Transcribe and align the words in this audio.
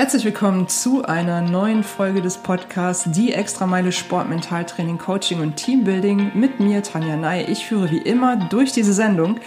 Herzlich 0.00 0.24
willkommen 0.24 0.66
zu 0.66 1.04
einer 1.04 1.42
neuen 1.42 1.84
Folge 1.84 2.22
des 2.22 2.38
Podcasts 2.38 3.04
Die 3.12 3.34
Extrameile 3.34 3.92
Sport, 3.92 4.30
Mentaltraining, 4.30 4.96
Coaching 4.96 5.42
und 5.42 5.56
Teambuilding 5.56 6.30
mit 6.32 6.58
mir, 6.58 6.82
Tanja 6.82 7.16
Ney. 7.16 7.44
Ich 7.50 7.66
führe 7.66 7.90
wie 7.90 7.98
immer 7.98 8.36
durch 8.48 8.72
diese 8.72 8.94
Sendung 8.94 9.40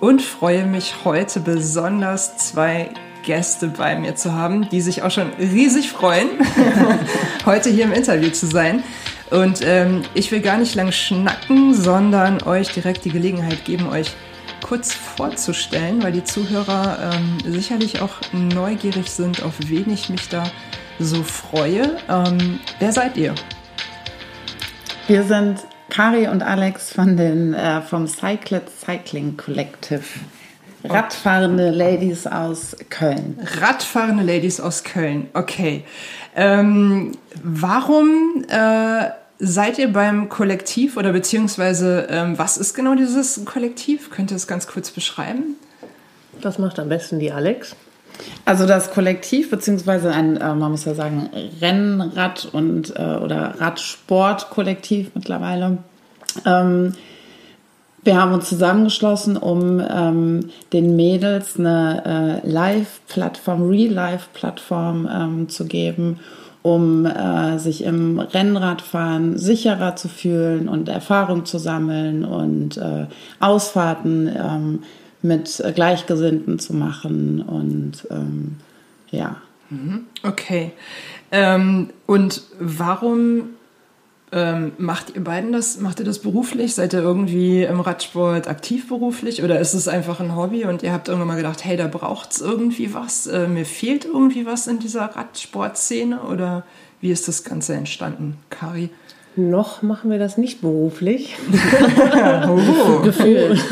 und 0.00 0.20
freue 0.20 0.66
mich 0.66 1.04
heute 1.04 1.38
besonders 1.38 2.36
zwei 2.38 2.90
Gäste 3.22 3.68
bei 3.68 3.96
mir 3.96 4.16
zu 4.16 4.34
haben, 4.34 4.68
die 4.68 4.80
sich 4.80 5.04
auch 5.04 5.12
schon 5.12 5.28
riesig 5.38 5.92
freuen, 5.92 6.28
heute 7.46 7.70
hier 7.70 7.84
im 7.84 7.92
Interview 7.92 8.30
zu 8.30 8.46
sein. 8.46 8.82
Und 9.30 9.60
ähm, 9.64 10.02
ich 10.14 10.32
will 10.32 10.40
gar 10.40 10.58
nicht 10.58 10.74
lang 10.74 10.90
schnacken, 10.90 11.72
sondern 11.72 12.42
euch 12.42 12.72
direkt 12.72 13.04
die 13.04 13.10
Gelegenheit 13.10 13.64
geben, 13.64 13.88
euch 13.88 14.16
kurz 14.70 14.94
vorzustellen, 14.94 16.00
weil 16.00 16.12
die 16.12 16.22
Zuhörer 16.22 17.12
ähm, 17.12 17.38
sicherlich 17.52 18.00
auch 18.02 18.20
neugierig 18.32 19.10
sind, 19.10 19.42
auf 19.42 19.54
wen 19.66 19.92
ich 19.92 20.08
mich 20.10 20.28
da 20.28 20.44
so 21.00 21.24
freue. 21.24 21.98
Ähm, 22.08 22.60
wer 22.78 22.92
seid 22.92 23.16
ihr? 23.16 23.34
Wir 25.08 25.24
sind 25.24 25.58
Kari 25.88 26.28
und 26.28 26.44
Alex 26.44 26.92
von 26.92 27.16
den, 27.16 27.52
äh, 27.52 27.82
vom 27.82 28.06
Cyclet 28.06 28.70
Cycling 28.70 29.36
Collective. 29.36 30.04
Radfahrende 30.84 31.70
Ladies 31.70 32.28
aus 32.28 32.76
Köln. 32.90 33.40
Radfahrende 33.60 34.22
Ladies 34.22 34.60
aus 34.60 34.84
Köln, 34.84 35.30
okay. 35.34 35.82
Ähm, 36.36 37.10
warum 37.42 38.44
äh, 38.48 39.08
seid 39.40 39.78
ihr 39.78 39.92
beim 39.92 40.28
Kollektiv 40.28 40.96
oder 40.96 41.12
beziehungsweise 41.12 42.06
ähm, 42.10 42.38
was 42.38 42.58
ist 42.58 42.74
genau 42.74 42.94
dieses 42.94 43.44
Kollektiv? 43.44 44.10
Könnt 44.10 44.30
ihr 44.30 44.36
es 44.36 44.46
ganz 44.46 44.66
kurz 44.66 44.90
beschreiben? 44.90 45.56
Das 46.40 46.58
macht 46.58 46.78
am 46.78 46.88
besten 46.88 47.18
die 47.18 47.32
Alex. 47.32 47.74
Also 48.44 48.66
das 48.66 48.90
Kollektiv, 48.90 49.50
beziehungsweise 49.50 50.12
ein, 50.12 50.36
äh, 50.36 50.54
man 50.54 50.70
muss 50.70 50.84
ja 50.84 50.94
sagen, 50.94 51.30
Rennrad- 51.60 52.48
und 52.52 52.94
äh, 52.96 53.16
oder 53.16 53.54
Radsportkollektiv 53.58 55.12
mittlerweile. 55.14 55.78
Ähm, 56.44 56.92
wir 58.02 58.16
haben 58.16 58.32
uns 58.32 58.48
zusammengeschlossen, 58.48 59.36
um 59.36 59.80
ähm, 59.80 60.50
den 60.72 60.96
Mädels 60.96 61.58
eine 61.58 62.42
äh, 62.44 62.48
Live-Plattform, 62.48 63.68
Real-Life-Plattform 63.68 65.08
ähm, 65.12 65.48
zu 65.48 65.66
geben, 65.66 66.20
um 66.62 67.06
äh, 67.06 67.58
sich 67.58 67.84
im 67.84 68.18
Rennradfahren 68.18 69.38
sicherer 69.38 69.96
zu 69.96 70.08
fühlen 70.08 70.68
und 70.68 70.88
Erfahrung 70.88 71.44
zu 71.44 71.58
sammeln 71.58 72.24
und 72.24 72.76
äh, 72.76 73.06
Ausfahrten 73.38 74.28
ähm, 74.28 74.82
mit 75.22 75.62
Gleichgesinnten 75.74 76.58
zu 76.58 76.74
machen 76.74 77.42
und 77.42 78.06
ähm, 78.10 78.56
ja. 79.10 79.36
Mhm. 79.70 80.06
Okay. 80.22 80.72
Ähm, 81.32 81.90
und 82.06 82.42
warum 82.58 83.50
ähm, 84.32 84.72
macht 84.78 85.16
ihr 85.16 85.24
beiden 85.24 85.52
das? 85.52 85.80
Macht 85.80 85.98
ihr 85.98 86.04
das 86.04 86.20
beruflich? 86.20 86.74
Seid 86.74 86.92
ihr 86.92 87.00
irgendwie 87.00 87.64
im 87.64 87.80
Radsport 87.80 88.46
aktiv 88.46 88.88
beruflich 88.88 89.42
oder 89.42 89.58
ist 89.58 89.74
es 89.74 89.88
einfach 89.88 90.20
ein 90.20 90.36
Hobby 90.36 90.64
und 90.64 90.82
ihr 90.82 90.92
habt 90.92 91.08
irgendwann 91.08 91.28
mal 91.28 91.36
gedacht, 91.36 91.64
hey, 91.64 91.76
da 91.76 91.88
braucht 91.88 92.32
es 92.32 92.40
irgendwie 92.40 92.94
was? 92.94 93.26
Äh, 93.26 93.48
mir 93.48 93.64
fehlt 93.64 94.04
irgendwie 94.04 94.46
was 94.46 94.68
in 94.68 94.78
dieser 94.78 95.16
Radsportszene 95.16 96.22
oder 96.22 96.64
wie 97.00 97.10
ist 97.10 97.26
das 97.26 97.42
Ganze 97.42 97.74
entstanden, 97.74 98.36
Kari? 98.50 98.90
Noch 99.36 99.82
machen 99.82 100.10
wir 100.10 100.18
das 100.18 100.38
nicht 100.38 100.60
beruflich. 100.60 101.36
oh. 102.48 103.00
Gefühlt. 103.04 103.62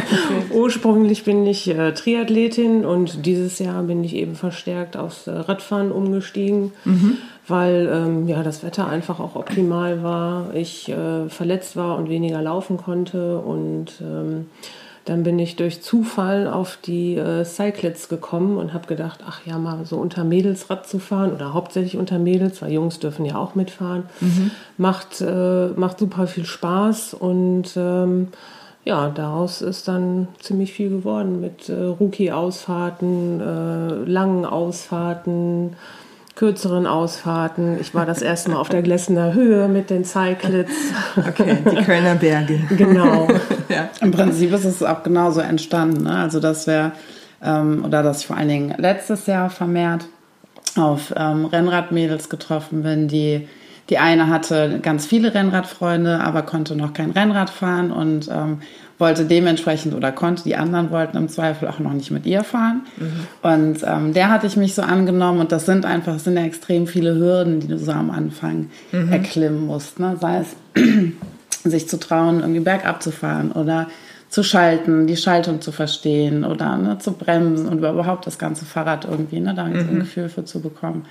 Ursprünglich 0.52 1.24
bin 1.24 1.46
ich 1.46 1.68
äh, 1.68 1.92
Triathletin 1.92 2.86
und 2.86 3.26
dieses 3.26 3.58
Jahr 3.58 3.82
bin 3.82 4.02
ich 4.04 4.14
eben 4.14 4.36
verstärkt 4.36 4.96
aufs 4.96 5.26
äh, 5.26 5.32
Radfahren 5.32 5.92
umgestiegen, 5.92 6.72
mhm. 6.84 7.18
weil 7.46 7.90
ähm, 7.92 8.26
ja, 8.26 8.42
das 8.42 8.64
Wetter 8.64 8.88
einfach 8.88 9.20
auch 9.20 9.36
optimal 9.36 10.02
war, 10.02 10.54
ich 10.54 10.88
äh, 10.88 11.28
verletzt 11.28 11.76
war 11.76 11.98
und 11.98 12.08
weniger 12.08 12.40
laufen 12.40 12.78
konnte 12.78 13.38
und 13.38 14.00
ähm, 14.00 14.46
dann 15.04 15.22
bin 15.24 15.38
ich 15.38 15.56
durch 15.56 15.82
Zufall 15.82 16.46
auf 16.46 16.78
die 16.84 17.16
äh, 17.16 17.44
Cyclets 17.44 18.08
gekommen 18.08 18.56
und 18.56 18.72
habe 18.72 18.86
gedacht, 18.86 19.20
ach 19.26 19.40
ja, 19.44 19.58
mal 19.58 19.84
so 19.84 19.96
unter 19.96 20.24
Mädels 20.24 20.70
Rad 20.70 20.86
zu 20.86 20.98
fahren 20.98 21.32
oder 21.32 21.54
hauptsächlich 21.54 21.96
unter 21.96 22.18
Mädels, 22.18 22.62
weil 22.62 22.72
Jungs 22.72 23.00
dürfen 23.00 23.24
ja 23.24 23.36
auch 23.36 23.54
mitfahren. 23.54 24.04
Mhm. 24.20 24.50
Macht, 24.76 25.20
äh, 25.20 25.68
macht 25.74 25.98
super 25.98 26.26
viel 26.26 26.44
Spaß 26.44 27.14
und 27.14 27.72
ähm, 27.76 28.28
ja, 28.84 29.10
daraus 29.10 29.62
ist 29.62 29.86
dann 29.86 30.28
ziemlich 30.40 30.72
viel 30.72 30.90
geworden 30.90 31.40
mit 31.40 31.68
äh, 31.68 31.74
Rookie-Ausfahrten, 31.74 33.40
äh, 33.40 34.10
langen 34.10 34.44
Ausfahrten 34.44 35.76
kürzeren 36.34 36.86
Ausfahrten. 36.86 37.78
Ich 37.80 37.94
war 37.94 38.06
das 38.06 38.22
erste 38.22 38.50
Mal 38.50 38.56
auf 38.56 38.68
der 38.68 38.82
Glessener 38.82 39.34
Höhe 39.34 39.68
mit 39.68 39.90
den 39.90 40.04
Cyclits. 40.04 40.72
Okay, 41.16 41.58
die 41.70 41.82
Kölner 41.84 42.14
Berge. 42.14 42.60
Genau. 42.76 43.28
ja. 43.68 43.90
Im 44.00 44.12
Prinzip 44.12 44.52
ist 44.52 44.64
es 44.64 44.82
auch 44.82 45.02
genauso 45.02 45.40
entstanden. 45.40 46.04
Ne? 46.04 46.16
Also, 46.16 46.40
dass 46.40 46.66
wir, 46.66 46.92
ähm, 47.42 47.84
oder 47.84 48.02
dass 48.02 48.20
ich 48.20 48.26
vor 48.26 48.36
allen 48.36 48.48
Dingen 48.48 48.74
letztes 48.78 49.26
Jahr 49.26 49.50
vermehrt 49.50 50.06
auf 50.76 51.12
ähm, 51.16 51.44
Rennradmädels 51.44 52.28
getroffen 52.28 52.82
bin, 52.82 53.08
die 53.08 53.46
die 53.90 53.98
eine 53.98 54.28
hatte 54.28 54.78
ganz 54.80 55.06
viele 55.06 55.34
Rennradfreunde, 55.34 56.20
aber 56.20 56.42
konnte 56.42 56.76
noch 56.76 56.92
kein 56.92 57.10
Rennrad 57.10 57.50
fahren 57.50 57.90
und 57.90 58.28
ähm, 58.28 58.58
wollte 58.98 59.24
dementsprechend 59.24 59.94
oder 59.94 60.12
konnte, 60.12 60.44
die 60.44 60.54
anderen 60.54 60.90
wollten 60.90 61.16
im 61.16 61.28
Zweifel 61.28 61.68
auch 61.68 61.80
noch 61.80 61.92
nicht 61.92 62.10
mit 62.10 62.24
ihr 62.24 62.44
fahren. 62.44 62.82
Mhm. 62.96 63.26
Und 63.42 63.78
ähm, 63.84 64.12
der 64.14 64.30
hatte 64.30 64.46
ich 64.46 64.56
mich 64.56 64.74
so 64.74 64.82
angenommen 64.82 65.40
und 65.40 65.50
das 65.50 65.66
sind 65.66 65.84
einfach, 65.84 66.14
das 66.14 66.24
sind 66.24 66.36
ja 66.36 66.44
extrem 66.44 66.86
viele 66.86 67.16
Hürden, 67.16 67.60
die 67.60 67.66
du 67.66 67.78
so 67.78 67.90
am 67.90 68.10
Anfang 68.10 68.70
mhm. 68.92 69.12
erklimmen 69.12 69.66
musst. 69.66 69.98
Ne? 69.98 70.16
Sei 70.20 70.42
es 70.42 70.56
sich 71.70 71.88
zu 71.88 71.98
trauen, 71.98 72.40
irgendwie 72.40 72.60
bergab 72.60 73.02
zu 73.02 73.10
fahren 73.10 73.50
oder 73.52 73.88
zu 74.28 74.42
schalten, 74.42 75.06
die 75.06 75.16
Schaltung 75.16 75.60
zu 75.60 75.72
verstehen 75.72 76.44
oder 76.44 76.78
ne, 76.78 76.98
zu 76.98 77.12
bremsen 77.12 77.68
und 77.68 77.78
überhaupt 77.78 78.26
das 78.26 78.38
ganze 78.38 78.64
Fahrrad 78.64 79.04
irgendwie, 79.04 79.40
ne, 79.40 79.54
da 79.54 79.64
mhm. 79.64 79.76
ein 79.76 79.98
Gefühl 79.98 80.30
für 80.30 80.44
zu 80.44 80.60
bekommen. 80.60 81.04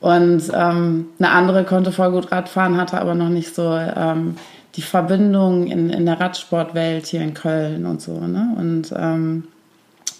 Und 0.00 0.42
ähm, 0.54 1.06
eine 1.18 1.30
andere 1.30 1.64
konnte 1.64 1.92
voll 1.92 2.10
gut 2.12 2.30
Radfahren, 2.30 2.76
hatte 2.76 3.00
aber 3.00 3.14
noch 3.14 3.28
nicht 3.28 3.54
so 3.54 3.74
ähm, 3.74 4.36
die 4.74 4.82
Verbindung 4.82 5.66
in, 5.66 5.90
in 5.90 6.04
der 6.04 6.20
Radsportwelt 6.20 7.06
hier 7.06 7.22
in 7.22 7.34
Köln 7.34 7.86
und 7.86 8.02
so. 8.02 8.20
Ne? 8.20 8.54
Und 8.58 8.92
ähm, 8.94 9.44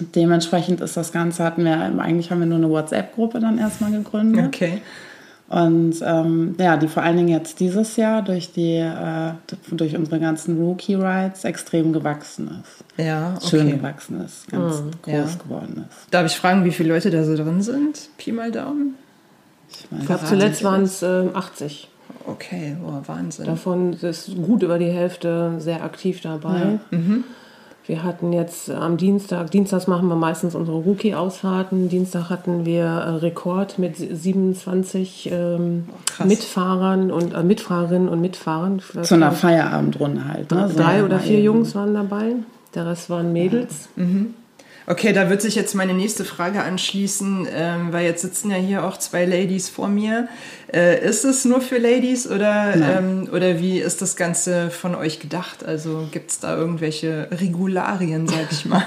dementsprechend 0.00 0.80
ist 0.80 0.96
das 0.96 1.12
Ganze, 1.12 1.44
hatten 1.44 1.64
wir, 1.64 1.78
eigentlich 1.98 2.30
haben 2.30 2.40
wir 2.40 2.46
nur 2.46 2.58
eine 2.58 2.70
WhatsApp-Gruppe 2.70 3.40
dann 3.40 3.58
erstmal 3.58 3.90
gegründet. 3.90 4.46
Okay. 4.46 4.80
Und 5.48 5.94
ähm, 6.04 6.56
ja, 6.58 6.76
die 6.76 6.88
vor 6.88 7.04
allen 7.04 7.18
Dingen 7.18 7.28
jetzt 7.28 7.60
dieses 7.60 7.96
Jahr 7.96 8.22
durch 8.22 8.52
die 8.52 8.78
äh, 8.78 9.32
durch 9.70 9.96
unsere 9.96 10.18
ganzen 10.18 10.58
Rookie 10.58 10.94
Rides 10.94 11.44
extrem 11.44 11.92
gewachsen 11.92 12.62
ist. 12.62 13.04
Ja, 13.04 13.34
okay. 13.36 13.46
schön 13.46 13.70
gewachsen 13.70 14.24
ist, 14.24 14.48
ganz 14.48 14.80
mhm, 14.80 14.90
groß 15.02 15.14
ja. 15.14 15.42
geworden 15.44 15.84
ist. 15.88 16.12
Darf 16.12 16.26
ich 16.26 16.36
fragen, 16.36 16.64
wie 16.64 16.72
viele 16.72 16.92
Leute 16.92 17.10
da 17.10 17.22
so 17.22 17.36
drin 17.36 17.62
sind? 17.62 18.08
Pi 18.18 18.32
mal 18.32 18.50
Daumen. 18.50 18.96
Ich, 19.68 20.06
glaube, 20.06 20.24
zuletzt 20.24 20.64
waren 20.64 20.82
es 20.82 21.02
äh, 21.02 21.28
80. 21.32 21.88
Okay, 22.26 22.76
oh, 22.84 23.00
Wahnsinn. 23.06 23.46
Davon 23.46 23.92
ist 23.92 24.34
gut 24.36 24.62
über 24.62 24.78
die 24.78 24.90
Hälfte 24.90 25.54
sehr 25.58 25.84
aktiv 25.84 26.20
dabei. 26.20 26.78
Ja. 26.90 26.98
Mhm. 26.98 27.24
Wir 27.86 28.02
hatten 28.02 28.32
jetzt 28.32 28.68
am 28.68 28.96
Dienstag, 28.96 29.52
Dienstags 29.52 29.86
machen 29.86 30.08
wir 30.08 30.16
meistens 30.16 30.56
unsere 30.56 30.78
Rookie-Ausfahrten. 30.78 31.88
Dienstag 31.88 32.30
hatten 32.30 32.66
wir 32.66 32.84
äh, 32.84 33.10
Rekord 33.10 33.78
mit 33.78 33.96
27 33.96 35.30
ähm, 35.32 35.84
Mitfahrern 36.24 37.12
und 37.12 37.32
äh, 37.32 37.44
Mitfahrerinnen 37.44 38.08
und 38.08 38.20
Mitfahrern. 38.20 38.80
Zu 39.02 39.14
einer 39.14 39.30
Feierabendrunde 39.30 40.26
halt. 40.26 40.50
Ne? 40.50 40.68
Drei 40.74 41.04
oder 41.04 41.20
vier 41.20 41.40
Jungs 41.40 41.76
waren 41.76 41.94
dabei. 41.94 42.34
Der 42.74 42.86
Rest 42.86 43.08
waren 43.08 43.32
Mädels. 43.32 43.88
Ja. 43.96 44.02
Mhm. 44.02 44.34
Okay, 44.88 45.12
da 45.12 45.28
wird 45.28 45.42
sich 45.42 45.56
jetzt 45.56 45.74
meine 45.74 45.94
nächste 45.94 46.24
Frage 46.24 46.62
anschließen, 46.62 47.48
ähm, 47.52 47.92
weil 47.92 48.04
jetzt 48.04 48.22
sitzen 48.22 48.50
ja 48.52 48.56
hier 48.56 48.84
auch 48.84 48.96
zwei 48.98 49.24
Ladies 49.24 49.68
vor 49.68 49.88
mir. 49.88 50.28
Äh, 50.72 51.04
ist 51.04 51.24
es 51.24 51.44
nur 51.44 51.60
für 51.60 51.78
Ladies 51.78 52.30
oder, 52.30 52.74
ähm, 52.76 53.28
oder 53.32 53.58
wie 53.58 53.80
ist 53.80 54.00
das 54.00 54.14
Ganze 54.14 54.70
von 54.70 54.94
euch 54.94 55.18
gedacht? 55.18 55.64
Also 55.64 56.06
gibt 56.12 56.30
es 56.30 56.38
da 56.38 56.56
irgendwelche 56.56 57.28
Regularien, 57.32 58.28
sag 58.28 58.52
ich 58.52 58.64
mal? 58.64 58.84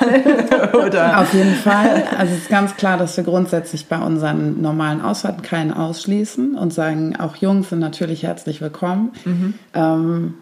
oder? 0.86 1.20
Auf 1.20 1.34
jeden 1.34 1.56
Fall. 1.56 2.06
Also 2.18 2.34
es 2.34 2.44
ist 2.44 2.50
ganz 2.50 2.78
klar, 2.78 2.98
dass 2.98 3.18
wir 3.18 3.26
grundsätzlich 3.26 3.88
bei 3.88 4.00
unseren 4.00 4.62
normalen 4.62 5.02
Ausfahrten 5.02 5.42
keinen 5.42 5.74
ausschließen 5.74 6.56
und 6.56 6.74
sagen, 6.74 7.18
auch 7.18 7.36
Jungs 7.36 7.70
sind 7.70 7.80
natürlich 7.80 8.24
herzlich 8.24 8.62
willkommen. 8.62 9.12
Mhm. 9.26 9.54
Ähm, 9.74 10.34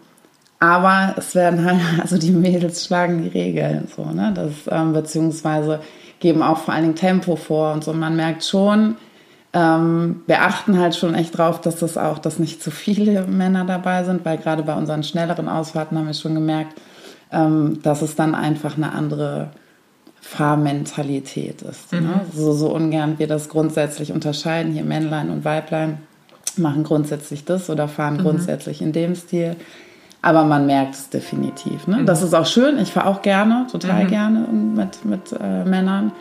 aber 0.60 1.14
es 1.16 1.34
werden 1.34 1.64
halt, 1.64 1.80
also 2.00 2.18
die 2.18 2.30
Mädels 2.30 2.84
schlagen 2.84 3.22
die 3.22 3.28
Regeln, 3.28 3.88
so, 3.94 4.04
ne? 4.04 4.32
Das, 4.34 4.52
ähm, 4.70 4.92
beziehungsweise 4.92 5.80
geben 6.20 6.42
auch 6.42 6.58
vor 6.58 6.74
allen 6.74 6.84
Dingen 6.84 6.96
Tempo 6.96 7.36
vor 7.36 7.72
und 7.72 7.84
so. 7.84 7.92
Man 7.92 8.16
merkt 8.16 8.44
schon, 8.44 8.96
ähm, 9.52 10.22
wir 10.26 10.42
achten 10.42 10.78
halt 10.78 10.96
schon 10.96 11.14
echt 11.14 11.38
drauf, 11.38 11.60
dass 11.60 11.76
das 11.76 11.96
auch, 11.96 12.18
dass 12.18 12.38
nicht 12.38 12.62
zu 12.62 12.70
viele 12.70 13.22
Männer 13.26 13.64
dabei 13.64 14.04
sind, 14.04 14.24
weil 14.24 14.36
gerade 14.36 14.62
bei 14.62 14.74
unseren 14.74 15.02
schnelleren 15.02 15.48
Ausfahrten 15.48 15.96
haben 15.96 16.06
wir 16.06 16.14
schon 16.14 16.34
gemerkt, 16.34 16.78
ähm, 17.32 17.80
dass 17.82 18.02
es 18.02 18.14
dann 18.14 18.34
einfach 18.34 18.76
eine 18.76 18.92
andere 18.92 19.50
Fahrmentalität 20.20 21.62
ist. 21.62 21.92
Ne? 21.92 22.00
Mhm. 22.00 22.06
Ne? 22.06 22.20
So, 22.34 22.52
so 22.52 22.74
ungern 22.74 23.18
wir 23.18 23.26
das 23.26 23.48
grundsätzlich 23.48 24.12
unterscheiden, 24.12 24.72
hier 24.72 24.84
Männlein 24.84 25.30
und 25.30 25.44
Weiblein 25.44 25.98
machen 26.56 26.82
grundsätzlich 26.82 27.44
das 27.44 27.70
oder 27.70 27.88
fahren 27.88 28.14
mhm. 28.14 28.22
grundsätzlich 28.22 28.82
in 28.82 28.92
dem 28.92 29.14
Stil. 29.14 29.56
Aber 30.20 30.44
man 30.44 30.66
merkt 30.66 30.94
es 30.94 31.10
definitiv. 31.10 31.86
Ne? 31.86 31.98
Mhm. 31.98 32.06
Das 32.06 32.22
ist 32.22 32.34
auch 32.34 32.46
schön. 32.46 32.78
Ich 32.78 32.92
fahre 32.92 33.06
auch 33.08 33.22
gerne, 33.22 33.66
total 33.70 34.04
mhm. 34.04 34.08
gerne 34.08 34.38
mit, 34.40 35.04
mit 35.04 35.32
äh, 35.32 35.64
Männern. 35.64 36.12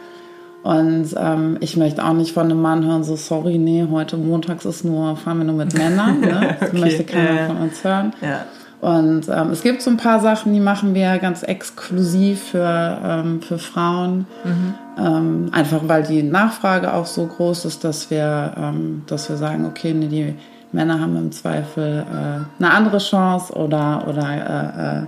Und 0.63 1.15
ähm, 1.17 1.57
ich 1.61 1.77
möchte 1.77 2.03
auch 2.03 2.13
nicht 2.13 2.33
von 2.33 2.45
einem 2.45 2.61
Mann 2.61 2.85
hören, 2.85 3.03
so 3.03 3.15
sorry, 3.15 3.57
nee, 3.57 3.88
heute 3.89 4.17
montags 4.17 4.65
ist 4.65 4.83
nur, 4.83 5.15
fahren 5.15 5.38
wir 5.38 5.45
nur 5.45 5.55
mit 5.55 5.77
Männern. 5.77 6.19
Ne? 6.27 6.57
Das 6.59 6.69
okay. 6.69 6.79
möchte 6.79 7.03
keiner 7.05 7.41
äh, 7.41 7.47
von 7.47 7.57
uns 7.57 7.83
hören. 7.83 8.13
Ja. 8.21 8.45
Und 8.79 9.27
ähm, 9.29 9.49
es 9.51 9.63
gibt 9.63 9.81
so 9.81 9.89
ein 9.89 9.97
paar 9.97 10.19
Sachen, 10.19 10.53
die 10.53 10.59
machen 10.59 10.93
wir 10.93 11.17
ganz 11.17 11.41
exklusiv 11.41 12.43
für, 12.51 13.00
ähm, 13.03 13.41
für 13.41 13.57
Frauen. 13.57 14.27
Mhm. 14.43 14.73
Ähm, 15.00 15.50
einfach 15.51 15.81
weil 15.83 16.03
die 16.03 16.21
Nachfrage 16.21 16.93
auch 16.93 17.07
so 17.07 17.25
groß 17.25 17.65
ist, 17.65 17.83
dass 17.83 18.11
wir, 18.11 18.53
ähm, 18.57 19.03
dass 19.07 19.29
wir 19.29 19.38
sagen, 19.38 19.65
okay, 19.65 19.93
nee, 19.93 20.07
die 20.07 20.35
Männer 20.71 20.99
haben 20.99 21.15
im 21.15 21.31
Zweifel 21.31 22.05
äh, 22.09 22.63
eine 22.63 22.73
andere 22.73 22.97
Chance 22.97 23.53
oder, 23.53 24.05
oder 24.07 24.29
äh, 24.29 25.03
äh, 25.03 25.05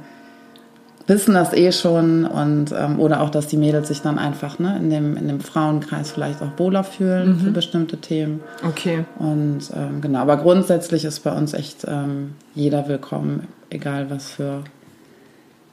wissen 1.08 1.34
das 1.34 1.54
eh 1.54 1.72
schon 1.72 2.26
und 2.26 2.72
ähm, 2.72 3.00
oder 3.00 3.22
auch, 3.22 3.30
dass 3.30 3.48
die 3.48 3.58
Mädels 3.58 3.88
sich 3.88 4.02
dann 4.02 4.20
einfach 4.20 4.60
ne, 4.60 4.78
in, 4.78 4.90
dem, 4.90 5.18
in 5.18 5.28
dem 5.28 5.40
Frauenkreis 5.42 6.12
vielleicht 6.12 6.42
auch 6.42 6.58
wohler 6.58 6.84
fühlen 6.84 7.30
mhm. 7.30 7.40
für 7.40 7.52
bestimmte 7.52 7.98
Themen. 7.98 8.42
Okay. 8.66 9.06
Und 9.18 9.72
ähm, 9.76 10.02
genau, 10.02 10.20
aber 10.20 10.38
grundsätzlich 10.38 11.06
ist 11.06 11.20
bei 11.22 11.32
uns 11.32 11.54
echt 11.54 11.86
ähm, 11.88 12.36
jeder 12.54 12.88
willkommen, 12.88 13.48
egal 13.70 14.10
was 14.10 14.30
für 14.30 14.64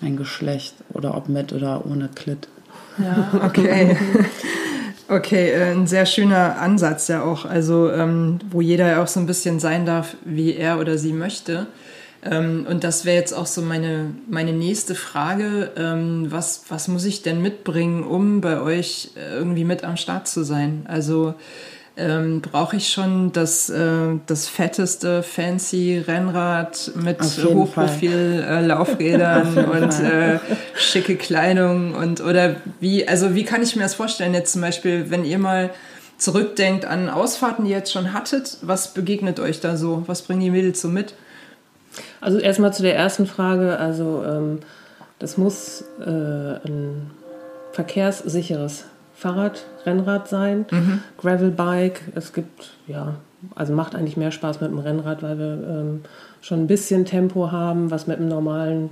ein 0.03 0.17
Geschlecht 0.17 0.75
oder 0.93 1.17
ob 1.17 1.29
mit 1.29 1.53
oder 1.53 1.85
ohne 1.87 2.09
Klit. 2.09 2.49
Ja, 2.99 3.29
okay. 3.45 3.97
Okay, 5.09 5.51
äh, 5.51 5.71
ein 5.71 5.87
sehr 5.87 6.05
schöner 6.05 6.59
Ansatz 6.59 7.07
ja 7.07 7.23
auch, 7.23 7.45
also 7.45 7.93
ähm, 7.93 8.41
wo 8.51 8.61
jeder 8.61 8.89
ja 8.89 9.03
auch 9.03 9.07
so 9.07 9.21
ein 9.21 9.27
bisschen 9.27 9.61
sein 9.61 9.87
darf, 9.87 10.17
wie 10.25 10.57
er 10.57 10.81
oder 10.81 10.99
sie 10.99 11.13
möchte. 11.13 11.69
Ähm, 12.25 12.67
und 12.69 12.83
das 12.83 13.05
wäre 13.05 13.17
jetzt 13.17 13.33
auch 13.33 13.47
so 13.47 13.63
meine, 13.63 14.15
meine 14.29 14.53
nächste 14.53 14.97
Frage. 14.97 15.71
Ähm, 15.77 16.27
was, 16.31 16.65
was 16.71 16.89
muss 16.89 17.05
ich 17.05 17.23
denn 17.23 17.41
mitbringen, 17.41 18.03
um 18.03 18.41
bei 18.41 18.61
euch 18.61 19.11
äh, 19.17 19.37
irgendwie 19.37 19.65
mit 19.65 19.85
am 19.85 19.97
Start 19.97 20.27
zu 20.27 20.43
sein? 20.43 20.85
Also 20.89 21.35
ähm, 21.97 22.43
brauche 22.43 22.77
ich 22.77 22.91
schon 22.91 23.33
das, 23.33 23.71
äh, 23.71 24.19
das 24.27 24.49
fetteste, 24.49 25.23
fancy 25.23 26.05
Rennrad 26.07 26.91
mit 26.95 27.19
Hochprofil-Laufrädern 27.21 29.57
äh, 29.57 29.61
und 29.83 29.99
äh, 30.01 30.39
schicke 30.75 31.17
Kleidung 31.17 31.95
und 31.95 32.21
oder 32.21 32.57
wie, 32.81 33.09
also 33.09 33.35
wie 33.35 33.45
kann 33.45 33.63
ich 33.63 33.77
mir 33.77 33.83
das 33.83 33.95
vorstellen 33.95 34.35
jetzt 34.35 34.53
zum 34.53 34.61
Beispiel, 34.61 35.11
wenn 35.11 35.25
ihr 35.25 35.39
mal 35.39 35.71
zurückdenkt 36.19 36.85
an 36.85 37.09
Ausfahrten, 37.09 37.65
die 37.65 37.71
ihr 37.71 37.79
jetzt 37.79 37.93
schon 37.93 38.13
hattet, 38.13 38.59
was 38.61 38.93
begegnet 38.93 39.41
euch 39.41 39.61
da 39.61 39.77
so? 39.77 40.03
Was 40.07 40.21
bringen 40.23 40.41
die 40.41 40.51
Mädels 40.51 40.83
so 40.83 40.89
mit? 40.89 41.15
Also 42.21 42.39
erstmal 42.39 42.75
zu 42.75 42.83
der 42.83 42.95
ersten 42.95 43.27
Frage. 43.27 43.79
Also 43.79 44.23
ähm, 44.27 44.59
das 45.19 45.39
muss 45.39 45.83
äh, 46.01 46.11
ein 46.11 47.11
verkehrssicheres 47.73 48.85
Fahrrad, 49.17 49.65
Rennrad 49.87 50.29
sein, 50.29 50.67
mhm. 50.71 51.01
Gravelbike. 51.19 52.03
Es 52.15 52.35
gibt, 52.35 52.73
ja, 52.87 53.15
also 53.55 53.73
macht 53.73 53.95
eigentlich 53.95 54.19
mehr 54.19 54.31
Spaß 54.31 54.61
mit 54.61 54.71
dem 54.71 54.79
Rennrad, 54.79 55.23
weil 55.23 55.39
wir 55.39 55.53
ähm, 55.69 56.01
schon 56.43 56.65
ein 56.65 56.67
bisschen 56.67 57.07
Tempo 57.07 57.51
haben, 57.51 57.91
was 57.91 58.07
mit 58.07 58.19
einem 58.19 58.29
normalen 58.29 58.91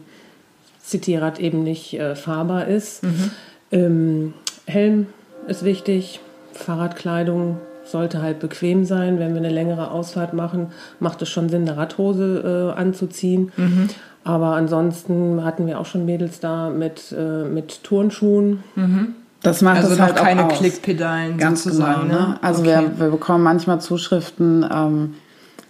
Cityrad 0.82 1.38
eben 1.41 1.62
nicht 1.62 1.94
äh, 1.94 2.15
fahrbar 2.15 2.69
ist. 2.69 3.03
Mhm. 3.03 3.31
Ähm, 3.71 4.35
Helm 4.67 5.06
ist 5.47 5.62
wichtig, 5.62 6.21
Fahrradkleidung 6.53 7.59
sollte 7.85 8.23
halt 8.23 8.38
bequem 8.38 8.87
sein. 8.87 9.19
Wenn 9.19 9.35
wir 9.35 9.41
eine 9.41 9.50
längere 9.50 9.91
Ausfahrt 9.91 10.32
machen, 10.32 10.69
macht 11.00 11.20
es 11.20 11.29
schon 11.29 11.50
Sinn, 11.50 11.69
eine 11.69 11.77
Radhose 11.77 12.73
äh, 12.75 12.79
anzuziehen. 12.79 13.53
Mhm. 13.59 13.88
Aber 14.25 14.55
ansonsten 14.55 15.44
hatten 15.44 15.67
wir 15.67 15.79
auch 15.79 15.85
schon 15.85 16.06
Mädels 16.06 16.41
da 16.41 16.70
mit, 16.70 17.12
äh, 17.12 17.44
mit 17.44 17.85
Turnschuhen. 17.85 18.62
Mhm. 18.75 19.15
Das 19.44 19.61
macht 19.61 19.76
also 19.76 19.93
es 19.93 20.00
halt 20.00 20.17
keine 20.17 20.46
auch 20.46 20.52
Klickpedalen 20.52 21.37
Ganz 21.37 21.64
sozusagen. 21.64 22.08
Genau, 22.08 22.20
ne? 22.20 22.29
ne? 22.29 22.38
Also 22.41 22.62
okay. 22.62 22.81
wir, 22.81 23.00
wir 23.00 23.11
bekommen 23.11 23.44
manchmal 23.44 23.81
Zuschriften, 23.81 24.67
ähm, 24.69 25.14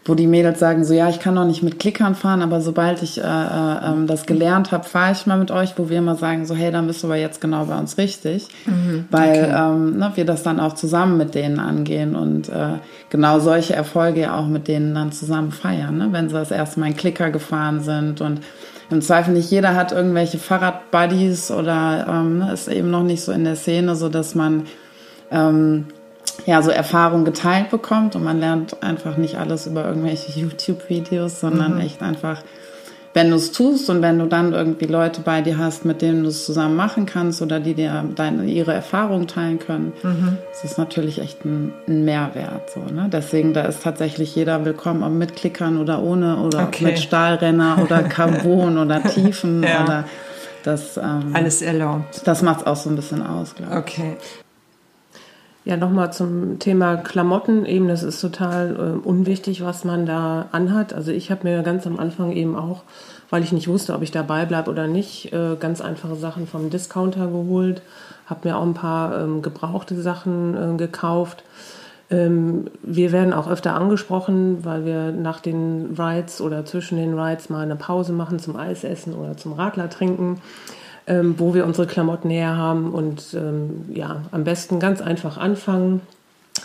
wo 0.05 0.15
die 0.15 0.27
Mädels 0.27 0.61
sagen 0.61 0.85
so, 0.85 0.95
ja, 0.95 1.09
ich 1.09 1.19
kann 1.19 1.35
noch 1.35 1.47
nicht 1.47 1.63
mit 1.63 1.81
Klickern 1.81 2.15
fahren, 2.15 2.43
aber 2.43 2.61
sobald 2.61 3.03
ich 3.03 3.19
äh, 3.19 3.23
äh, 3.23 3.87
ähm, 3.87 4.07
das 4.07 4.27
gelernt 4.27 4.71
habe, 4.71 4.85
fahre 4.85 5.13
ich 5.13 5.27
mal 5.27 5.39
mit 5.39 5.51
euch, 5.51 5.77
wo 5.77 5.89
wir 5.89 5.99
immer 5.99 6.15
sagen 6.15 6.47
so, 6.47 6.55
hey, 6.55 6.71
dann 6.71 6.87
bist 6.87 7.03
du 7.03 7.09
aber 7.09 7.17
jetzt 7.17 7.41
genau 7.41 7.65
bei 7.65 7.77
uns 7.77 7.99
richtig, 7.99 8.49
mhm, 8.67 9.07
weil 9.11 9.45
okay. 9.45 9.55
ähm, 9.57 9.99
ne, 9.99 10.13
wir 10.15 10.25
das 10.25 10.43
dann 10.43 10.61
auch 10.61 10.75
zusammen 10.75 11.17
mit 11.17 11.35
denen 11.35 11.59
angehen 11.59 12.15
und 12.15 12.51
äh, 12.51 12.75
genau 13.11 13.41
solche 13.41 13.75
Erfolge 13.75 14.33
auch 14.33 14.47
mit 14.47 14.69
denen 14.69 14.95
dann 14.95 15.11
zusammen 15.11 15.51
feiern, 15.51 15.97
ne? 15.97 16.09
wenn 16.13 16.29
sie 16.29 16.35
das 16.35 16.51
erste 16.51 16.81
Mal 16.81 16.89
in 16.89 16.97
Klicker 16.97 17.31
gefahren 17.31 17.81
sind 17.81 18.21
und 18.21 18.41
im 18.91 19.01
Zweifel 19.01 19.35
nicht 19.35 19.51
jeder 19.51 19.75
hat 19.75 19.93
irgendwelche 19.93 20.39
Fahrradbuddies 20.39 21.51
oder 21.51 22.07
ähm, 22.09 22.39
ne, 22.39 22.53
ist 22.53 22.69
eben 22.69 22.91
noch 22.91 23.03
nicht 23.03 23.23
so 23.23 23.33
in 23.33 23.45
der 23.45 23.57
Szene, 23.57 23.97
so 23.97 24.09
dass 24.09 24.35
man 24.35 24.67
ähm, 25.31 25.87
ja, 26.47 26.63
so 26.63 26.71
Erfahrung 26.71 27.25
geteilt 27.25 27.71
bekommt 27.71 28.17
und 28.17 28.25
man 28.25 28.41
lernt 28.41 28.83
einfach 28.83 29.17
nicht 29.17 29.37
alles 29.39 29.67
über 29.67 29.85
irgendwelche 29.85 30.39
YouTube-Videos, 30.39 31.41
sondern 31.41 31.75
mhm. 31.75 31.81
echt 31.81 32.03
einfach, 32.03 32.43
wenn 33.15 33.31
du 33.31 33.37
es 33.37 33.53
tust 33.53 33.89
und 33.89 34.03
wenn 34.03 34.19
du 34.19 34.27
dann 34.27 34.53
irgendwie 34.53 34.87
Leute 34.87 35.21
bei 35.21 35.41
dir 35.41 35.57
hast, 35.57 35.85
mit 35.85 36.03
denen 36.03 36.25
du 36.25 36.29
es 36.29 36.45
zusammen 36.45 36.75
machen 36.75 37.07
kannst 37.07 37.41
oder 37.41 37.61
die 37.61 37.75
dir 37.75 38.05
deine, 38.15 38.45
ihre 38.45 38.75
Erfahrungen 38.75 39.29
teilen 39.29 39.61
können, 39.61 39.93
mhm. 40.03 40.39
das 40.51 40.65
ist 40.65 40.79
natürlich 40.79 41.21
echt 41.21 41.45
ein, 41.45 41.73
ein 41.87 42.05
Mehrwert. 42.05 42.71
So, 42.71 42.81
ne? 42.81 43.09
Deswegen, 43.11 43.55
da 43.55 43.63
ist 43.63 43.85
tatsächlich 43.85 44.35
jeder 44.35 44.65
willkommen, 44.65 45.05
ob 45.05 45.13
mit 45.13 45.37
Klickern 45.37 45.79
oder 45.79 46.03
ohne 46.03 46.39
oder 46.39 46.65
okay. 46.65 46.85
mit 46.87 46.99
Stahlrenner 46.99 47.79
oder 47.83 48.03
Carbon 48.03 48.79
oder 48.79 49.01
Tiefen 49.05 49.63
ja. 49.63 49.85
oder 49.85 50.05
das, 50.65 50.97
ähm, 50.97 51.31
Alles 51.35 51.63
erlaubt. 51.63 52.23
Das 52.25 52.43
macht 52.43 52.63
es 52.63 52.67
auch 52.67 52.77
so 52.77 52.91
ein 52.91 52.97
bisschen 52.97 53.25
aus, 53.25 53.55
glaube 53.55 53.73
ich. 53.73 53.79
Okay. 53.79 54.17
Ja, 55.67 55.79
nochmal 55.79 56.13
zum 56.13 56.59
Thema 56.59 56.97
Klamotten. 56.97 57.65
Eben, 57.65 57.89
das 57.89 58.03
ist 58.03 58.21
total 58.21 58.77
äh, 58.77 59.09
unwichtig, 59.09 59.65
was 59.65 59.85
man 59.85 60.05
da 60.05 60.47
anhat. 60.53 60.93
Also 60.93 61.11
ich 61.11 61.31
habe 61.31 61.49
mir 61.49 61.63
ganz 61.63 61.87
am 61.87 61.99
Anfang 61.99 62.33
eben 62.33 62.55
auch, 62.55 62.83
weil 63.31 63.43
ich 63.43 63.51
nicht 63.51 63.67
wusste, 63.67 63.95
ob 63.95 64.03
ich 64.03 64.11
dabei 64.11 64.45
bleibe 64.45 64.71
oder 64.71 64.87
nicht, 64.87 65.33
äh, 65.33 65.57
ganz 65.59 65.81
einfache 65.81 66.17
Sachen 66.17 66.47
vom 66.47 66.69
Discounter 66.69 67.29
geholt. 67.29 67.81
Habe 68.27 68.47
mir 68.47 68.59
auch 68.59 68.63
ein 68.63 68.75
paar 68.75 69.19
ähm, 69.19 69.41
gebrauchte 69.41 69.99
Sachen 70.03 70.75
äh, 70.75 70.77
gekauft. 70.77 71.45
Ähm, 72.11 72.67
wir 72.83 73.11
werden 73.13 73.33
auch 73.33 73.49
öfter 73.49 73.75
angesprochen, 73.75 74.67
weil 74.67 74.85
wir 74.85 75.13
nach 75.13 75.41
den 75.41 75.97
Rides 75.99 76.43
oder 76.43 76.67
zwischen 76.67 76.99
den 76.99 77.19
Rides 77.19 77.49
mal 77.49 77.63
eine 77.63 77.77
Pause 77.77 78.13
machen 78.13 78.39
zum 78.39 78.57
Eis 78.57 78.85
essen 78.85 79.15
oder 79.15 79.39
zum 79.39 79.55
Radler 79.55 79.89
trinken 79.89 80.43
ähm, 81.07 81.35
wo 81.39 81.55
wir 81.55 81.67
unsere 81.67 81.87
Klamotten 81.87 82.31
her 82.31 82.57
haben 82.57 82.93
und 82.93 83.35
ähm, 83.35 83.87
ja, 83.93 84.23
am 84.31 84.45
besten 84.45 84.81
ganz 84.81 85.01
einfach 85.01 85.37
anfangen. 85.37 86.01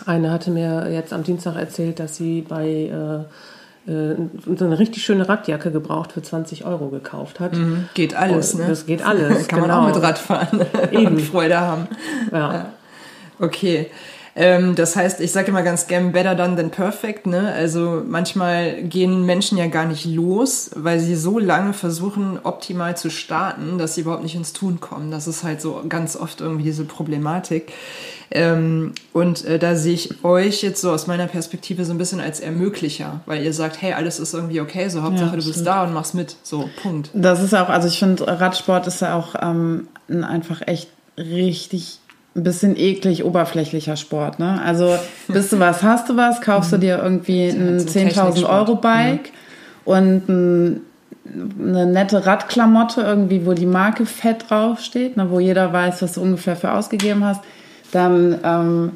Eine 0.06 0.30
hatte 0.30 0.50
mir 0.50 0.90
jetzt 0.90 1.12
am 1.12 1.24
Dienstag 1.24 1.56
erzählt, 1.56 1.98
dass 1.98 2.16
sie 2.16 2.42
bei 2.42 2.66
äh, 2.66 3.90
äh 3.90 4.16
so 4.56 4.64
eine 4.64 4.78
richtig 4.78 5.02
schöne 5.04 5.28
Radjacke 5.28 5.70
gebraucht 5.70 6.12
für 6.12 6.22
20 6.22 6.64
Euro 6.64 6.88
gekauft 6.88 7.40
hat. 7.40 7.54
Mhm, 7.54 7.88
geht 7.94 8.14
alles, 8.14 8.54
ne? 8.54 8.66
Das 8.66 8.86
geht 8.86 9.04
alles. 9.04 9.48
Kann 9.48 9.62
genau. 9.62 9.74
man 9.82 9.84
auch 9.90 9.94
mit 9.94 10.02
Rad 10.02 10.18
fahren 10.18 10.60
Eben. 10.90 11.06
und 11.06 11.20
Freude 11.20 11.60
haben. 11.60 11.88
Ja. 12.32 12.66
Okay. 13.38 13.90
Ähm, 14.40 14.74
das 14.74 14.96
heißt, 14.96 15.20
ich 15.20 15.32
sage 15.32 15.48
immer 15.48 15.62
ganz 15.62 15.86
gern 15.86 16.12
better 16.12 16.34
done 16.34 16.56
than 16.56 16.70
perfect. 16.70 17.26
Ne? 17.26 17.52
Also 17.52 18.02
manchmal 18.06 18.82
gehen 18.82 19.26
Menschen 19.26 19.58
ja 19.58 19.66
gar 19.66 19.84
nicht 19.84 20.06
los, 20.06 20.70
weil 20.74 20.98
sie 20.98 21.14
so 21.14 21.38
lange 21.38 21.74
versuchen, 21.74 22.40
optimal 22.42 22.96
zu 22.96 23.10
starten, 23.10 23.76
dass 23.76 23.96
sie 23.96 24.00
überhaupt 24.00 24.22
nicht 24.22 24.34
ins 24.34 24.54
Tun 24.54 24.80
kommen. 24.80 25.10
Das 25.10 25.26
ist 25.26 25.44
halt 25.44 25.60
so 25.60 25.82
ganz 25.86 26.16
oft 26.16 26.40
irgendwie 26.40 26.64
diese 26.64 26.84
Problematik. 26.84 27.74
Ähm, 28.30 28.94
und 29.12 29.44
äh, 29.44 29.58
da 29.58 29.76
sehe 29.76 29.92
ich 29.92 30.24
euch 30.24 30.62
jetzt 30.62 30.80
so 30.80 30.90
aus 30.90 31.06
meiner 31.06 31.26
Perspektive 31.26 31.84
so 31.84 31.92
ein 31.92 31.98
bisschen 31.98 32.20
als 32.20 32.40
Ermöglicher, 32.40 33.20
weil 33.26 33.44
ihr 33.44 33.52
sagt, 33.52 33.82
hey, 33.82 33.92
alles 33.92 34.20
ist 34.20 34.32
irgendwie 34.32 34.62
okay, 34.62 34.88
so 34.88 35.02
Hauptsache 35.02 35.32
ja, 35.32 35.36
du 35.36 35.44
bist 35.44 35.66
da 35.66 35.84
und 35.84 35.92
machst 35.92 36.14
mit. 36.14 36.36
So, 36.44 36.70
Punkt. 36.82 37.10
Das 37.12 37.42
ist 37.42 37.54
auch, 37.54 37.68
also 37.68 37.88
ich 37.88 37.98
finde, 37.98 38.26
Radsport 38.26 38.86
ist 38.86 39.02
ja 39.02 39.18
auch 39.18 39.34
ähm, 39.42 39.88
einfach 40.08 40.62
echt 40.66 40.88
richtig 41.18 41.99
ein 42.36 42.44
bisschen 42.44 42.76
eklig 42.76 43.24
oberflächlicher 43.24 43.96
Sport. 43.96 44.38
Ne? 44.38 44.60
Also 44.64 44.96
bist 45.28 45.52
du 45.52 45.58
was, 45.58 45.82
hast 45.82 46.08
du 46.08 46.16
was, 46.16 46.40
kaufst 46.40 46.72
du 46.72 46.76
mhm. 46.76 46.80
dir 46.80 47.02
irgendwie 47.02 47.48
ein 47.48 47.80
10.000 47.80 48.48
Euro 48.48 48.76
Bike 48.76 49.32
mhm. 49.84 49.92
und 49.92 50.28
ein, 50.28 50.80
eine 51.58 51.86
nette 51.86 52.26
Radklamotte 52.26 53.02
irgendwie, 53.02 53.46
wo 53.46 53.52
die 53.52 53.66
Marke 53.66 54.06
fett 54.06 54.46
draufsteht, 54.48 55.16
ne, 55.16 55.30
wo 55.30 55.40
jeder 55.40 55.72
weiß, 55.72 56.02
was 56.02 56.14
du 56.14 56.22
ungefähr 56.22 56.56
für 56.56 56.72
ausgegeben 56.72 57.24
hast, 57.24 57.42
dann 57.92 58.38
ähm, 58.44 58.92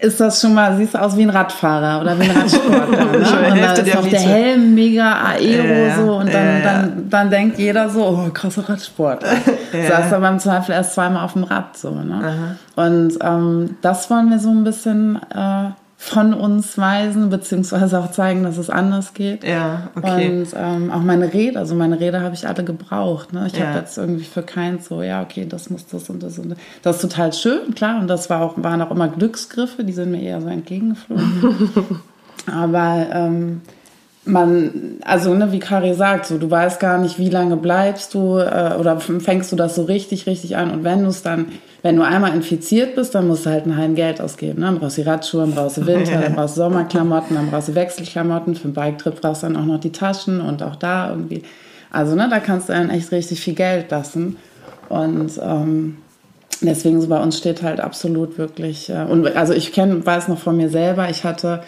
ist 0.00 0.18
das 0.18 0.40
schon 0.40 0.54
mal, 0.54 0.76
siehst 0.76 0.94
du 0.94 0.98
aus 0.98 1.16
wie 1.16 1.22
ein 1.22 1.30
Radfahrer 1.30 2.00
oder 2.00 2.18
wie 2.18 2.24
ein 2.24 2.36
Radsportler. 2.36 3.00
Ne? 3.10 3.52
und 3.52 3.60
dann 3.60 3.86
ist 3.86 3.96
auch 3.96 4.06
der 4.06 4.20
Helm 4.20 4.74
mega 4.74 5.12
aero 5.24 5.86
ja, 5.86 5.96
so 5.96 6.16
und 6.16 6.32
dann, 6.32 6.46
ja, 6.46 6.58
ja. 6.58 6.64
Dann, 6.64 7.10
dann 7.10 7.30
denkt 7.30 7.58
jeder 7.58 7.88
so, 7.90 8.06
oh, 8.06 8.30
krasser 8.32 8.68
Radsport. 8.68 9.22
ja. 9.72 9.88
Saß 9.88 10.12
aber 10.14 10.28
im 10.28 10.38
Zweifel 10.38 10.72
erst 10.72 10.94
zweimal 10.94 11.24
auf 11.24 11.34
dem 11.34 11.44
Rad 11.44 11.76
so. 11.76 11.90
Ne? 11.90 12.56
Und 12.76 13.18
ähm, 13.20 13.76
das 13.82 14.10
wollen 14.10 14.30
wir 14.30 14.38
so 14.38 14.50
ein 14.50 14.64
bisschen 14.64 15.16
äh, 15.34 15.70
von 16.02 16.32
uns 16.32 16.78
weisen, 16.78 17.28
beziehungsweise 17.28 18.00
auch 18.00 18.10
zeigen, 18.10 18.42
dass 18.42 18.56
es 18.56 18.70
anders 18.70 19.12
geht. 19.12 19.44
Ja, 19.44 19.90
okay. 19.94 20.40
Und 20.40 20.46
ähm, 20.56 20.90
auch 20.90 21.02
meine 21.02 21.34
Rede, 21.34 21.58
also 21.58 21.74
meine 21.74 22.00
Rede 22.00 22.22
habe 22.22 22.34
ich 22.34 22.48
alle 22.48 22.64
gebraucht. 22.64 23.34
Ne? 23.34 23.46
Ich 23.48 23.58
ja. 23.58 23.66
habe 23.66 23.80
jetzt 23.80 23.98
irgendwie 23.98 24.24
für 24.24 24.42
keins 24.42 24.86
so, 24.86 25.02
ja, 25.02 25.20
okay, 25.20 25.44
das 25.46 25.68
muss 25.68 25.86
das 25.86 26.08
und 26.08 26.22
das 26.22 26.38
und 26.38 26.52
das. 26.52 26.58
Das 26.80 26.96
ist 26.96 27.02
total 27.02 27.34
schön, 27.34 27.74
klar. 27.74 28.00
Und 28.00 28.08
das 28.08 28.30
war 28.30 28.40
auch, 28.40 28.54
waren 28.56 28.80
auch 28.80 28.90
immer 28.90 29.08
Glücksgriffe, 29.08 29.84
die 29.84 29.92
sind 29.92 30.10
mir 30.10 30.22
eher 30.22 30.40
so 30.40 30.48
entgegengeflogen. 30.48 32.00
Aber 32.50 33.06
ähm, 33.12 33.60
man, 34.30 34.98
also 35.04 35.34
ne, 35.34 35.52
wie 35.52 35.58
Kari 35.58 35.94
sagt, 35.94 36.26
so 36.26 36.38
du 36.38 36.50
weißt 36.50 36.80
gar 36.80 36.98
nicht, 36.98 37.18
wie 37.18 37.30
lange 37.30 37.56
bleibst 37.56 38.14
du 38.14 38.38
äh, 38.38 38.76
oder 38.78 39.00
fängst 39.00 39.52
du 39.52 39.56
das 39.56 39.74
so 39.74 39.82
richtig, 39.82 40.26
richtig 40.26 40.56
an. 40.56 40.70
Und 40.70 40.84
wenn 40.84 41.02
du 41.02 41.08
es 41.08 41.22
dann 41.22 41.46
wenn 41.82 41.96
du 41.96 42.02
einmal 42.02 42.34
infiziert 42.34 42.94
bist, 42.94 43.14
dann 43.14 43.26
musst 43.26 43.46
du 43.46 43.50
halt 43.50 43.66
ein 43.66 43.76
Heim 43.76 43.94
Geld 43.94 44.20
ausgeben. 44.20 44.60
Ne? 44.60 44.66
Dann 44.66 44.78
brauchst 44.78 44.98
du 44.98 45.06
Radschuhe, 45.06 45.42
dann 45.42 45.54
brauchst 45.54 45.78
du 45.78 45.86
Winter, 45.86 46.20
dann 46.20 46.34
brauchst 46.36 46.56
du 46.56 46.60
Sommerklamotten, 46.60 47.36
dann 47.36 47.50
brauchst 47.50 47.68
du 47.68 47.74
Wechselklamotten. 47.74 48.54
Für 48.54 48.64
einen 48.64 48.74
Biketrip 48.74 49.20
brauchst 49.20 49.42
du 49.42 49.46
dann 49.46 49.56
auch 49.56 49.64
noch 49.64 49.80
die 49.80 49.92
Taschen 49.92 50.40
und 50.40 50.62
auch 50.62 50.76
da 50.76 51.10
irgendwie. 51.10 51.42
Also 51.90 52.14
ne, 52.14 52.28
da 52.28 52.38
kannst 52.38 52.68
du 52.68 52.74
dann 52.74 52.90
echt 52.90 53.10
richtig 53.12 53.40
viel 53.40 53.54
Geld 53.54 53.90
lassen. 53.90 54.36
Und 54.88 55.40
ähm, 55.42 55.96
deswegen 56.60 57.00
so 57.00 57.08
bei 57.08 57.20
uns 57.22 57.38
steht 57.38 57.62
halt 57.62 57.80
absolut 57.80 58.36
wirklich. 58.36 58.90
Äh, 58.90 59.06
und 59.08 59.34
also 59.34 59.54
ich 59.54 59.72
kenn, 59.72 60.04
weiß 60.04 60.28
noch 60.28 60.38
von 60.38 60.56
mir 60.56 60.68
selber, 60.68 61.08
ich 61.08 61.24
hatte 61.24 61.62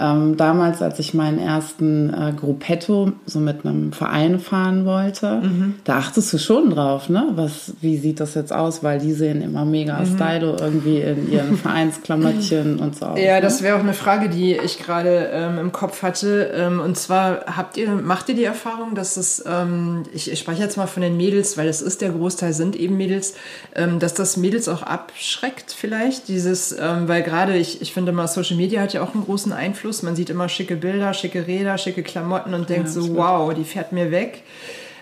ähm, 0.00 0.36
damals, 0.36 0.80
als 0.80 1.00
ich 1.00 1.12
meinen 1.12 1.40
ersten 1.40 2.14
äh, 2.14 2.32
Gruppetto 2.32 3.12
so 3.26 3.40
mit 3.40 3.64
einem 3.64 3.92
Verein 3.92 4.38
fahren 4.38 4.84
wollte, 4.84 5.40
mhm. 5.42 5.74
da 5.82 5.98
achtest 5.98 6.32
du 6.32 6.38
schon 6.38 6.70
drauf, 6.70 7.08
ne? 7.08 7.30
Was, 7.34 7.72
wie 7.80 7.96
sieht 7.96 8.20
das 8.20 8.34
jetzt 8.34 8.52
aus? 8.52 8.84
Weil 8.84 9.00
die 9.00 9.12
sehen 9.12 9.42
immer 9.42 9.64
mega 9.64 9.98
mhm. 9.98 10.06
stylo 10.06 10.56
irgendwie 10.60 11.00
in 11.00 11.32
ihren 11.32 11.56
Vereinsklamottchen 11.56 12.78
und 12.78 12.94
so 12.94 13.06
aus. 13.06 13.18
Ja, 13.18 13.36
ne? 13.36 13.40
das 13.40 13.62
wäre 13.62 13.76
auch 13.76 13.80
eine 13.80 13.92
Frage, 13.92 14.28
die 14.28 14.52
ich 14.52 14.78
gerade 14.78 15.30
ähm, 15.32 15.58
im 15.58 15.72
Kopf 15.72 16.02
hatte. 16.02 16.52
Ähm, 16.54 16.78
und 16.78 16.96
zwar 16.96 17.46
habt 17.56 17.76
ihr, 17.76 17.90
macht 17.90 18.28
ihr 18.28 18.36
die 18.36 18.44
Erfahrung, 18.44 18.94
dass 18.94 19.16
es, 19.16 19.42
ähm, 19.48 20.04
ich, 20.14 20.30
ich 20.30 20.38
spreche 20.38 20.62
jetzt 20.62 20.76
mal 20.76 20.86
von 20.86 21.02
den 21.02 21.16
Mädels, 21.16 21.58
weil 21.58 21.66
das 21.66 21.82
ist 21.82 22.02
der 22.02 22.10
Großteil 22.10 22.52
sind 22.52 22.76
eben 22.76 22.96
Mädels, 22.96 23.34
ähm, 23.74 23.98
dass 23.98 24.14
das 24.14 24.36
Mädels 24.36 24.68
auch 24.68 24.82
abschreckt 24.82 25.74
vielleicht, 25.76 26.28
dieses, 26.28 26.70
ähm, 26.70 27.08
weil 27.08 27.24
gerade 27.24 27.56
ich, 27.56 27.82
ich 27.82 27.92
finde 27.92 28.12
mal 28.12 28.28
Social 28.28 28.56
Media 28.56 28.80
hat 28.80 28.92
ja 28.92 29.02
auch 29.02 29.14
einen 29.14 29.24
großen 29.24 29.52
Einfluss 29.52 29.87
Einfluss. 29.88 30.02
Man 30.02 30.16
sieht 30.16 30.30
immer 30.30 30.48
schicke 30.48 30.76
Bilder, 30.76 31.14
schicke 31.14 31.46
Räder, 31.46 31.78
schicke 31.78 32.02
Klamotten 32.02 32.54
und 32.54 32.68
denkt 32.68 32.86
ja, 32.86 32.92
so, 32.92 33.16
wow, 33.16 33.52
die 33.54 33.64
fährt 33.64 33.92
mir 33.92 34.10
weg. 34.10 34.42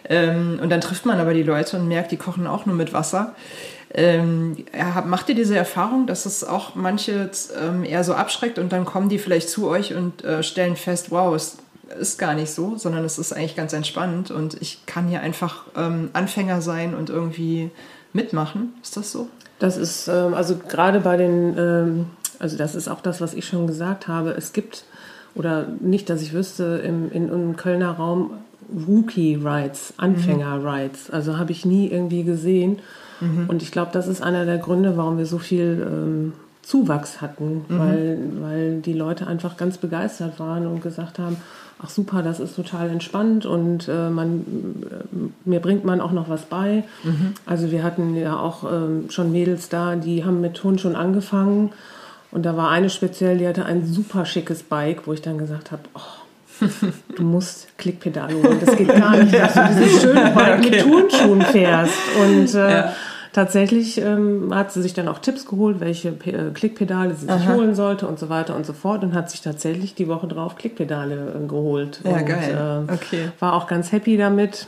Ähm, 0.08 0.60
und 0.62 0.70
dann 0.70 0.80
trifft 0.80 1.04
man 1.04 1.18
aber 1.18 1.34
die 1.34 1.42
Leute 1.42 1.76
und 1.76 1.88
merkt, 1.88 2.12
die 2.12 2.16
kochen 2.16 2.46
auch 2.46 2.66
nur 2.66 2.76
mit 2.76 2.92
Wasser. 2.92 3.34
Ähm, 3.92 4.64
macht 5.06 5.28
ihr 5.28 5.34
diese 5.34 5.56
Erfahrung, 5.56 6.06
dass 6.06 6.26
es 6.26 6.44
auch 6.44 6.74
manche 6.74 7.30
ähm, 7.60 7.84
eher 7.84 8.04
so 8.04 8.14
abschreckt 8.14 8.58
und 8.58 8.72
dann 8.72 8.84
kommen 8.84 9.08
die 9.08 9.18
vielleicht 9.18 9.48
zu 9.48 9.68
euch 9.68 9.94
und 9.94 10.24
äh, 10.24 10.42
stellen 10.42 10.76
fest, 10.76 11.10
wow, 11.10 11.34
es 11.34 11.58
ist 11.98 12.18
gar 12.18 12.34
nicht 12.34 12.50
so, 12.50 12.76
sondern 12.76 13.04
es 13.04 13.18
ist 13.18 13.32
eigentlich 13.32 13.56
ganz 13.56 13.72
entspannt 13.72 14.30
und 14.30 14.60
ich 14.60 14.84
kann 14.86 15.08
hier 15.08 15.20
einfach 15.20 15.64
ähm, 15.76 16.10
Anfänger 16.12 16.60
sein 16.60 16.94
und 16.94 17.10
irgendwie 17.10 17.70
mitmachen. 18.12 18.74
Ist 18.82 18.96
das 18.96 19.12
so? 19.12 19.28
Das 19.58 19.76
ist 19.76 20.08
ähm, 20.08 20.34
also 20.34 20.56
gerade 20.56 21.00
bei 21.00 21.16
den 21.16 21.56
ähm, 21.56 22.06
also 22.38 22.56
das 22.56 22.74
ist 22.74 22.88
auch 22.88 23.00
das, 23.00 23.20
was 23.20 23.34
ich 23.34 23.46
schon 23.46 23.66
gesagt 23.66 24.08
habe. 24.08 24.30
Es 24.30 24.52
gibt, 24.52 24.84
oder 25.34 25.66
nicht, 25.80 26.10
dass 26.10 26.22
ich 26.22 26.32
wüsste, 26.32 26.82
im, 26.84 27.10
in, 27.10 27.28
im 27.28 27.56
Kölner 27.56 27.92
Raum 27.92 28.30
Rookie-Rides, 28.88 29.94
Anfänger-Rides. 29.96 31.10
Also 31.10 31.38
habe 31.38 31.52
ich 31.52 31.64
nie 31.64 31.88
irgendwie 31.88 32.24
gesehen. 32.24 32.80
Mhm. 33.20 33.48
Und 33.48 33.62
ich 33.62 33.70
glaube, 33.70 33.90
das 33.92 34.08
ist 34.08 34.22
einer 34.22 34.44
der 34.44 34.58
Gründe, 34.58 34.96
warum 34.96 35.18
wir 35.18 35.26
so 35.26 35.38
viel 35.38 35.86
ähm, 35.86 36.32
Zuwachs 36.62 37.20
hatten, 37.20 37.64
mhm. 37.68 37.78
weil, 37.78 38.18
weil 38.40 38.80
die 38.80 38.92
Leute 38.92 39.26
einfach 39.26 39.56
ganz 39.56 39.78
begeistert 39.78 40.40
waren 40.40 40.66
und 40.66 40.82
gesagt 40.82 41.18
haben, 41.18 41.36
ach 41.82 41.90
super, 41.90 42.22
das 42.22 42.40
ist 42.40 42.56
total 42.56 42.90
entspannt 42.90 43.46
und 43.46 43.88
äh, 43.88 44.08
man, 44.08 44.44
äh, 44.90 45.48
mir 45.48 45.60
bringt 45.60 45.84
man 45.84 46.00
auch 46.00 46.12
noch 46.12 46.28
was 46.28 46.42
bei. 46.42 46.84
Mhm. 47.04 47.34
Also 47.44 47.70
wir 47.70 47.82
hatten 47.82 48.16
ja 48.16 48.38
auch 48.38 48.64
ähm, 48.70 49.10
schon 49.10 49.30
Mädels 49.30 49.68
da, 49.68 49.94
die 49.94 50.24
haben 50.24 50.40
mit 50.40 50.62
Hund 50.64 50.80
schon 50.80 50.96
angefangen 50.96 51.70
und 52.30 52.44
da 52.44 52.56
war 52.56 52.70
eine 52.70 52.90
speziell, 52.90 53.38
die 53.38 53.46
hatte 53.46 53.64
ein 53.64 53.86
super 53.86 54.26
schickes 54.26 54.62
Bike, 54.62 55.06
wo 55.06 55.12
ich 55.12 55.22
dann 55.22 55.38
gesagt 55.38 55.72
habe, 55.72 55.82
oh, 55.94 56.00
du 57.16 57.22
musst 57.22 57.68
Klickpedale 57.78 58.34
holen. 58.34 58.58
Das 58.64 58.76
geht 58.76 58.88
gar 58.88 59.16
nicht, 59.16 59.34
dass 59.34 59.54
du 59.54 59.60
dieses 59.68 60.02
schöne 60.02 60.32
Bike 60.34 60.60
mit 60.70 60.80
Turnschuhen 60.80 61.42
fährst. 61.42 61.94
Und 62.20 62.54
äh, 62.54 62.70
ja. 62.70 62.92
tatsächlich 63.32 64.00
ähm, 64.00 64.52
hat 64.54 64.72
sie 64.72 64.82
sich 64.82 64.94
dann 64.94 65.08
auch 65.08 65.18
Tipps 65.18 65.46
geholt, 65.46 65.80
welche 65.80 66.12
P 66.12 66.30
äh, 66.30 66.50
Klickpedale 66.52 67.14
sie 67.14 67.26
sich 67.26 67.48
holen 67.48 67.74
sollte 67.74 68.06
und 68.06 68.18
so 68.18 68.28
weiter 68.28 68.56
und 68.56 68.66
so 68.66 68.72
fort. 68.72 69.04
Und 69.04 69.14
hat 69.14 69.30
sich 69.30 69.42
tatsächlich 69.42 69.94
die 69.94 70.08
Woche 70.08 70.26
drauf 70.26 70.56
Klickpedale 70.56 71.34
äh, 71.42 71.46
geholt. 71.46 72.00
Ja, 72.04 72.12
und, 72.12 72.26
geil. 72.26 72.86
Äh, 72.88 72.92
okay. 72.92 73.28
War 73.38 73.52
auch 73.52 73.66
ganz 73.66 73.92
happy 73.92 74.16
damit. 74.16 74.66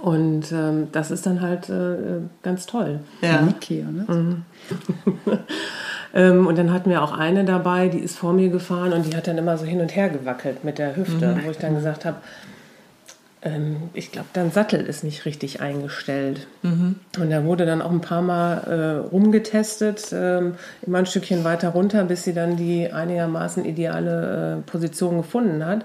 Und 0.00 0.50
ähm, 0.52 0.88
das 0.90 1.10
ist 1.10 1.26
dann 1.26 1.40
halt 1.40 1.68
äh, 1.68 2.20
ganz 2.42 2.66
toll. 2.66 3.00
Ja. 3.20 3.42
Niki, 3.42 3.84
ne? 3.84 4.04
Mhm. 4.08 4.42
Ähm, 6.16 6.46
und 6.46 6.56
dann 6.56 6.72
hatten 6.72 6.88
wir 6.88 7.02
auch 7.02 7.12
eine 7.12 7.44
dabei, 7.44 7.88
die 7.88 7.98
ist 7.98 8.16
vor 8.16 8.32
mir 8.32 8.48
gefahren 8.48 8.94
und 8.94 9.04
die 9.04 9.14
hat 9.14 9.26
dann 9.26 9.36
immer 9.36 9.58
so 9.58 9.66
hin 9.66 9.82
und 9.82 9.94
her 9.94 10.08
gewackelt 10.08 10.64
mit 10.64 10.78
der 10.78 10.96
Hüfte, 10.96 11.34
mhm. 11.34 11.44
wo 11.44 11.50
ich 11.50 11.58
dann 11.58 11.74
gesagt 11.74 12.06
habe, 12.06 12.16
ähm, 13.42 13.90
ich 13.92 14.12
glaube, 14.12 14.28
dein 14.32 14.50
Sattel 14.50 14.80
ist 14.80 15.04
nicht 15.04 15.26
richtig 15.26 15.60
eingestellt. 15.60 16.46
Mhm. 16.62 16.96
Und 17.20 17.30
da 17.30 17.44
wurde 17.44 17.66
dann 17.66 17.82
auch 17.82 17.90
ein 17.90 18.00
paar 18.00 18.22
Mal 18.22 18.56
äh, 19.04 19.08
rumgetestet, 19.08 20.08
ähm, 20.12 20.54
immer 20.86 20.98
ein 20.98 21.06
Stückchen 21.06 21.44
weiter 21.44 21.68
runter, 21.68 22.02
bis 22.04 22.24
sie 22.24 22.32
dann 22.32 22.56
die 22.56 22.90
einigermaßen 22.90 23.66
ideale 23.66 24.56
äh, 24.56 24.70
Position 24.70 25.18
gefunden 25.18 25.66
hat. 25.66 25.84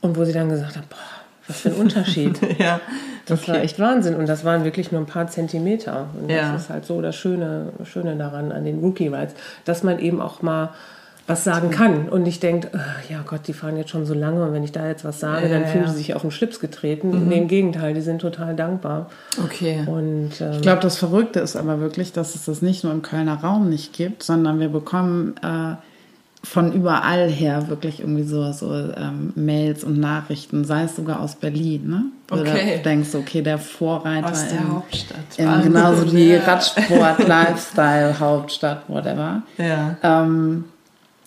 Und 0.00 0.16
wo 0.16 0.24
sie 0.24 0.32
dann 0.32 0.48
gesagt 0.48 0.76
hat, 0.76 0.88
boah, 0.88 0.98
was 1.46 1.60
für 1.60 1.68
ein 1.68 1.74
Unterschied. 1.80 2.40
ja. 2.58 2.80
Das 3.26 3.42
okay. 3.42 3.52
war 3.52 3.60
echt 3.62 3.78
Wahnsinn. 3.78 4.14
Und 4.14 4.28
das 4.28 4.44
waren 4.44 4.64
wirklich 4.64 4.92
nur 4.92 5.00
ein 5.00 5.06
paar 5.06 5.28
Zentimeter. 5.28 6.08
Und 6.20 6.30
ja. 6.30 6.52
das 6.52 6.62
ist 6.62 6.70
halt 6.70 6.84
so 6.84 7.00
das 7.00 7.16
Schöne, 7.16 7.72
Schöne 7.84 8.16
daran 8.16 8.52
an 8.52 8.64
den 8.64 8.80
Rookie 8.80 9.08
Rides, 9.08 9.34
dass 9.64 9.82
man 9.82 9.98
eben 9.98 10.20
auch 10.20 10.42
mal 10.42 10.70
was 11.26 11.42
sagen 11.42 11.70
kann 11.70 12.10
und 12.10 12.22
nicht 12.22 12.42
denkt, 12.42 12.68
oh, 12.74 12.78
ja 13.08 13.24
Gott, 13.26 13.46
die 13.46 13.54
fahren 13.54 13.78
jetzt 13.78 13.88
schon 13.88 14.04
so 14.04 14.12
lange 14.12 14.44
und 14.44 14.52
wenn 14.52 14.62
ich 14.62 14.72
da 14.72 14.86
jetzt 14.86 15.06
was 15.06 15.20
sage, 15.20 15.48
ja, 15.48 15.52
dann 15.52 15.66
fühlen 15.66 15.84
ja. 15.84 15.90
sie 15.90 15.96
sich 15.96 16.14
auf 16.14 16.20
den 16.20 16.30
Schlips 16.30 16.60
getreten. 16.60 17.08
Mhm. 17.18 17.28
Nee, 17.28 17.38
Im 17.38 17.48
Gegenteil, 17.48 17.94
die 17.94 18.02
sind 18.02 18.20
total 18.20 18.54
dankbar. 18.54 19.08
Okay. 19.42 19.84
Und, 19.86 20.32
ähm, 20.40 20.52
ich 20.52 20.60
glaube, 20.60 20.82
das 20.82 20.98
Verrückte 20.98 21.40
ist 21.40 21.56
aber 21.56 21.80
wirklich, 21.80 22.12
dass 22.12 22.34
es 22.34 22.44
das 22.44 22.60
nicht 22.60 22.84
nur 22.84 22.92
im 22.92 23.00
Kölner 23.00 23.40
Raum 23.40 23.70
nicht 23.70 23.94
gibt, 23.94 24.22
sondern 24.22 24.60
wir 24.60 24.68
bekommen 24.68 25.34
äh, 25.42 25.76
von 26.44 26.72
überall 26.72 27.28
her 27.28 27.68
wirklich 27.68 28.00
irgendwie 28.00 28.22
so, 28.22 28.52
so 28.52 28.72
ähm, 28.72 29.32
Mails 29.34 29.82
und 29.82 29.98
Nachrichten, 29.98 30.64
sei 30.64 30.84
es 30.84 30.94
sogar 30.94 31.20
aus 31.20 31.36
Berlin, 31.36 31.88
ne? 31.88 32.04
okay. 32.30 32.76
du 32.76 32.82
denkst, 32.82 33.14
okay, 33.14 33.42
der 33.42 33.58
Vorreiter 33.58 34.30
aus 34.30 34.48
der 34.48 34.58
im, 34.58 34.74
Hauptstadt. 34.74 35.18
Im, 35.38 35.62
genauso 35.62 36.04
die 36.04 36.28
ja. 36.28 36.42
Radsport, 36.42 37.18
Lifestyle, 37.26 38.18
Hauptstadt, 38.20 38.82
whatever. 38.88 39.42
Ja. 39.56 39.96
Ähm, 40.02 40.64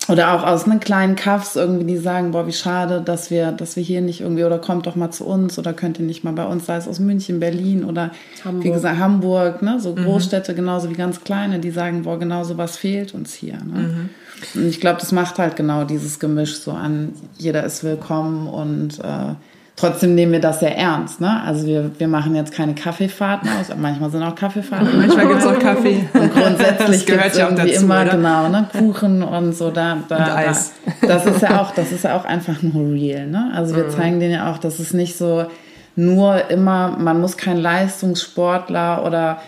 oder 0.08 0.34
auch 0.34 0.46
aus 0.46 0.66
einem 0.66 0.80
kleinen 0.80 1.16
Kaffs 1.16 1.56
irgendwie, 1.56 1.86
die 1.86 1.98
sagen, 1.98 2.32
boah, 2.32 2.48
wie 2.48 2.54
schade, 2.54 3.02
dass 3.02 3.30
wir, 3.30 3.52
dass 3.52 3.76
wir 3.76 3.84
hier 3.84 4.02
nicht 4.02 4.22
irgendwie, 4.22 4.46
oder 4.46 4.60
kommt 4.60 4.86
doch 4.86 4.96
mal 4.96 5.12
zu 5.12 5.26
uns, 5.26 5.60
oder 5.60 5.74
könnt 5.74 6.00
ihr 6.00 6.06
nicht 6.06 6.24
mal 6.24 6.32
bei 6.32 6.46
uns, 6.46 6.66
sei 6.66 6.78
es 6.78 6.88
aus 6.88 7.00
München, 7.00 7.40
Berlin 7.40 7.84
oder 7.84 8.12
Hamburg. 8.46 8.64
wie 8.64 8.72
gesagt 8.72 9.00
Hamburg, 9.00 9.62
ne? 9.62 9.80
so 9.82 9.96
mhm. 9.96 10.06
Großstädte 10.06 10.54
mhm. 10.54 10.58
genauso 10.58 10.90
wie 10.90 10.94
ganz 10.96 11.24
kleine, 11.24 11.60
die 11.60 11.72
sagen, 11.72 12.04
boah, 12.04 12.18
genau 12.18 12.44
so 12.44 12.58
was 12.58 12.78
fehlt 12.78 13.14
uns 13.14 13.34
hier. 13.34 13.56
Ne? 13.56 13.80
Mhm. 13.80 14.10
Und 14.56 14.68
ich 14.68 14.80
glaube, 14.80 15.00
das 15.00 15.12
macht 15.12 15.40
halt 15.40 15.56
genau 15.56 15.84
dieses 15.84 16.20
Gemisch 16.20 16.60
so 16.60 16.72
an, 16.72 17.14
jeder 17.38 17.64
ist 17.64 17.84
willkommen 17.84 18.48
und 18.48 19.00
äh, 19.00 19.34
trotzdem 19.76 20.16
nehmen 20.16 20.34
wir 20.34 20.42
das 20.42 20.60
sehr 20.60 20.76
ernst. 20.78 21.22
Ne? 21.22 21.42
Also 21.44 21.66
wir, 21.66 21.92
wir 21.98 22.08
machen 22.08 22.36
jetzt 22.36 22.52
keine 22.52 22.76
Kaffeefahrten 22.76 23.50
aus, 23.60 23.68
manchmal 23.78 24.10
sind 24.10 24.24
auch 24.24 24.36
Kaffeefahrten. 24.36 24.98
manchmal 24.98 25.28
gibt 25.28 25.40
es 25.40 25.46
auch 25.46 25.60
Kaffee. 25.60 26.08
Und 26.14 26.34
grundsätzlich 26.34 27.06
gibt 27.06 27.26
es 27.26 27.38
irgendwie 27.38 27.72
dazu, 27.72 27.86
immer 27.86 28.02
oder? 28.02 28.12
genau 28.12 28.50
ne? 28.50 28.70
Kuchen 28.78 29.24
und 29.24 29.54
so. 29.54 29.72
Da, 29.72 29.98
da, 30.08 30.16
und 30.18 30.24
Eis. 30.24 30.74
Da. 31.02 31.08
Das 31.08 31.26
ist 31.26 31.42
ja 31.42 31.62
auch, 31.62 31.74
das 31.74 31.92
ist 31.92 32.04
ja 32.04 32.18
auch 32.18 32.26
einfach 32.26 32.62
nur 32.62 32.92
real. 32.94 33.28
Ne? 33.28 33.52
Also 33.54 33.76
wir 33.76 33.86
mhm. 33.86 33.92
zeigen 33.92 34.20
denen 34.20 34.34
ja 34.34 34.52
auch, 34.52 34.58
dass 34.58 34.80
es 34.80 34.94
nicht 34.94 35.18
so 35.18 35.46
nur 35.96 36.50
immer, 36.52 36.96
man 36.98 37.20
muss 37.22 37.38
kein 37.38 37.58
Leistungssportler 37.58 39.04
oder 39.04 39.42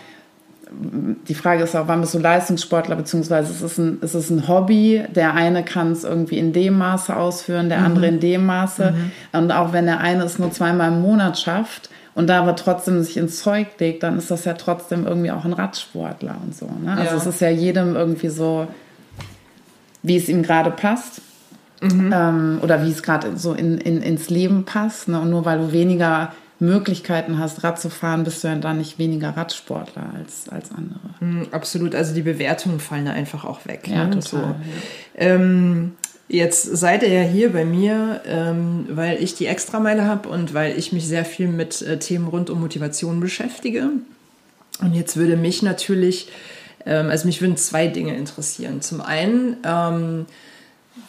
die 0.72 1.34
Frage 1.34 1.64
ist 1.64 1.74
auch, 1.74 1.88
wann 1.88 2.00
bist 2.00 2.14
du 2.14 2.18
Leistungssportler, 2.18 2.96
beziehungsweise 2.96 3.52
ist 3.52 3.62
es 3.62 3.78
ein, 3.78 4.00
ist 4.02 4.14
es 4.14 4.30
ein 4.30 4.46
Hobby? 4.46 5.02
Der 5.14 5.34
eine 5.34 5.64
kann 5.64 5.92
es 5.92 6.04
irgendwie 6.04 6.38
in 6.38 6.52
dem 6.52 6.78
Maße 6.78 7.16
ausführen, 7.16 7.68
der 7.68 7.80
mhm. 7.80 7.86
andere 7.86 8.06
in 8.06 8.20
dem 8.20 8.46
Maße. 8.46 8.92
Mhm. 8.92 9.38
Und 9.38 9.52
auch 9.52 9.72
wenn 9.72 9.86
der 9.86 10.00
eine 10.00 10.24
es 10.24 10.38
nur 10.38 10.52
zweimal 10.52 10.92
im 10.92 11.02
Monat 11.02 11.38
schafft 11.38 11.90
und 12.14 12.28
da 12.28 12.40
aber 12.40 12.54
trotzdem 12.56 13.02
sich 13.02 13.16
ins 13.16 13.42
Zeug 13.42 13.68
legt, 13.78 14.02
dann 14.02 14.16
ist 14.16 14.30
das 14.30 14.44
ja 14.44 14.54
trotzdem 14.54 15.06
irgendwie 15.06 15.30
auch 15.30 15.44
ein 15.44 15.52
Radsportler 15.52 16.36
und 16.44 16.54
so. 16.54 16.66
Ne? 16.66 16.92
Also 16.92 17.12
ja. 17.12 17.16
es 17.16 17.26
ist 17.26 17.40
ja 17.40 17.50
jedem 17.50 17.96
irgendwie 17.96 18.28
so 18.28 18.68
wie 20.02 20.16
es 20.16 20.28
ihm 20.28 20.42
gerade 20.42 20.70
passt. 20.70 21.22
Mhm. 21.82 22.12
Ähm, 22.14 22.58
oder 22.62 22.84
wie 22.84 22.90
es 22.90 23.02
gerade 23.02 23.38
so 23.38 23.54
in, 23.54 23.78
in, 23.78 24.02
ins 24.02 24.28
Leben 24.28 24.64
passt. 24.64 25.08
Ne? 25.08 25.18
Und 25.18 25.30
nur 25.30 25.46
weil 25.46 25.58
du 25.58 25.72
weniger 25.72 26.32
Möglichkeiten 26.60 27.38
hast, 27.38 27.64
Rad 27.64 27.80
zu 27.80 27.88
fahren, 27.88 28.22
bist 28.22 28.44
du 28.44 28.48
ja 28.48 28.54
dann 28.54 28.78
nicht 28.78 28.98
weniger 28.98 29.30
Radsportler 29.30 30.12
als, 30.14 30.48
als 30.50 30.70
andere. 30.70 31.00
Mhm, 31.20 31.48
absolut, 31.50 31.94
also 31.94 32.14
die 32.14 32.22
Bewertungen 32.22 32.80
fallen 32.80 33.06
da 33.06 33.12
einfach 33.12 33.44
auch 33.44 33.66
weg. 33.66 33.88
Ja, 33.88 34.04
ne? 34.04 34.20
total. 34.20 34.22
So. 34.22 34.54
Ähm, 35.16 35.92
jetzt 36.28 36.64
seid 36.64 37.02
ihr 37.02 37.08
ja 37.08 37.22
hier 37.22 37.52
bei 37.52 37.64
mir, 37.64 38.20
ähm, 38.26 38.86
weil 38.90 39.22
ich 39.22 39.34
die 39.34 39.46
Extrameile 39.46 40.04
habe 40.04 40.28
und 40.28 40.52
weil 40.52 40.78
ich 40.78 40.92
mich 40.92 41.08
sehr 41.08 41.24
viel 41.24 41.48
mit 41.48 41.80
äh, 41.82 41.98
Themen 41.98 42.28
rund 42.28 42.50
um 42.50 42.60
Motivation 42.60 43.20
beschäftige. 43.20 43.88
Und 44.82 44.94
jetzt 44.94 45.16
würde 45.16 45.36
mich 45.36 45.62
natürlich, 45.62 46.28
ähm, 46.84 47.08
also 47.08 47.26
mich 47.26 47.40
würden 47.40 47.56
zwei 47.56 47.86
Dinge 47.86 48.14
interessieren. 48.16 48.82
Zum 48.82 49.00
einen, 49.00 49.56
ähm, 49.64 50.26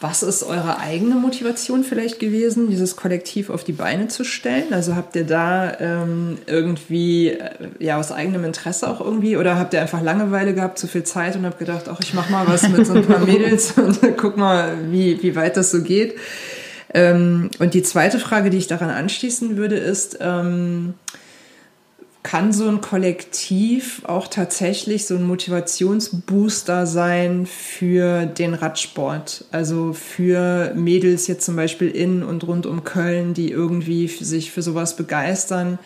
was 0.00 0.22
ist 0.22 0.42
eure 0.42 0.78
eigene 0.78 1.16
Motivation 1.16 1.84
vielleicht 1.84 2.18
gewesen, 2.18 2.68
dieses 2.68 2.96
Kollektiv 2.96 3.50
auf 3.50 3.64
die 3.64 3.72
Beine 3.72 4.08
zu 4.08 4.24
stellen? 4.24 4.72
Also 4.72 4.94
habt 4.94 5.16
ihr 5.16 5.24
da 5.24 5.78
ähm, 5.80 6.38
irgendwie 6.46 7.28
äh, 7.28 7.50
ja 7.78 7.98
aus 7.98 8.12
eigenem 8.12 8.44
Interesse 8.44 8.88
auch 8.88 9.00
irgendwie 9.00 9.36
oder 9.36 9.58
habt 9.58 9.74
ihr 9.74 9.80
einfach 9.80 10.02
Langeweile 10.02 10.54
gehabt, 10.54 10.78
zu 10.78 10.86
viel 10.86 11.04
Zeit 11.04 11.36
und 11.36 11.44
habt 11.44 11.58
gedacht, 11.58 11.88
ach 11.88 11.98
ich 12.00 12.14
mach 12.14 12.30
mal 12.30 12.46
was 12.46 12.68
mit 12.68 12.86
so 12.86 12.94
ein 12.94 13.04
paar 13.04 13.18
Mädels 13.26 13.72
und 13.72 14.00
guck 14.16 14.36
mal, 14.36 14.76
wie 14.90 15.22
wie 15.22 15.36
weit 15.36 15.56
das 15.56 15.70
so 15.70 15.82
geht? 15.82 16.16
Ähm, 16.94 17.50
und 17.58 17.74
die 17.74 17.82
zweite 17.82 18.18
Frage, 18.18 18.50
die 18.50 18.58
ich 18.58 18.66
daran 18.66 18.90
anschließen 18.90 19.56
würde, 19.56 19.76
ist 19.76 20.18
ähm, 20.20 20.94
kann 22.22 22.52
so 22.52 22.68
ein 22.68 22.80
Kollektiv 22.80 24.02
auch 24.04 24.28
tatsächlich 24.28 25.06
so 25.06 25.16
ein 25.16 25.24
Motivationsbooster 25.24 26.86
sein 26.86 27.46
für 27.46 28.26
den 28.26 28.54
Radsport? 28.54 29.44
Also 29.50 29.92
für 29.92 30.72
Mädels 30.74 31.26
jetzt 31.26 31.44
zum 31.44 31.56
Beispiel 31.56 31.88
in 31.90 32.22
und 32.22 32.46
rund 32.46 32.66
um 32.66 32.84
Köln, 32.84 33.34
die 33.34 33.50
irgendwie 33.50 34.06
sich 34.06 34.52
für 34.52 34.62
sowas 34.62 34.94
begeistern 34.94 35.80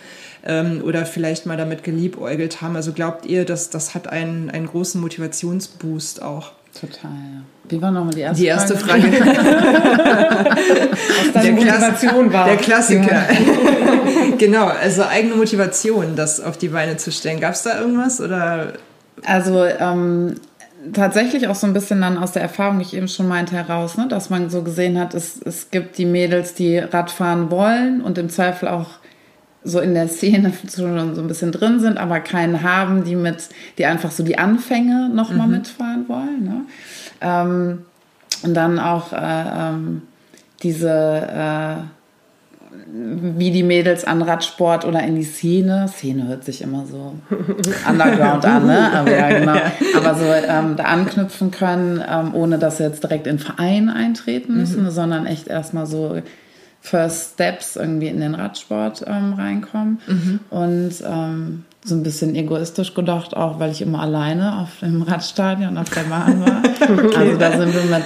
ähm, 0.45 0.83
oder 0.85 1.07
vielleicht 1.07 1.47
mal 1.47 1.57
damit 1.57 1.83
geliebäugelt 1.85 2.61
haben. 2.61 2.77
Also 2.77 2.93
glaubt 2.93 3.25
ihr, 3.25 3.47
dass 3.47 3.71
das 3.71 3.95
hat 3.95 4.09
einen, 4.09 4.51
einen 4.51 4.67
großen 4.67 5.01
Motivationsboost 5.01 6.21
auch? 6.23 6.53
Total, 6.79 7.11
ja. 7.11 7.43
Wie 7.69 7.83
war 7.83 7.91
nochmal 7.91 8.15
die 8.15 8.21
erste 8.21 8.43
Die 8.43 8.47
erste 8.47 8.77
Frage. 8.77 9.11
Frage? 9.11 9.31
Was 11.25 11.33
deine 11.33 11.53
Motivation 11.53 12.33
war. 12.33 12.47
Der 12.47 12.57
Klassiker. 12.59 13.27
genau, 14.39 14.67
also 14.67 15.03
eigene 15.05 15.35
Motivation, 15.35 16.17
das 16.17 16.41
auf 16.41 16.57
die 16.57 16.69
Beine 16.69 16.97
zu 16.97 17.13
stellen. 17.13 17.41
Gab 17.41 17.55
es 17.55 17.63
da 17.63 17.81
irgendwas 17.81 18.21
oder? 18.21 18.75
Also 19.25 19.65
ähm, 19.65 20.37
tatsächlich 20.93 21.49
auch 21.49 21.55
so 21.55 21.67
ein 21.67 21.73
bisschen 21.73 22.01
dann 22.01 22.19
aus 22.19 22.33
der 22.33 22.43
Erfahrung, 22.43 22.79
die 22.79 22.85
ich 22.85 22.95
eben 22.95 23.09
schon 23.09 23.29
meinte, 23.29 23.55
heraus, 23.55 23.97
ne? 23.97 24.09
dass 24.09 24.31
man 24.31 24.51
so 24.51 24.63
gesehen 24.63 24.99
hat, 24.99 25.15
es, 25.15 25.41
es 25.43 25.71
gibt 25.71 25.99
die 25.99 26.05
Mädels, 26.05 26.55
die 26.55 26.79
Radfahren 26.79 27.51
wollen 27.51 28.01
und 28.01 28.19
im 28.19 28.29
Zweifel 28.29 28.69
auch 28.69 28.91
so 29.65 29.81
in 29.81 29.95
der 29.95 30.09
Szene 30.09 30.53
schon 30.75 31.15
so 31.15 31.21
ein 31.21 31.29
bisschen 31.29 31.53
drin 31.53 31.81
sind, 31.81 31.99
aber 31.99 32.21
keinen 32.21 32.63
haben, 32.63 33.05
die 33.05 33.17
mit, 33.17 33.49
die 33.79 33.87
einfach 33.87 34.11
so 34.11 34.23
die 34.23 34.39
Anfänge 34.39 35.09
nochmal 35.09 35.49
mhm. 35.49 35.55
mitfahren 35.55 36.09
wollen. 36.09 36.45
Ne? 36.45 36.61
Ähm, 37.21 37.79
und 38.43 38.55
dann 38.55 38.79
auch 38.79 39.13
äh, 39.13 39.17
ähm, 39.19 40.03
diese, 40.63 40.91
äh, 40.91 41.96
wie 42.87 43.51
die 43.51 43.63
Mädels 43.63 44.05
an 44.05 44.23
Radsport 44.23 44.85
oder 44.85 45.03
in 45.03 45.17
die 45.17 45.25
Szene, 45.25 45.89
Szene 45.89 46.29
hört 46.29 46.45
sich 46.45 46.63
immer 46.63 46.87
so 46.87 47.15
underground 47.89 48.45
an, 48.45 48.67
ne? 48.67 48.93
aber 48.93 49.17
ja, 49.17 49.39
genau, 49.39 49.57
aber 49.97 50.15
so 50.15 50.25
ähm, 50.25 50.77
da 50.77 50.85
anknüpfen 50.85 51.51
können, 51.51 52.03
ähm, 52.09 52.35
ohne 52.35 52.59
dass 52.59 52.79
sie 52.79 52.85
jetzt 52.85 53.03
direkt 53.03 53.27
in 53.27 53.39
Verein 53.39 53.89
eintreten 53.89 54.57
müssen, 54.57 54.85
mhm. 54.85 54.91
sondern 54.91 55.27
echt 55.27 55.49
erstmal 55.49 55.87
so 55.87 56.21
First 56.81 57.35
Steps 57.35 57.77
irgendwie 57.77 58.07
in 58.07 58.21
den 58.21 58.35
Radsport 58.35 59.05
ähm, 59.07 59.33
reinkommen. 59.33 59.99
Mhm. 60.07 60.41
Und 60.51 60.93
ähm, 61.05 61.65
so 61.85 61.95
ein 61.95 62.03
bisschen 62.03 62.35
egoistisch 62.35 62.95
gedacht, 62.95 63.37
auch 63.37 63.59
weil 63.59 63.71
ich 63.71 63.83
immer 63.83 64.01
alleine 64.01 64.59
auf 64.59 64.81
dem 64.81 65.03
Radstadion 65.03 65.79
auf 65.79 65.91
der 65.91 66.03
Bahn 66.03 66.41
war. 66.41 66.63
okay. 67.05 67.17
Also 67.17 67.39
da 67.39 67.53
sind 67.53 67.75
wir 67.75 67.83
mit 67.83 68.05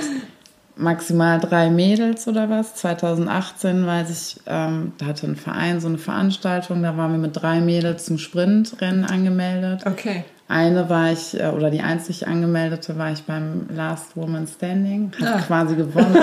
maximal 0.81 1.39
drei 1.39 1.71
Mädels 1.71 2.27
oder 2.27 2.51
was. 2.51 2.75
2018 2.77 3.87
weiß 3.87 4.11
ich, 4.11 4.41
ähm, 4.47 4.93
da 4.99 5.07
hatte 5.07 5.27
ein 5.27 5.37
Verein 5.37 5.81
so 5.81 5.89
eine 5.89 5.99
Veranstaltung, 5.99 6.83
da 6.83 6.97
waren 6.97 7.13
wir 7.13 7.19
mit 7.19 7.41
drei 7.41 7.61
Mädels 7.61 8.05
zum 8.07 8.19
Sprintrennen 8.19 9.05
angemeldet. 9.05 9.83
Okay. 9.87 10.25
Eine 10.49 10.91
war 10.91 11.13
ich, 11.13 11.39
äh, 11.39 11.47
oder 11.47 11.71
die 11.71 11.81
einzig 11.81 12.27
angemeldete 12.27 12.99
war 12.99 13.13
ich 13.13 13.23
beim 13.23 13.67
Last 13.73 14.17
Woman 14.17 14.49
Standing, 14.49 15.13
hat 15.21 15.35
ah. 15.37 15.41
quasi 15.47 15.77
gewonnen, 15.77 16.17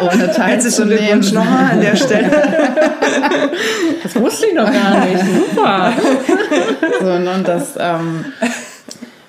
ohne 0.00 0.32
teilzunehmen. 0.34 1.20
Nochmal 1.32 1.70
an 1.70 1.80
der 1.80 1.94
Stelle. 1.94 2.30
das 4.02 4.16
wusste 4.16 4.46
ich 4.46 4.54
noch 4.54 4.72
gar 4.72 5.04
nicht. 5.04 5.24
Super. 5.54 5.92
So, 7.00 7.12
und 7.12 7.46
das, 7.46 7.74
ähm, 7.78 8.24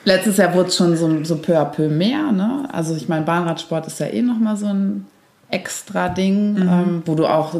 letztes 0.05 0.37
Jahr 0.37 0.53
wurde 0.53 0.69
es 0.69 0.77
schon 0.77 0.95
so, 0.95 1.23
so 1.23 1.37
peu 1.37 1.57
à 1.57 1.65
peu 1.65 1.89
mehr. 1.89 2.31
Ne? 2.31 2.67
Also 2.71 2.95
ich 2.95 3.09
meine, 3.09 3.25
Bahnradsport 3.25 3.87
ist 3.87 3.99
ja 3.99 4.07
eh 4.07 4.21
nochmal 4.21 4.57
so 4.57 4.67
ein 4.67 5.05
extra 5.49 6.09
Ding, 6.09 6.53
mhm. 6.53 6.69
ähm, 6.69 7.03
wo 7.05 7.15
du 7.15 7.27
auch 7.27 7.55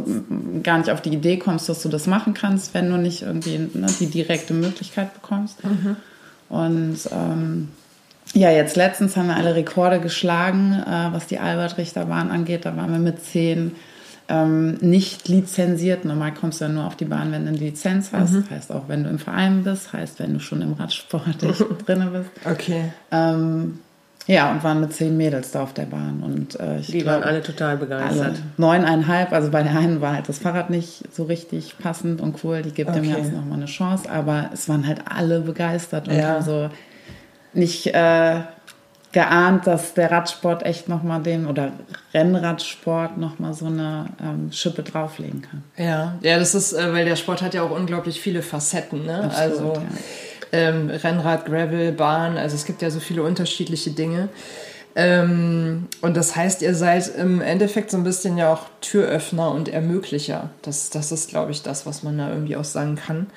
gar 0.64 0.80
nicht 0.80 0.90
auf 0.90 1.02
die 1.02 1.14
Idee 1.14 1.38
kommst, 1.38 1.70
dass 1.70 1.82
du 1.84 1.90
das 1.90 2.08
machen 2.08 2.34
kannst, 2.34 2.74
wenn 2.74 2.90
du 2.90 2.98
nicht 2.98 3.22
irgendwie 3.22 3.60
ne, 3.60 3.88
die 4.00 4.08
direkte 4.08 4.54
Möglichkeit 4.54 5.14
bekommst. 5.14 5.64
Mhm. 5.64 5.96
Und 6.50 6.98
ähm, 7.12 7.70
ja, 8.34 8.50
jetzt 8.50 8.76
letztens 8.76 9.16
haben 9.16 9.28
wir 9.28 9.36
alle 9.36 9.56
Rekorde 9.56 10.00
geschlagen, 10.00 10.74
äh, 10.74 11.14
was 11.14 11.28
die 11.28 11.38
Albert-Richter-Bahn 11.38 12.32
angeht. 12.32 12.66
Da 12.66 12.76
waren 12.76 12.92
wir 12.92 13.00
mit 13.00 13.24
zehn 13.24 13.76
ähm, 14.30 14.76
nicht 14.76 15.28
lizenziert. 15.28 16.06
Normal 16.06 16.34
kommst 16.34 16.62
du 16.62 16.66
ja 16.66 16.72
nur 16.72 16.86
auf 16.86 16.96
die 16.96 17.06
Bahn, 17.06 17.32
wenn 17.32 17.44
du 17.44 17.50
eine 17.50 17.58
Lizenz 17.58 18.12
hast. 18.14 18.34
Mhm. 18.34 18.50
Heißt 18.50 18.72
auch, 18.72 18.88
wenn 18.88 19.04
du 19.04 19.10
im 19.10 19.20
Verein 19.20 19.64
bist, 19.64 19.94
heißt, 19.94 20.20
wenn 20.20 20.34
du 20.34 20.40
schon 20.40 20.62
im 20.62 20.74
Radsport 20.74 21.42
drin 21.88 22.10
bist. 22.12 22.30
Okay. 22.46 22.92
Ähm, 23.12 23.80
ja, 24.26 24.52
und 24.52 24.64
waren 24.64 24.80
mit 24.80 24.94
zehn 24.94 25.18
Mädels 25.18 25.52
da 25.52 25.64
auf 25.64 25.74
der 25.74 25.86
Bahn. 25.86 26.24
Und, 26.24 26.58
äh, 26.60 26.80
die 26.80 27.00
glaub, 27.00 27.16
waren 27.16 27.24
alle 27.24 27.42
total 27.42 27.78
begeistert. 27.78 28.38
neuneinhalb, 28.58 29.34
also 29.34 29.52
bei 29.52 29.64
der 29.64 29.78
einen 29.78 30.00
war 30.00 30.14
halt 30.14 30.30
das 30.30 30.40
Fahrrad 30.40 30.70
nicht 30.70 31.04
so 31.14 31.24
richtig 31.24 31.78
passend 31.78 32.22
und 32.22 32.42
cool. 32.44 32.62
Die 32.62 32.72
gibt 32.72 32.90
okay. 32.90 33.02
dem 33.02 33.12
Ganzen 33.12 33.36
nochmal 33.36 33.58
eine 33.58 33.66
Chance. 33.66 34.10
Aber 34.10 34.50
es 34.54 34.70
waren 34.70 34.88
halt 34.88 35.02
alle 35.06 35.42
begeistert 35.42 36.08
und 36.08 36.16
ja. 36.16 36.30
haben 36.30 36.44
so 36.44 36.70
nicht 37.54 37.88
äh, 37.88 38.42
geahnt, 39.14 39.68
dass 39.68 39.94
der 39.94 40.12
Radsport 40.12 40.66
echt 40.66 40.90
nochmal 40.90 41.22
den, 41.22 41.48
oder 41.48 41.72
Rennradsport 42.14 43.18
nochmal 43.18 43.54
so 43.54 43.68
eine 43.68 44.08
ähm, 44.22 44.52
Schippe 44.52 44.84
drauflegen 44.84 45.42
kann. 45.42 45.64
Ja, 45.78 46.16
ja, 46.22 46.38
das 46.38 46.54
ist, 46.54 46.74
äh, 46.74 46.92
weil 46.94 47.06
der 47.06 47.16
Sport 47.16 47.42
hat 47.42 47.54
ja 47.54 47.64
auch 47.64 47.72
unglaublich 47.72 48.20
viele 48.20 48.42
Facetten. 48.42 49.06
Ne? 49.06 49.24
Absolut, 49.24 49.38
also, 49.38 49.74
ja 49.76 49.82
ähm, 50.54 50.90
Rennrad, 50.90 51.46
Gravel, 51.46 51.92
Bahn, 51.92 52.38
also 52.38 52.56
es 52.56 52.64
gibt 52.64 52.82
ja 52.82 52.92
so 52.92 53.00
viele 53.00 53.24
unterschiedliche 53.24 53.90
Dinge. 53.90 54.30
Ähm, 54.96 55.88
und 56.02 56.16
das 56.16 56.36
heißt, 56.36 56.62
ihr 56.62 56.76
seid 56.76 57.08
im 57.16 57.42
Endeffekt 57.42 57.90
so 57.90 57.98
ein 57.98 58.04
bisschen 58.04 58.38
ja 58.38 58.54
auch 58.54 58.68
Türöffner 58.80 59.52
und 59.52 59.68
Ermöglicher. 59.68 60.52
Das, 60.62 60.92
das 60.92 61.12
ist, 61.12 61.30
glaube 61.30 61.52
ich, 61.52 61.64
das, 61.64 61.88
was 61.88 62.04
man 62.04 62.20
da 62.20 62.30
irgendwie 62.30 62.56
auch 62.56 62.64
sagen 62.64 62.96
kann. 62.96 63.28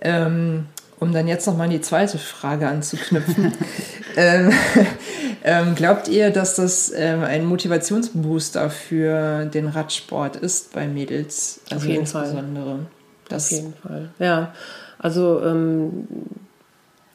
Ähm, 0.00 0.66
um 1.02 1.12
dann 1.12 1.26
jetzt 1.26 1.48
nochmal 1.48 1.64
an 1.64 1.72
die 1.72 1.80
zweite 1.80 2.16
Frage 2.16 2.68
anzuknüpfen. 2.68 3.52
ähm, 4.16 4.52
ähm, 5.44 5.74
glaubt 5.74 6.06
ihr, 6.06 6.30
dass 6.30 6.54
das 6.54 6.92
ähm, 6.94 7.24
ein 7.24 7.44
Motivationsbooster 7.44 8.70
für 8.70 9.46
den 9.46 9.66
Radsport 9.66 10.36
ist 10.36 10.72
bei 10.72 10.86
Mädels? 10.86 11.60
Also 11.64 11.76
Auf 11.76 11.84
jeden 11.86 12.00
insbesondere. 12.02 12.64
Fall. 12.64 12.86
Das 13.28 13.46
Auf 13.46 13.50
jeden 13.50 13.74
Fall. 13.74 14.10
Ja, 14.20 14.54
also 15.00 15.42
ähm, 15.44 16.06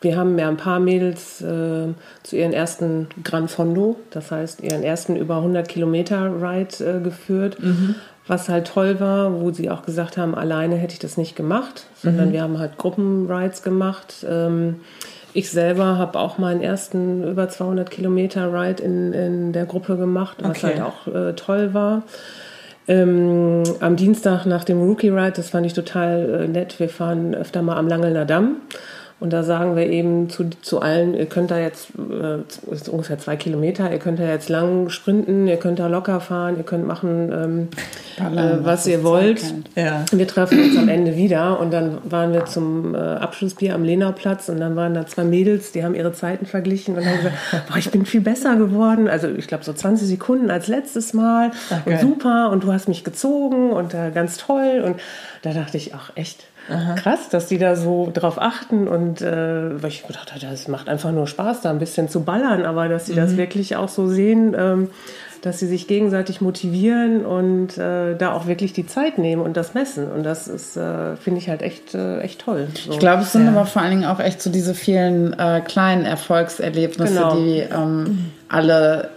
wir 0.01 0.15
haben 0.15 0.37
ja 0.37 0.47
ein 0.47 0.57
paar 0.57 0.79
Mädels 0.79 1.41
äh, 1.41 1.87
zu 2.23 2.35
ihren 2.35 2.53
ersten 2.53 3.07
Gran 3.23 3.47
Fondo, 3.47 3.97
das 4.11 4.31
heißt 4.31 4.61
ihren 4.61 4.83
ersten 4.83 5.15
über 5.15 5.37
100 5.37 5.67
Kilometer 5.67 6.31
Ride 6.41 6.97
äh, 6.97 6.99
geführt, 7.01 7.57
mhm. 7.59 7.95
was 8.27 8.47
halt 8.47 8.67
toll 8.67 8.99
war, 8.99 9.41
wo 9.41 9.51
sie 9.51 9.71
auch 9.71 9.81
gesagt 9.81 10.17
haben, 10.17 10.35
alleine 10.35 10.75
hätte 10.75 10.93
ich 10.93 10.99
das 10.99 11.17
nicht 11.17 11.35
gemacht, 11.35 11.87
sondern 11.95 12.29
mhm. 12.29 12.33
wir 12.33 12.41
haben 12.43 12.59
halt 12.59 12.77
Gruppenrides 12.77 13.63
gemacht. 13.63 14.25
Ähm, 14.29 14.81
ich 15.33 15.49
selber 15.49 15.97
habe 15.97 16.19
auch 16.19 16.37
meinen 16.37 16.61
ersten 16.61 17.23
über 17.23 17.49
200 17.49 17.89
Kilometer 17.89 18.53
Ride 18.53 18.81
in, 18.81 19.13
in 19.13 19.53
der 19.53 19.65
Gruppe 19.65 19.97
gemacht, 19.97 20.37
was 20.41 20.63
okay. 20.63 20.67
halt 20.67 20.81
auch 20.81 21.07
äh, 21.07 21.33
toll 21.33 21.73
war. 21.73 22.03
Ähm, 22.87 23.63
am 23.81 23.95
Dienstag 23.97 24.45
nach 24.45 24.63
dem 24.63 24.79
Rookie 24.79 25.09
Ride, 25.09 25.33
das 25.35 25.49
fand 25.49 25.65
ich 25.65 25.73
total 25.73 26.43
äh, 26.43 26.47
nett. 26.47 26.79
Wir 26.79 26.87
fahren 26.87 27.35
öfter 27.35 27.61
mal 27.61 27.77
am 27.77 27.87
Langelner 27.87 28.25
Damm 28.25 28.57
Und 29.19 29.33
da 29.33 29.41
sagen 29.41 29.75
wir 29.75 29.87
eben 29.87 30.29
zu, 30.29 30.47
zu 30.61 30.79
allen, 30.79 31.15
ihr 31.15 31.25
könnt 31.25 31.49
da 31.49 31.57
jetzt, 31.57 31.87
äh, 31.97 32.71
ist 32.71 32.87
ungefähr 32.87 33.17
zwei 33.17 33.35
Kilometer, 33.35 33.91
ihr 33.91 33.97
könnt 33.97 34.19
da 34.19 34.25
jetzt 34.25 34.47
lang 34.47 34.89
sprinten, 34.89 35.47
ihr 35.47 35.57
könnt 35.57 35.79
da 35.79 35.87
locker 35.87 36.19
fahren, 36.19 36.57
ihr 36.57 36.63
könnt 36.63 36.85
machen, 36.85 37.31
ähm, 37.31 37.67
äh, 38.37 38.63
was 38.63 38.85
ihr 38.85 39.03
wollt. 39.03 39.41
Ja. 39.75 40.05
Wir 40.11 40.27
treffen 40.27 40.59
uns 40.59 40.77
am 40.77 40.87
Ende 40.87 41.15
wieder 41.15 41.59
und 41.59 41.73
dann 41.73 41.97
waren 42.03 42.31
wir 42.31 42.45
zum 42.45 42.93
äh, 42.93 42.99
Abschlussbier 42.99 43.73
am 43.73 43.83
Lenauplatz 43.83 44.49
und 44.49 44.59
dann 44.59 44.75
waren 44.75 44.93
da 44.93 45.07
zwei 45.07 45.23
Mädels, 45.23 45.71
die 45.71 45.83
haben 45.83 45.95
ihre 45.95 46.13
Zeiten 46.13 46.45
verglichen 46.45 46.95
und 46.95 47.03
haben 47.03 47.17
gesagt, 47.17 47.35
boah, 47.69 47.77
ich 47.77 47.89
bin 47.89 48.05
viel 48.05 48.21
besser 48.21 48.55
geworden. 48.55 49.07
Also 49.07 49.29
ich 49.29 49.47
glaube 49.47 49.63
so 49.63 49.73
20 49.73 50.07
Sekunden 50.07 50.51
als 50.51 50.67
letztes 50.67 51.13
Mal 51.13 51.49
Ach, 51.71 51.87
und 51.87 51.99
super 51.99 52.51
und 52.51 52.63
du 52.63 52.71
hast 52.71 52.87
mich 52.87 53.03
gezogen 53.03 53.71
und 53.71 53.95
äh, 53.95 54.11
ganz 54.13 54.37
toll 54.37 54.83
und 54.85 54.99
da 55.41 55.53
dachte 55.53 55.77
ich, 55.77 55.95
ach 55.95 56.11
echt, 56.13 56.45
Aha. 56.69 56.95
krass, 56.95 57.29
dass 57.29 57.47
die 57.47 57.57
da 57.57 57.75
so 57.75 58.11
drauf 58.13 58.41
achten 58.41 58.87
und 58.87 59.21
äh, 59.21 59.81
weil 59.81 59.89
ich 59.89 60.05
gedacht 60.05 60.33
habe, 60.33 60.41
das 60.45 60.67
macht 60.67 60.89
einfach 60.89 61.11
nur 61.11 61.27
Spaß, 61.27 61.61
da 61.61 61.69
ein 61.69 61.79
bisschen 61.79 62.09
zu 62.09 62.23
ballern, 62.23 62.65
aber 62.65 62.87
dass 62.89 63.05
sie 63.05 63.13
mhm. 63.13 63.17
das 63.17 63.37
wirklich 63.37 63.75
auch 63.75 63.89
so 63.89 64.07
sehen, 64.07 64.55
ähm, 64.57 64.89
dass 65.41 65.59
sie 65.59 65.67
sich 65.67 65.87
gegenseitig 65.87 66.41
motivieren 66.41 67.25
und 67.25 67.77
äh, 67.77 68.15
da 68.15 68.33
auch 68.33 68.47
wirklich 68.47 68.73
die 68.73 68.85
Zeit 68.85 69.17
nehmen 69.17 69.41
und 69.41 69.55
das 69.55 69.73
messen. 69.73 70.11
Und 70.11 70.23
das 70.23 70.47
ist, 70.47 70.75
äh, 70.75 71.15
finde 71.15 71.39
ich 71.39 71.49
halt 71.49 71.61
echt, 71.61 71.95
äh, 71.95 72.19
echt 72.19 72.41
toll. 72.41 72.67
So. 72.73 72.91
Ich 72.91 72.99
glaube, 72.99 73.21
es 73.21 73.31
sind 73.31 73.45
ja. 73.45 73.51
aber 73.51 73.65
vor 73.65 73.81
allen 73.81 73.91
Dingen 73.91 74.05
auch 74.05 74.19
echt 74.19 74.41
so 74.41 74.49
diese 74.49 74.73
vielen 74.73 75.33
äh, 75.37 75.61
kleinen 75.61 76.05
Erfolgserlebnisse, 76.05 77.13
genau. 77.13 77.35
die 77.35 77.59
ähm, 77.59 78.31
alle 78.49 79.09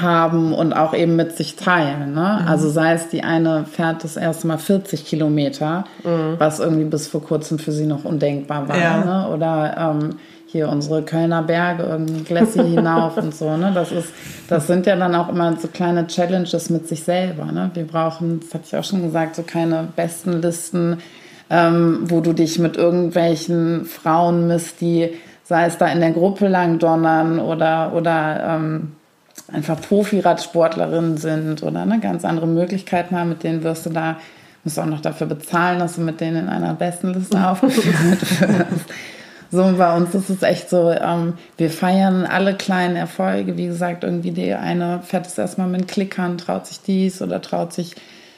haben 0.00 0.52
und 0.52 0.72
auch 0.72 0.94
eben 0.94 1.16
mit 1.16 1.36
sich 1.36 1.56
teilen. 1.56 2.14
Ne? 2.14 2.40
Mhm. 2.42 2.48
Also 2.48 2.70
sei 2.70 2.92
es 2.92 3.08
die 3.08 3.22
eine 3.22 3.64
fährt 3.64 4.04
das 4.04 4.16
erste 4.16 4.46
Mal 4.46 4.58
40 4.58 5.04
Kilometer, 5.04 5.84
mhm. 6.02 6.34
was 6.38 6.60
irgendwie 6.60 6.84
bis 6.84 7.08
vor 7.08 7.22
kurzem 7.22 7.58
für 7.58 7.72
sie 7.72 7.86
noch 7.86 8.04
undenkbar 8.04 8.68
war. 8.68 8.78
Ja. 8.78 9.04
Ne? 9.04 9.28
Oder 9.34 9.76
ähm, 9.78 10.16
hier 10.46 10.68
unsere 10.68 11.02
Kölner 11.02 11.42
Berge, 11.42 11.82
irgendwie 11.82 12.22
Glässi 12.22 12.60
hinauf 12.60 13.16
und 13.16 13.34
so. 13.34 13.56
Ne? 13.56 13.72
Das, 13.74 13.90
ist, 13.90 14.12
das 14.48 14.68
sind 14.68 14.86
ja 14.86 14.94
dann 14.94 15.14
auch 15.14 15.28
immer 15.28 15.56
so 15.56 15.66
kleine 15.66 16.06
Challenges 16.06 16.70
mit 16.70 16.86
sich 16.86 17.02
selber. 17.02 17.46
Ne? 17.46 17.70
Wir 17.74 17.84
brauchen, 17.84 18.40
das 18.40 18.54
hatte 18.54 18.64
ich 18.66 18.76
auch 18.76 18.84
schon 18.84 19.02
gesagt, 19.02 19.34
so 19.34 19.42
keine 19.42 19.88
besten 19.96 20.40
Listen, 20.40 20.98
ähm, 21.50 22.04
wo 22.04 22.20
du 22.20 22.32
dich 22.32 22.58
mit 22.58 22.76
irgendwelchen 22.76 23.84
Frauen 23.84 24.46
misst, 24.46 24.80
die 24.80 25.10
sei 25.42 25.66
es 25.66 25.76
da 25.76 25.88
in 25.88 26.00
der 26.00 26.12
Gruppe 26.12 26.48
lang 26.48 26.78
donnern 26.78 27.38
oder, 27.38 27.92
oder 27.94 28.56
ähm, 28.56 28.92
einfach 29.54 29.80
Profi-Radsportlerinnen 29.80 31.16
sind 31.16 31.62
oder 31.62 31.82
eine 31.82 32.00
ganz 32.00 32.24
andere 32.24 32.46
Möglichkeiten 32.46 33.18
haben, 33.18 33.30
mit 33.30 33.42
denen 33.42 33.62
wirst 33.62 33.86
du 33.86 33.90
da, 33.90 34.18
musst 34.64 34.76
du 34.76 34.82
auch 34.82 34.86
noch 34.86 35.00
dafür 35.00 35.26
bezahlen, 35.26 35.78
dass 35.78 35.94
du 35.94 36.00
mit 36.00 36.20
denen 36.20 36.44
in 36.44 36.48
einer 36.48 36.74
besten 36.74 37.14
Liste 37.14 37.38
aufgeführt 37.48 38.40
wirst. 38.40 38.90
So, 39.50 39.72
bei 39.78 39.96
uns 39.96 40.12
ist 40.16 40.30
es 40.30 40.42
echt 40.42 40.68
so, 40.68 40.90
ähm, 40.90 41.34
wir 41.56 41.70
feiern 41.70 42.26
alle 42.26 42.54
kleinen 42.54 42.96
Erfolge. 42.96 43.56
Wie 43.56 43.66
gesagt, 43.66 44.02
irgendwie 44.02 44.32
die 44.32 44.52
eine 44.52 45.00
fährt 45.04 45.28
es 45.28 45.38
erstmal 45.38 45.68
mit 45.68 45.86
Klickern, 45.86 46.38
traut 46.38 46.66
sich 46.66 46.80
dies 46.80 47.22
oder 47.22 47.40
traut 47.40 47.72
sich 47.72 47.94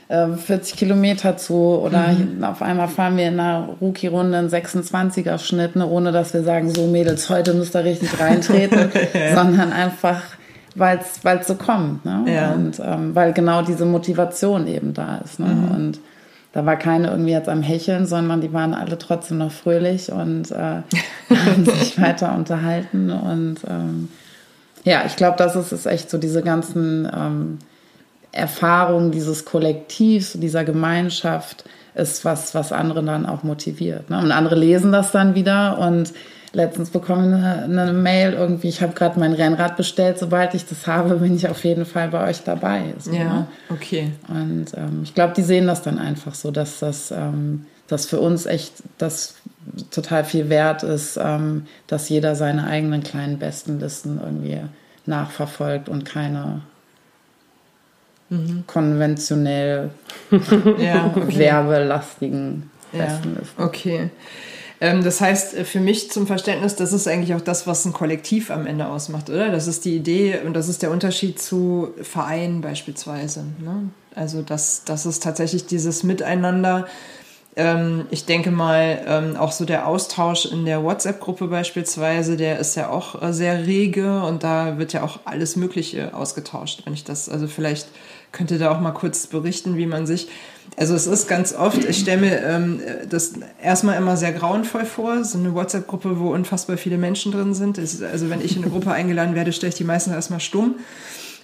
äh, 0.09 0.29
40 0.29 0.76
Kilometer 0.76 1.38
zu 1.38 1.55
oder 1.55 2.09
mhm. 2.09 2.44
auf 2.44 2.61
einmal 2.61 2.88
fahren 2.88 3.16
wir 3.16 3.29
in 3.29 3.40
einer 3.40 3.70
Rookie-Runde 3.81 4.37
einen 4.37 4.50
26er-Schnitt, 4.50 5.76
ne, 5.76 5.87
ohne 5.87 6.12
dass 6.12 6.35
wir 6.35 6.42
sagen, 6.42 6.72
so 6.72 6.87
Mädels, 6.87 7.31
heute 7.31 7.55
müsst 7.55 7.74
ihr 7.74 7.85
richtig 7.85 8.20
reintreten, 8.20 8.90
sondern 9.35 9.72
einfach 9.72 10.20
weil 10.79 10.99
es 10.99 11.47
so 11.47 11.55
kommt. 11.55 12.05
Ne? 12.05 12.25
Ja. 12.27 12.53
Und 12.53 12.81
ähm, 12.85 13.15
weil 13.15 13.33
genau 13.33 13.62
diese 13.62 13.85
Motivation 13.85 14.67
eben 14.67 14.95
da 14.95 15.19
ist. 15.19 15.41
Ne? 15.41 15.47
Mhm. 15.47 15.69
Und 15.71 16.01
da 16.53 16.65
war 16.65 16.77
keine 16.77 17.09
irgendwie 17.09 17.33
jetzt 17.33 17.49
am 17.49 17.62
Hecheln, 17.62 18.07
sondern 18.07 18.41
die 18.41 18.53
waren 18.53 18.73
alle 18.73 18.99
trotzdem 18.99 19.39
noch 19.39 19.53
fröhlich 19.53 20.11
und 20.11 20.51
äh, 20.51 20.55
haben 21.31 21.65
sich 21.65 22.01
weiter 22.01 22.35
unterhalten. 22.35 23.11
Und 23.11 23.59
ähm, 23.69 24.09
ja, 24.85 25.03
ich 25.05 25.17
glaube, 25.17 25.37
das 25.37 25.57
ist, 25.57 25.73
ist 25.73 25.87
echt 25.87 26.11
so 26.11 26.19
diese 26.19 26.43
ganzen 26.43 27.11
ähm, 27.15 27.59
Erfahrungen 28.33 29.11
dieses 29.11 29.45
Kollektivs, 29.45 30.33
dieser 30.35 30.65
Gemeinschaft 30.65 31.65
ist 31.95 32.25
was, 32.25 32.55
was 32.55 32.73
andere 32.73 33.03
dann 33.03 33.27
auch 33.27 33.43
motiviert. 33.43 34.11
Ne? 34.11 34.19
Und 34.19 34.31
andere 34.31 34.55
lesen 34.55 34.93
das 34.93 35.12
dann 35.12 35.35
wieder 35.35 35.79
und 35.79 36.12
letztens 36.57 36.90
bekommen 36.90 37.35
eine, 37.35 37.64
eine 37.64 37.92
Mail 37.92 38.33
irgendwie, 38.33 38.69
ich 38.69 38.81
habe 38.81 38.95
gerade 38.95 39.21
mein 39.21 39.35
Rennrad 39.35 39.77
bestellt, 39.77 40.19
sobald 40.19 40.55
ich 40.55 40.64
das 40.64 40.87
habe, 40.87 41.16
bin 41.16 41.37
ich 41.37 41.49
auf 41.49 41.64
jeden 41.64 41.85
Fall 41.85 42.09
bei 42.09 42.29
euch 42.29 42.42
dabei. 42.42 42.95
So, 42.99 43.12
ja, 43.12 43.25
ne? 43.25 43.47
okay. 43.69 44.11
Und 44.29 44.66
ähm, 44.75 45.03
ich 45.05 45.14
glaube, 45.14 45.35
die 45.35 45.42
sehen 45.42 45.66
das 45.66 45.83
dann 45.83 45.99
einfach 45.99 46.35
so, 46.35 46.51
dass 46.51 46.79
das 46.79 47.11
ähm, 47.11 47.66
dass 47.88 48.07
für 48.07 48.21
uns 48.21 48.47
echt 48.47 48.83
das 48.99 49.37
total 49.90 50.25
viel 50.25 50.49
wert 50.49 50.83
ist, 50.83 51.19
ähm, 51.23 51.66
dass 51.87 52.09
jeder 52.09 52.35
seine 52.35 52.66
eigenen 52.66 53.03
kleinen 53.03 53.38
Bestenlisten 53.38 54.21
irgendwie 54.23 54.61
nachverfolgt 55.07 55.88
und 55.88 56.05
keine 56.05 56.62
mhm. 58.29 58.64
konventionell 58.66 59.90
ja, 60.79 61.12
okay. 61.14 61.38
werbelastigen. 61.38 62.71
Ja, 62.92 63.21
okay. 63.59 64.11
Ähm, 64.81 65.03
das 65.03 65.21
heißt, 65.21 65.55
äh, 65.55 65.65
für 65.65 65.81
mich 65.81 66.11
zum 66.11 66.27
Verständnis, 66.27 66.77
das 66.77 66.93
ist 66.93 67.09
eigentlich 67.09 67.35
auch 67.35 67.41
das, 67.41 67.67
was 67.67 67.85
ein 67.85 67.93
Kollektiv 67.93 68.51
am 68.51 68.67
Ende 68.67 68.89
ausmacht, 68.89 69.31
oder? 69.31 69.51
Das 69.51 69.67
ist 69.67 69.85
die 69.85 69.97
Idee 69.97 70.41
und 70.45 70.55
das 70.55 70.69
ist 70.69 70.83
der 70.83 70.91
Unterschied 70.91 71.41
zu 71.41 71.95
Vereinen 72.03 72.61
beispielsweise. 72.61 73.45
Ne? 73.59 73.91
Also, 74.15 74.43
das, 74.43 74.85
das 74.85 75.07
ist 75.07 75.23
tatsächlich 75.23 75.67
dieses 75.67 76.03
Miteinander. 76.03 76.87
Ähm, 77.59 78.05
ich 78.11 78.27
denke 78.27 78.51
mal, 78.51 79.03
ähm, 79.07 79.37
auch 79.37 79.51
so 79.51 79.65
der 79.65 79.87
Austausch 79.87 80.45
in 80.45 80.67
der 80.67 80.85
WhatsApp-Gruppe 80.85 81.49
beispielsweise, 81.49 82.37
der 82.37 82.59
ist 82.59 82.75
ja 82.75 82.91
auch 82.91 83.23
äh, 83.23 83.33
sehr 83.33 83.67
rege 83.67 84.23
und 84.25 84.43
da 84.43 84.77
wird 84.77 84.93
ja 84.93 85.03
auch 85.03 85.21
alles 85.25 85.57
Mögliche 85.57 86.15
ausgetauscht. 86.15 86.83
Wenn 86.85 86.93
ich 86.93 87.05
das, 87.05 87.31
also 87.31 87.47
vielleicht 87.47 87.89
könnt 88.31 88.51
ihr 88.51 88.59
da 88.59 88.71
auch 88.71 88.81
mal 88.81 88.93
kurz 88.93 89.27
berichten, 89.27 89.79
wie 89.79 89.87
man 89.87 90.07
sich 90.07 90.29
also 90.77 90.95
es 90.95 91.07
ist 91.07 91.27
ganz 91.27 91.55
oft, 91.55 91.85
ich 91.85 91.99
stelle 91.99 92.21
mir 92.21 92.43
ähm, 92.43 92.81
das 93.09 93.33
erstmal 93.62 93.97
immer 93.97 94.17
sehr 94.19 94.33
grauenvoll 94.33 94.85
vor, 94.85 95.25
so 95.25 95.39
eine 95.39 95.55
WhatsApp-Gruppe, 95.55 96.21
wo 96.21 96.33
unfassbar 96.33 96.77
viele 96.77 96.99
Menschen 96.99 97.33
drin 97.33 97.55
sind. 97.55 97.79
Ist, 97.79 98.03
also 98.03 98.29
wenn 98.29 98.43
ich 98.43 98.57
in 98.57 98.62
eine 98.62 98.71
Gruppe 98.71 98.93
eingeladen 98.93 99.35
werde, 99.35 99.53
stelle 99.53 99.71
ich 99.71 99.77
die 99.77 99.85
meistens 99.85 100.12
erstmal 100.12 100.41
stumm 100.41 100.75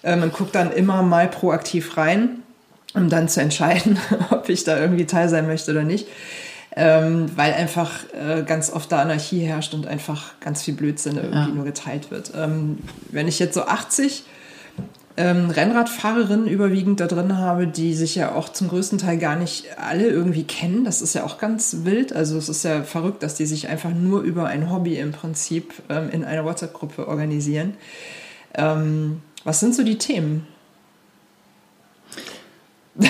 ähm, 0.03 0.23
und 0.23 0.35
gucke 0.35 0.53
dann 0.53 0.71
immer 0.71 1.03
mal 1.03 1.29
proaktiv 1.29 1.97
rein, 1.97 2.43
um 2.93 3.09
dann 3.09 3.29
zu 3.29 3.41
entscheiden, 3.41 3.99
ob 4.31 4.51
ich 4.51 4.65
da 4.65 4.79
irgendwie 4.79 5.07
teil 5.07 5.31
sein 5.31 5.47
möchte 5.47 5.71
oder 5.71 5.85
nicht. 5.85 6.09
Ähm, 6.75 7.31
weil 7.37 7.53
einfach 7.55 7.91
äh, 8.15 8.43
ganz 8.43 8.71
oft 8.71 8.93
da 8.93 9.01
Anarchie 9.01 9.41
herrscht 9.41 9.75
und 9.75 9.87
einfach 9.87 10.33
ganz 10.41 10.63
viel 10.63 10.73
Blödsinn 10.75 11.17
irgendwie 11.17 11.39
ja. 11.39 11.49
nur 11.49 11.65
geteilt 11.65 12.11
wird. 12.11 12.33
Ähm, 12.35 12.79
wenn 13.11 13.29
ich 13.29 13.39
jetzt 13.39 13.55
so 13.55 13.65
80 13.65 14.25
ähm, 15.17 15.51
Rennradfahrerinnen 15.51 16.47
überwiegend 16.47 17.01
da 17.01 17.07
drin 17.07 17.37
habe, 17.37 17.67
die 17.67 17.95
sich 17.95 18.15
ja 18.15 18.35
auch 18.35 18.49
zum 18.49 18.69
größten 18.69 18.99
Teil 18.99 19.19
gar 19.19 19.37
nicht 19.37 19.67
alle 19.79 20.09
irgendwie 20.09 20.45
kennen. 20.45 20.85
Das 20.85 21.03
ist 21.03 21.15
ja 21.15 21.25
auch 21.25 21.39
ganz 21.39 21.79
wild. 21.85 22.15
Also 22.15 22.39
es 22.39 22.49
ist 22.49 22.65
ja 22.65 22.83
verrückt, 22.83 23.23
dass 23.23 23.35
die 23.35 23.47
sich 23.47 23.69
einfach 23.69 23.91
nur 23.91 24.23
über 24.23 24.47
ein 24.47 24.71
Hobby 24.71 24.97
im 24.97 25.13
Prinzip 25.13 25.75
ähm, 25.91 26.09
in 26.11 26.25
einer 26.25 26.45
WhatsApp-Gruppe 26.45 27.09
organisieren. 27.09 27.75
Ähm, 28.55 29.21
was 29.45 29.61
sind 29.61 29.75
so 29.75 29.83
die 29.83 29.99
Themen? 29.99 30.47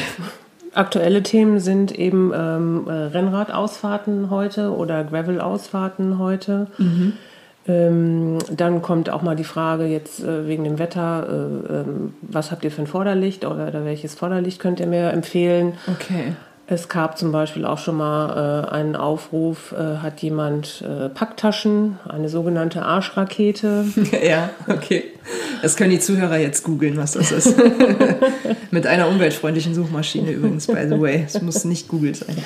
Aktuelle 0.74 1.22
Themen 1.22 1.60
sind 1.60 1.92
eben 1.92 2.32
ähm, 2.34 2.88
äh, 2.88 2.92
Rennradausfahrten 2.92 4.30
heute 4.30 4.74
oder 4.74 5.04
Gravel-Ausfahrten 5.04 6.18
heute. 6.18 6.68
Mhm. 6.78 7.12
Ähm, 7.68 8.38
dann 8.50 8.82
kommt 8.82 9.08
auch 9.08 9.22
mal 9.22 9.36
die 9.36 9.44
Frage 9.44 9.84
jetzt 9.86 10.22
äh, 10.22 10.48
wegen 10.48 10.64
dem 10.64 10.78
Wetter, 10.78 11.26
äh, 11.28 11.72
äh, 11.72 11.84
was 12.22 12.50
habt 12.50 12.64
ihr 12.64 12.72
für 12.72 12.82
ein 12.82 12.88
Vorderlicht 12.88 13.44
oder, 13.44 13.68
oder, 13.68 13.84
welches 13.84 14.14
Vorderlicht 14.14 14.58
könnt 14.58 14.80
ihr 14.80 14.88
mir 14.88 15.10
empfehlen? 15.10 15.74
Okay. 15.86 16.34
Es 16.66 16.88
gab 16.88 17.18
zum 17.18 17.32
Beispiel 17.32 17.64
auch 17.66 17.78
schon 17.78 17.96
mal 17.96 18.66
äh, 18.66 18.74
einen 18.74 18.96
Aufruf, 18.96 19.72
äh, 19.72 19.98
hat 19.98 20.22
jemand 20.22 20.82
äh, 20.82 21.08
Packtaschen, 21.08 21.98
eine 22.08 22.28
sogenannte 22.28 22.82
Arschrakete. 22.82 23.84
ja, 24.26 24.50
okay. 24.68 25.04
Das 25.60 25.76
können 25.76 25.90
die 25.90 26.00
Zuhörer 26.00 26.38
jetzt 26.38 26.64
googeln, 26.64 26.96
was 26.96 27.12
das 27.12 27.30
ist. 27.30 27.54
Mit 28.70 28.86
einer 28.86 29.08
umweltfreundlichen 29.08 29.74
Suchmaschine 29.74 30.30
übrigens, 30.30 30.66
by 30.66 30.86
the 30.88 31.00
way. 31.00 31.24
Es 31.26 31.40
muss 31.42 31.64
nicht 31.64 31.88
Google 31.88 32.14
sein. 32.14 32.36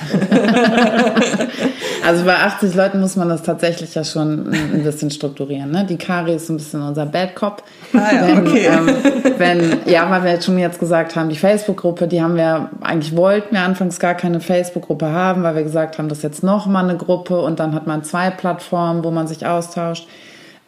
also 2.07 2.23
bei 2.23 2.35
80 2.35 2.73
Leuten 2.73 3.01
muss 3.01 3.17
man 3.17 3.27
das 3.27 3.43
tatsächlich 3.43 3.93
ja 3.93 4.05
schon 4.05 4.53
ein 4.53 4.83
bisschen 4.83 5.11
strukturieren. 5.11 5.71
Ne? 5.71 5.85
Die 5.85 5.97
Kari 5.97 6.35
ist 6.35 6.49
ein 6.49 6.55
bisschen 6.55 6.81
unser 6.81 7.05
Bad 7.05 7.35
Cop. 7.35 7.63
Ah, 7.93 8.13
ja, 8.13 8.27
wenn, 8.27 8.47
okay. 8.47 8.65
ähm, 8.65 8.95
wenn, 9.37 9.79
ja, 9.85 10.09
weil 10.09 10.23
wir 10.23 10.31
jetzt 10.31 10.45
schon 10.45 10.57
jetzt 10.57 10.79
gesagt 10.79 11.17
haben, 11.17 11.27
die 11.27 11.35
Facebook-Gruppe, 11.35 12.07
die 12.07 12.21
haben 12.21 12.37
wir, 12.37 12.69
eigentlich 12.79 13.13
wollten 13.13 13.55
wir 13.55 13.61
anfangs 13.61 13.99
gar 13.99 14.15
keine 14.15 14.39
Facebook-Gruppe 14.39 15.11
haben, 15.11 15.43
weil 15.43 15.55
wir 15.55 15.63
gesagt 15.63 15.97
haben, 15.97 16.07
das 16.07 16.19
ist 16.19 16.23
jetzt 16.23 16.43
nochmal 16.43 16.85
eine 16.85 16.97
Gruppe 16.97 17.41
und 17.41 17.59
dann 17.59 17.75
hat 17.75 17.87
man 17.87 18.05
zwei 18.05 18.29
Plattformen, 18.29 19.03
wo 19.03 19.11
man 19.11 19.27
sich 19.27 19.45
austauscht. 19.45 20.07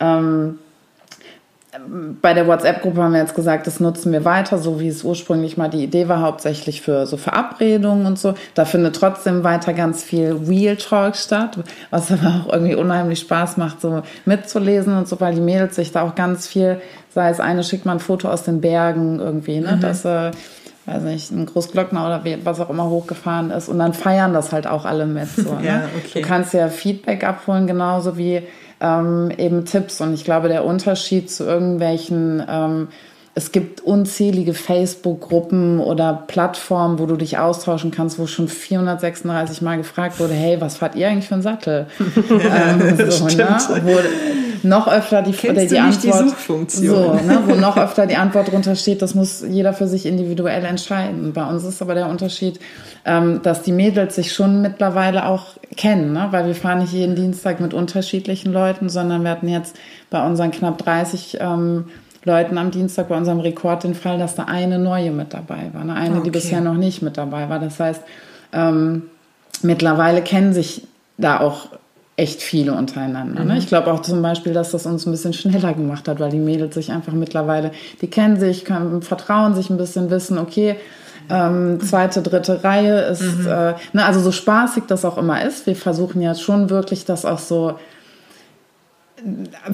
Ähm, 0.02 0.60
bei 2.22 2.34
der 2.34 2.48
WhatsApp-Gruppe 2.48 3.04
haben 3.04 3.14
wir 3.14 3.20
jetzt 3.20 3.36
gesagt, 3.36 3.68
das 3.68 3.80
nutzen 3.80 4.12
wir 4.12 4.26
weiter, 4.26 4.58
so 4.58 4.80
wie 4.80 4.88
es 4.88 5.04
ursprünglich 5.04 5.56
mal 5.56 5.70
die 5.70 5.84
Idee 5.84 6.08
war, 6.08 6.22
hauptsächlich 6.22 6.82
für 6.82 7.06
so 7.06 7.16
Verabredungen 7.16 8.08
und 8.08 8.18
so. 8.18 8.34
Da 8.56 8.66
findet 8.66 8.96
trotzdem 8.96 9.44
weiter 9.44 9.74
ganz 9.74 10.04
viel 10.04 10.40
Real 10.48 10.78
Talk 10.78 11.16
statt, 11.16 11.60
was 11.92 12.12
aber 12.12 12.44
auch 12.44 12.54
irgendwie 12.54 12.74
unheimlich 12.74 13.20
Spaß 13.20 13.58
macht, 13.58 13.82
so 13.82 14.02
mitzulesen 14.26 14.98
und 14.98 15.08
so, 15.08 15.20
weil 15.20 15.36
die 15.36 15.42
Mädels 15.42 15.76
sich 15.76 15.92
da 15.92 16.02
auch 16.02 16.16
ganz 16.16 16.48
viel, 16.48 16.82
sei 17.14 17.30
es 17.30 17.40
eine 17.40 17.64
schickt 17.64 17.86
mal 17.86 17.94
ein 17.94 18.00
Foto 18.00 18.30
aus 18.30 18.44
den 18.44 18.62
Bergen 18.62 19.20
irgendwie, 19.20 19.60
ne, 19.60 19.76
mhm. 19.76 19.82
dass 19.82 20.06
äh, 20.06 20.32
weiß 20.88 21.04
nicht, 21.04 21.32
ein 21.32 21.46
Großglockner 21.46 22.04
oder 22.04 22.24
was 22.44 22.60
auch 22.60 22.72
immer 22.72 22.90
hochgefahren 22.90 23.52
ist 23.52 23.70
und 23.70 23.78
dann 23.78 23.94
feiern 23.94 24.34
das 24.34 24.52
halt 24.52 24.66
auch 24.66 24.86
alle 24.86 25.06
mit. 25.06 25.30
So, 25.30 25.54
ne? 25.62 25.66
ja, 25.66 25.82
okay. 25.98 26.22
Du 26.22 26.28
kannst 26.28 26.54
ja 26.54 26.68
Feedback 26.70 27.24
abholen, 27.24 27.68
genauso 27.68 28.18
wie 28.18 28.42
ähm, 28.82 29.32
eben 29.38 29.66
Tipps. 29.66 30.02
Und 30.02 30.14
ich 30.14 30.24
glaube, 30.24 30.48
der 30.48 30.66
Unterschied 30.66 31.30
zu 31.30 31.44
irgendwelchen, 31.44 32.44
ähm, 32.48 32.88
es 33.36 33.52
gibt 33.52 33.82
unzählige 33.82 34.54
Facebook-Gruppen 34.54 35.80
oder 35.80 36.26
Plattformen, 36.28 37.00
wo 37.00 37.06
du 37.06 37.16
dich 37.16 37.38
austauschen 37.38 37.92
kannst, 37.92 38.20
wo 38.20 38.28
schon 38.28 38.48
436 38.48 39.62
Mal 39.62 39.78
gefragt 39.78 40.20
wurde, 40.20 40.34
hey, 40.34 40.60
was 40.60 40.78
fahrt 40.78 40.96
ihr 40.96 41.08
eigentlich 41.08 41.28
für 41.28 41.36
einen 41.36 41.44
Sattel? 41.44 41.88
ähm, 42.00 43.10
so, 43.10 43.28
ne? 43.28 43.58
Wo 43.84 43.98
noch 44.64 44.88
öfter 44.88 45.22
die, 45.22 45.32
Kennst 45.32 45.72
die 45.72 45.80
Antwort, 45.80 46.04
die 46.04 46.30
Suchfunktion? 46.30 47.20
So, 47.20 47.26
ne? 47.26 47.42
wo 47.46 47.56
noch 47.60 47.78
öfter 47.78 48.06
die 48.06 48.16
Antwort 48.16 48.52
drunter 48.52 48.76
steht, 48.76 49.02
das 49.02 49.16
muss 49.16 49.44
jeder 49.48 49.74
für 49.74 49.88
sich 49.88 50.06
individuell 50.06 50.66
entscheiden. 50.66 51.34
Bei 51.34 51.46
uns 51.46 51.64
ist 51.64 51.82
aber 51.82 51.96
der 51.96 52.08
Unterschied, 52.08 52.60
ähm, 53.06 53.42
dass 53.44 53.64
die 53.64 53.72
Mädels 53.72 54.16
sich 54.16 54.34
schon 54.34 54.62
mittlerweile 54.62 55.26
auch 55.26 55.58
kennen, 55.76 56.14
ne? 56.14 56.28
weil 56.32 56.48
wir 56.48 56.56
fahren 56.56 56.80
nicht 56.80 56.94
jeden 56.94 57.16
Dienstag 57.16 57.60
mit 57.60 57.74
unterschiedlichen 57.74 58.52
Leuten, 58.52 58.90
sondern 58.90 59.24
wir 59.24 59.32
hatten 59.32 59.48
jetzt 59.48 59.76
bei 60.10 60.26
unseren 60.26 60.52
knapp 60.52 60.78
30 60.78 61.38
ähm, 61.40 61.86
Leuten 62.26 62.58
am 62.58 62.72
Dienstag 62.72 63.10
bei 63.10 63.18
unserem 63.18 63.40
Rekord 63.40 63.84
den 63.84 63.96
Fall, 63.96 64.18
dass 64.18 64.36
da 64.36 64.44
eine 64.44 64.78
neue 64.78 65.12
mit 65.12 65.34
dabei 65.34 65.70
war, 65.74 65.84
ne? 65.84 65.94
eine, 65.94 66.16
okay. 66.16 66.24
die 66.26 66.32
bisher 66.32 66.62
noch 66.62 66.76
nicht 66.76 67.02
mit 67.02 67.18
dabei 67.18 67.50
war. 67.50 67.60
Das 67.60 67.80
heißt, 67.80 68.02
ähm, 68.52 69.04
mittlerweile 69.62 70.22
kennen 70.22 70.54
sich 70.54 70.88
da 71.18 71.40
auch 71.40 71.68
echt 72.20 72.42
viele 72.42 72.74
untereinander. 72.74 73.44
Ne? 73.44 73.54
Mhm. 73.54 73.60
Ich 73.60 73.68
glaube 73.68 73.92
auch 73.92 74.02
zum 74.02 74.22
Beispiel, 74.22 74.54
dass 74.54 74.72
das 74.72 74.86
uns 74.86 75.06
ein 75.06 75.12
bisschen 75.12 75.34
schneller 75.34 75.74
gemacht 75.74 76.08
hat, 76.08 76.20
weil 76.20 76.32
die 76.32 76.38
Mädels 76.38 76.76
sich 76.76 76.92
einfach 76.92 77.14
mittlerweile, 77.14 77.72
die 78.02 78.08
kennen 78.08 78.40
sich, 78.40 78.66
können, 78.66 79.02
vertrauen 79.02 79.56
sich 79.56 79.70
ein 79.70 79.78
bisschen, 79.78 80.10
wissen, 80.10 80.38
okay, 80.38 80.76
ähm, 81.30 81.80
zweite, 81.82 82.22
dritte 82.22 82.64
Reihe 82.64 83.02
ist, 83.04 83.22
mhm. 83.22 83.48
äh, 83.48 83.74
ne, 83.94 84.06
also 84.06 84.20
so 84.20 84.32
spaßig 84.32 84.84
das 84.88 85.06
auch 85.06 85.18
immer 85.18 85.44
ist. 85.44 85.66
Wir 85.66 85.76
versuchen 85.76 86.22
ja 86.22 86.36
schon 86.36 86.70
wirklich 86.70 87.06
das 87.06 87.24
auch 87.24 87.40
so 87.40 87.76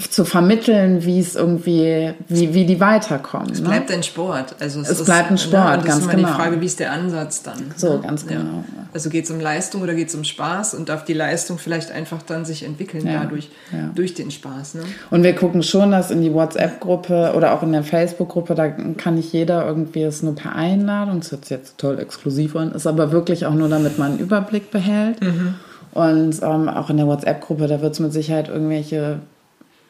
zu 0.10 0.26
vermitteln, 0.26 1.06
wie 1.06 1.20
es 1.20 1.36
irgendwie, 1.36 2.14
wie, 2.28 2.54
wie 2.54 2.66
die 2.66 2.80
weiterkommen. 2.80 3.52
Es 3.52 3.62
ne? 3.62 3.70
bleibt 3.70 3.92
ein 3.92 4.04
Sport. 4.04 4.56
Also 4.60 4.82
es, 4.82 4.90
es 4.90 5.00
ist, 5.00 5.06
bleibt 5.06 5.32
ein 5.32 5.38
Sport, 5.38 5.70
ne, 5.70 5.78
das 5.78 5.86
ganz 5.86 5.98
ist 5.98 6.04
immer 6.04 6.16
genau. 6.16 6.28
die 6.28 6.34
Frage, 6.34 6.62
wie 6.62 6.66
ist 6.66 6.80
der 6.80 6.92
Ansatz 6.92 7.44
dann? 7.44 7.74
So, 7.76 7.94
ne? 7.94 8.00
ganz 8.02 8.26
genau. 8.26 8.64
Ja. 8.76 8.88
Also 8.94 9.10
geht 9.10 9.26
es 9.26 9.32
um 9.32 9.40
Leistung 9.40 9.82
oder 9.82 9.94
geht 9.94 10.10
es 10.10 10.16
um 10.16 10.24
Spaß 10.24 10.74
und 10.74 10.90
darf 10.90 11.06
die 11.06 11.14
Leistung 11.14 11.58
vielleicht 11.58 11.92
einfach 11.92 12.22
dann 12.22 12.46
sich 12.46 12.64
entwickeln 12.64 13.06
ja. 13.06 13.24
dadurch, 13.24 13.50
ja. 13.72 13.90
durch 13.94 14.14
den 14.14 14.32
Spaß. 14.32 14.76
Ne? 14.76 14.84
Und 15.12 15.24
wir 15.24 15.36
gucken 15.36 15.64
schon, 15.64 15.92
dass 15.92 16.12
in 16.12 16.22
die 16.22 16.34
WhatsApp-Gruppe 16.34 17.34
oder 17.36 17.54
auch 17.54 17.64
in 17.64 17.72
der 17.72 17.84
Facebook-Gruppe, 17.84 18.56
da 18.56 18.70
kann 18.70 19.16
nicht 19.16 19.34
jeder 19.34 19.66
irgendwie 19.66 20.04
es 20.04 20.24
nur 20.24 20.36
per 20.36 20.56
Einladung, 20.56 21.20
das 21.20 21.32
hört 21.32 21.46
sich 21.46 21.58
jetzt 21.58 21.78
toll 21.78 22.00
exklusiv 22.00 22.56
an, 22.56 22.72
ist 22.72 22.88
aber 22.88 23.12
wirklich 23.12 23.46
auch 23.46 23.54
nur, 23.54 23.70
damit 23.70 23.98
man 23.98 24.14
einen 24.14 24.20
Überblick 24.20 24.72
behält. 24.72 25.22
Mhm. 25.22 25.56
Und 25.96 26.42
ähm, 26.44 26.68
auch 26.68 26.90
in 26.90 26.98
der 26.98 27.08
WhatsApp-Gruppe, 27.08 27.68
da 27.68 27.82
wird 27.82 27.94
es 27.94 28.00
mit 28.02 28.12
Sicherheit 28.12 28.50
irgendwelche 28.50 29.20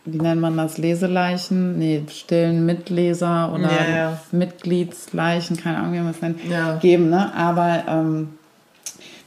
wie 0.05 0.17
nennt 0.17 0.39
man 0.39 0.55
das, 0.55 0.77
Leseleichen, 0.77 1.79
nee, 1.79 2.03
stillen 2.09 2.65
Mitleser 2.65 3.51
oder 3.53 3.71
ja, 3.71 3.95
ja. 3.95 4.19
Mitgliedsleichen, 4.31 5.57
keine 5.57 5.77
Ahnung, 5.77 5.93
wie 5.93 5.99
man 5.99 6.11
es 6.11 6.21
nennt, 6.21 6.39
ja. 6.49 6.77
geben, 6.77 7.09
ne? 7.09 7.33
Aber 7.35 7.83
ähm, 7.87 8.29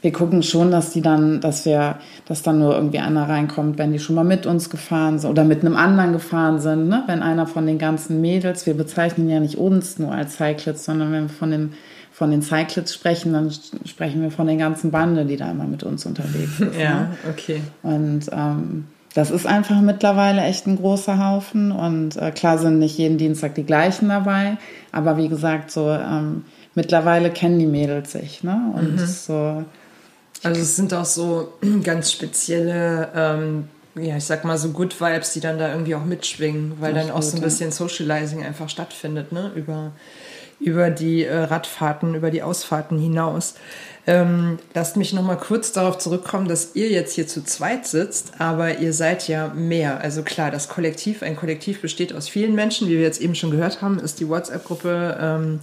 wir 0.01 0.13
gucken 0.13 0.41
schon, 0.41 0.71
dass 0.71 0.91
die 0.91 1.01
dann, 1.01 1.41
dass 1.41 1.65
wir, 1.65 1.97
dass 2.25 2.41
dann 2.43 2.59
nur 2.59 2.73
irgendwie 2.75 2.99
einer 2.99 3.27
reinkommt, 3.27 3.77
wenn 3.77 3.91
die 3.91 3.99
schon 3.99 4.15
mal 4.15 4.23
mit 4.23 4.45
uns 4.45 4.69
gefahren 4.69 5.19
sind 5.19 5.29
oder 5.29 5.43
mit 5.43 5.61
einem 5.61 5.75
anderen 5.75 6.13
gefahren 6.13 6.59
sind, 6.59 6.87
ne? 6.87 7.03
Wenn 7.07 7.21
einer 7.21 7.45
von 7.45 7.67
den 7.67 7.77
ganzen 7.77 8.21
Mädels, 8.21 8.65
wir 8.65 8.73
bezeichnen 8.73 9.29
ja 9.29 9.41
nicht 9.41 9.57
uns 9.57 9.99
nur 9.99 10.13
als 10.13 10.37
Cyclists, 10.37 10.85
sondern 10.85 11.11
wenn 11.11 11.23
wir 11.23 11.29
von 11.29 11.51
dem 11.51 11.73
von 12.11 12.31
den 12.31 12.41
Cyclists 12.41 12.93
sprechen, 12.93 13.31
dann 13.31 13.49
sprechen 13.85 14.21
wir 14.21 14.29
von 14.29 14.45
den 14.45 14.57
ganzen 14.57 14.91
Bande, 14.91 15.23
die 15.23 15.37
da 15.37 15.51
immer 15.51 15.63
mit 15.63 15.83
uns 15.83 16.05
unterwegs 16.05 16.57
sind. 16.57 16.75
ja, 16.77 17.01
ne? 17.01 17.09
okay. 17.29 17.61
Und 17.81 18.23
ähm, 18.33 18.87
das 19.13 19.31
ist 19.31 19.47
einfach 19.47 19.81
mittlerweile 19.81 20.41
echt 20.43 20.67
ein 20.67 20.77
großer 20.77 21.25
Haufen 21.25 21.71
und 21.71 22.15
äh, 22.17 22.31
klar 22.31 22.57
sind 22.57 22.79
nicht 22.79 22.97
jeden 22.97 23.17
Dienstag 23.17 23.55
die 23.55 23.65
gleichen 23.65 24.09
dabei, 24.09 24.57
aber 24.91 25.17
wie 25.17 25.29
gesagt, 25.29 25.71
so 25.71 25.89
ähm, 25.89 26.45
mittlerweile 26.75 27.31
kennen 27.31 27.59
die 27.59 27.65
Mädels 27.65 28.11
sich, 28.11 28.43
ne? 28.43 28.71
Und 28.75 28.95
mhm. 28.95 29.05
so. 29.05 29.65
Also 30.43 30.61
es 30.61 30.75
sind 30.75 30.93
auch 30.93 31.05
so 31.05 31.53
ganz 31.83 32.11
spezielle, 32.11 33.09
ähm, 33.15 33.67
ja, 33.95 34.15
ich 34.17 34.25
sag 34.25 34.45
mal 34.45 34.57
so 34.57 34.69
Good 34.69 35.01
Vibes, 35.01 35.33
die 35.33 35.39
dann 35.39 35.57
da 35.57 35.69
irgendwie 35.69 35.95
auch 35.95 36.05
mitschwingen, 36.05 36.73
weil 36.79 36.93
dann 36.93 37.09
auch 37.11 37.23
so 37.23 37.37
ein 37.37 37.43
bisschen 37.43 37.71
Socializing 37.71 38.45
einfach 38.45 38.69
stattfindet, 38.69 39.31
ne? 39.31 39.51
Über, 39.55 39.91
über 40.59 40.89
die 40.89 41.23
äh, 41.23 41.35
Radfahrten, 41.35 42.15
über 42.15 42.31
die 42.31 42.43
Ausfahrten 42.43 42.99
hinaus. 42.99 43.55
Ähm, 44.07 44.57
lasst 44.73 44.97
mich 44.97 45.13
noch 45.13 45.23
mal 45.23 45.35
kurz 45.35 45.71
darauf 45.71 45.97
zurückkommen, 45.97 46.47
dass 46.47 46.75
ihr 46.75 46.89
jetzt 46.89 47.13
hier 47.13 47.27
zu 47.27 47.43
zweit 47.43 47.85
sitzt, 47.85 48.33
aber 48.39 48.79
ihr 48.79 48.91
seid 48.93 49.27
ja 49.27 49.49
mehr. 49.49 50.01
Also 50.01 50.23
klar, 50.23 50.51
das 50.51 50.67
Kollektiv, 50.67 51.21
ein 51.21 51.35
Kollektiv 51.35 51.81
besteht 51.81 52.13
aus 52.13 52.27
vielen 52.27 52.55
Menschen, 52.55 52.87
wie 52.87 52.93
wir 52.93 53.03
jetzt 53.03 53.21
eben 53.21 53.35
schon 53.35 53.51
gehört 53.51 53.81
haben, 53.81 53.99
ist 53.99 54.19
die 54.19 54.27
WhatsApp-Gruppe 54.27 55.17
ähm, 55.21 55.59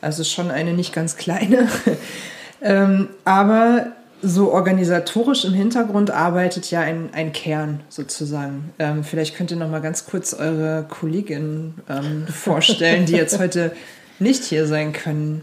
also 0.00 0.24
schon 0.24 0.50
eine 0.50 0.74
nicht 0.74 0.92
ganz 0.92 1.16
kleine. 1.16 1.68
ähm, 2.62 3.08
aber 3.24 3.92
so 4.22 4.52
organisatorisch 4.52 5.44
im 5.44 5.54
Hintergrund 5.54 6.10
arbeitet 6.10 6.70
ja 6.70 6.80
ein, 6.80 7.10
ein 7.12 7.32
Kern 7.32 7.80
sozusagen. 7.88 8.72
Ähm, 8.78 9.04
vielleicht 9.04 9.36
könnt 9.36 9.50
ihr 9.50 9.56
noch 9.56 9.70
mal 9.70 9.80
ganz 9.80 10.06
kurz 10.06 10.34
eure 10.34 10.84
Kolleginnen 10.88 11.80
ähm, 11.88 12.26
vorstellen, 12.26 13.06
die 13.06 13.12
jetzt 13.12 13.38
heute 13.40 13.72
nicht 14.18 14.44
hier 14.44 14.66
sein 14.66 14.92
können. 14.92 15.42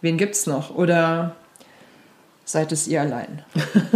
Wen 0.00 0.16
gibt's 0.16 0.46
noch? 0.46 0.74
Oder 0.74 1.34
seid 2.44 2.72
es 2.72 2.88
ihr 2.88 3.00
allein? 3.02 3.42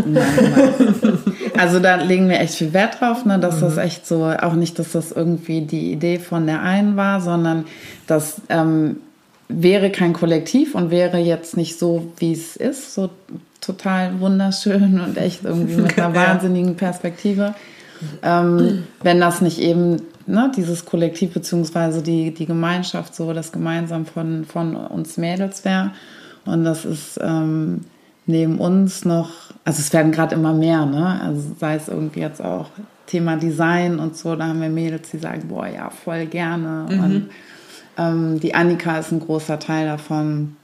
Nein. 0.05 1.19
Also 1.57 1.81
da 1.81 1.97
legen 1.97 2.29
wir 2.29 2.41
echt 2.41 2.55
viel 2.55 2.73
Wert 2.73 3.01
drauf, 3.01 3.25
ne, 3.25 3.39
dass 3.39 3.57
mhm. 3.57 3.61
das 3.61 3.77
echt 3.77 4.07
so, 4.07 4.25
auch 4.25 4.55
nicht, 4.55 4.79
dass 4.79 4.93
das 4.93 5.13
irgendwie 5.13 5.63
die 5.63 5.93
Idee 5.93 6.19
von 6.19 6.47
der 6.47 6.63
einen 6.63 6.97
war, 6.97 7.21
sondern 7.21 7.67
das 8.07 8.41
ähm, 8.49 8.97
wäre 9.49 9.91
kein 9.91 10.13
Kollektiv 10.13 10.75
und 10.75 10.91
wäre 10.91 11.19
jetzt 11.19 11.57
nicht 11.57 11.79
so, 11.79 12.13
wie 12.19 12.33
es 12.33 12.57
ist, 12.57 12.95
so 12.95 13.11
total 13.61 14.21
wunderschön 14.21 15.01
und 15.01 15.17
echt 15.17 15.45
irgendwie 15.45 15.77
mit 15.77 15.99
einer 15.99 16.15
wahnsinnigen 16.15 16.77
Perspektive. 16.77 17.55
Ähm, 18.23 18.85
wenn 19.03 19.21
das 19.21 19.41
nicht 19.41 19.59
eben 19.59 20.03
ne, 20.27 20.51
dieses 20.55 20.85
Kollektiv 20.85 21.35
beziehungsweise 21.35 22.03
die, 22.03 22.33
die 22.33 22.47
Gemeinschaft, 22.47 23.15
so 23.15 23.33
das 23.33 23.53
gemeinsam 23.53 24.07
von, 24.07 24.45
von 24.45 24.77
uns 24.77 25.17
Mädels 25.17 25.65
wäre. 25.65 25.93
Und 26.45 26.65
das 26.65 26.85
ist 26.85 27.19
ähm, 27.23 27.83
neben 28.27 28.59
uns 28.59 29.05
noch, 29.05 29.31
also 29.65 29.81
es 29.81 29.93
werden 29.93 30.13
gerade 30.13 30.35
immer 30.35 30.53
mehr, 30.53 30.87
ne? 30.87 31.21
Also 31.23 31.43
sei 31.59 31.77
es 31.77 31.89
irgendwie 31.89 32.21
jetzt 32.21 32.43
auch 32.43 32.71
Thema 33.07 33.37
Design 33.37 33.99
und 33.99 34.17
so, 34.17 34.35
da 34.37 34.47
haben 34.47 34.61
wir 34.61 34.69
Mädels, 34.69 35.11
die 35.11 35.19
sagen, 35.19 35.49
boah, 35.49 35.67
ja, 35.67 35.91
voll 35.91 36.27
gerne. 36.27 36.87
Mhm. 36.89 37.05
Und 37.05 37.31
ähm, 37.99 38.41
die 38.41 38.55
Annika 38.55 38.99
ist 38.99 39.13
ein 39.13 39.21
großer 39.21 39.59
Teil 39.59 39.87
davon 39.87 40.57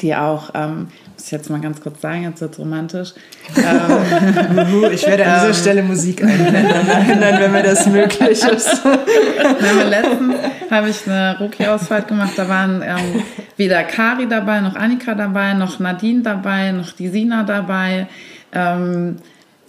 die 0.00 0.14
auch, 0.14 0.50
ähm, 0.54 0.88
muss 1.22 1.28
ich 1.28 1.38
jetzt 1.38 1.50
mal 1.50 1.60
ganz 1.60 1.80
kurz 1.80 2.00
sagen, 2.00 2.24
jetzt 2.24 2.40
wird 2.40 2.58
romantisch. 2.58 3.12
Ähm, 3.56 4.90
ich 4.92 5.06
werde 5.06 5.24
an 5.24 5.34
dieser 5.34 5.46
ähm, 5.46 5.54
Stelle 5.54 5.82
Musik 5.84 6.20
einblenden, 6.20 7.38
wenn 7.38 7.52
mir 7.52 7.62
das 7.62 7.86
möglich 7.86 8.42
ist. 8.42 8.82
letztens 9.88 10.34
habe 10.68 10.88
ich 10.88 11.06
eine 11.06 11.38
Rookie-Ausfahrt 11.38 12.08
gemacht, 12.08 12.32
da 12.34 12.48
waren 12.48 12.82
ähm, 12.82 13.22
weder 13.56 13.84
Kari 13.84 14.26
dabei, 14.26 14.58
noch 14.62 14.74
Annika 14.74 15.14
dabei, 15.14 15.54
noch 15.54 15.78
Nadine 15.78 16.22
dabei, 16.22 16.72
noch 16.72 16.90
die 16.90 17.06
Sina 17.06 17.44
dabei. 17.44 18.08
Ähm, 18.52 19.18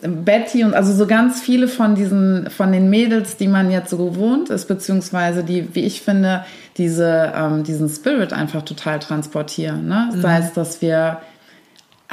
Betty 0.02 0.64
und 0.64 0.74
also 0.74 0.92
so 0.92 1.06
ganz 1.06 1.40
viele 1.40 1.68
von 1.68 1.94
diesen, 1.94 2.50
von 2.50 2.72
den 2.72 2.90
Mädels, 2.90 3.38
die 3.38 3.48
man 3.48 3.70
jetzt 3.70 3.92
so 3.92 3.98
gewohnt 3.98 4.50
ist, 4.50 4.68
beziehungsweise 4.68 5.44
die, 5.44 5.76
wie 5.76 5.86
ich 5.86 6.02
finde, 6.02 6.44
diese, 6.78 7.32
ähm, 7.36 7.64
diesen 7.64 7.88
Spirit 7.90 8.34
einfach 8.34 8.64
total 8.64 9.00
transportieren. 9.00 9.88
Ne? 9.88 10.10
Mhm. 10.12 10.22
Sei 10.22 10.40
es, 10.40 10.54
dass 10.54 10.82
wir, 10.82 11.22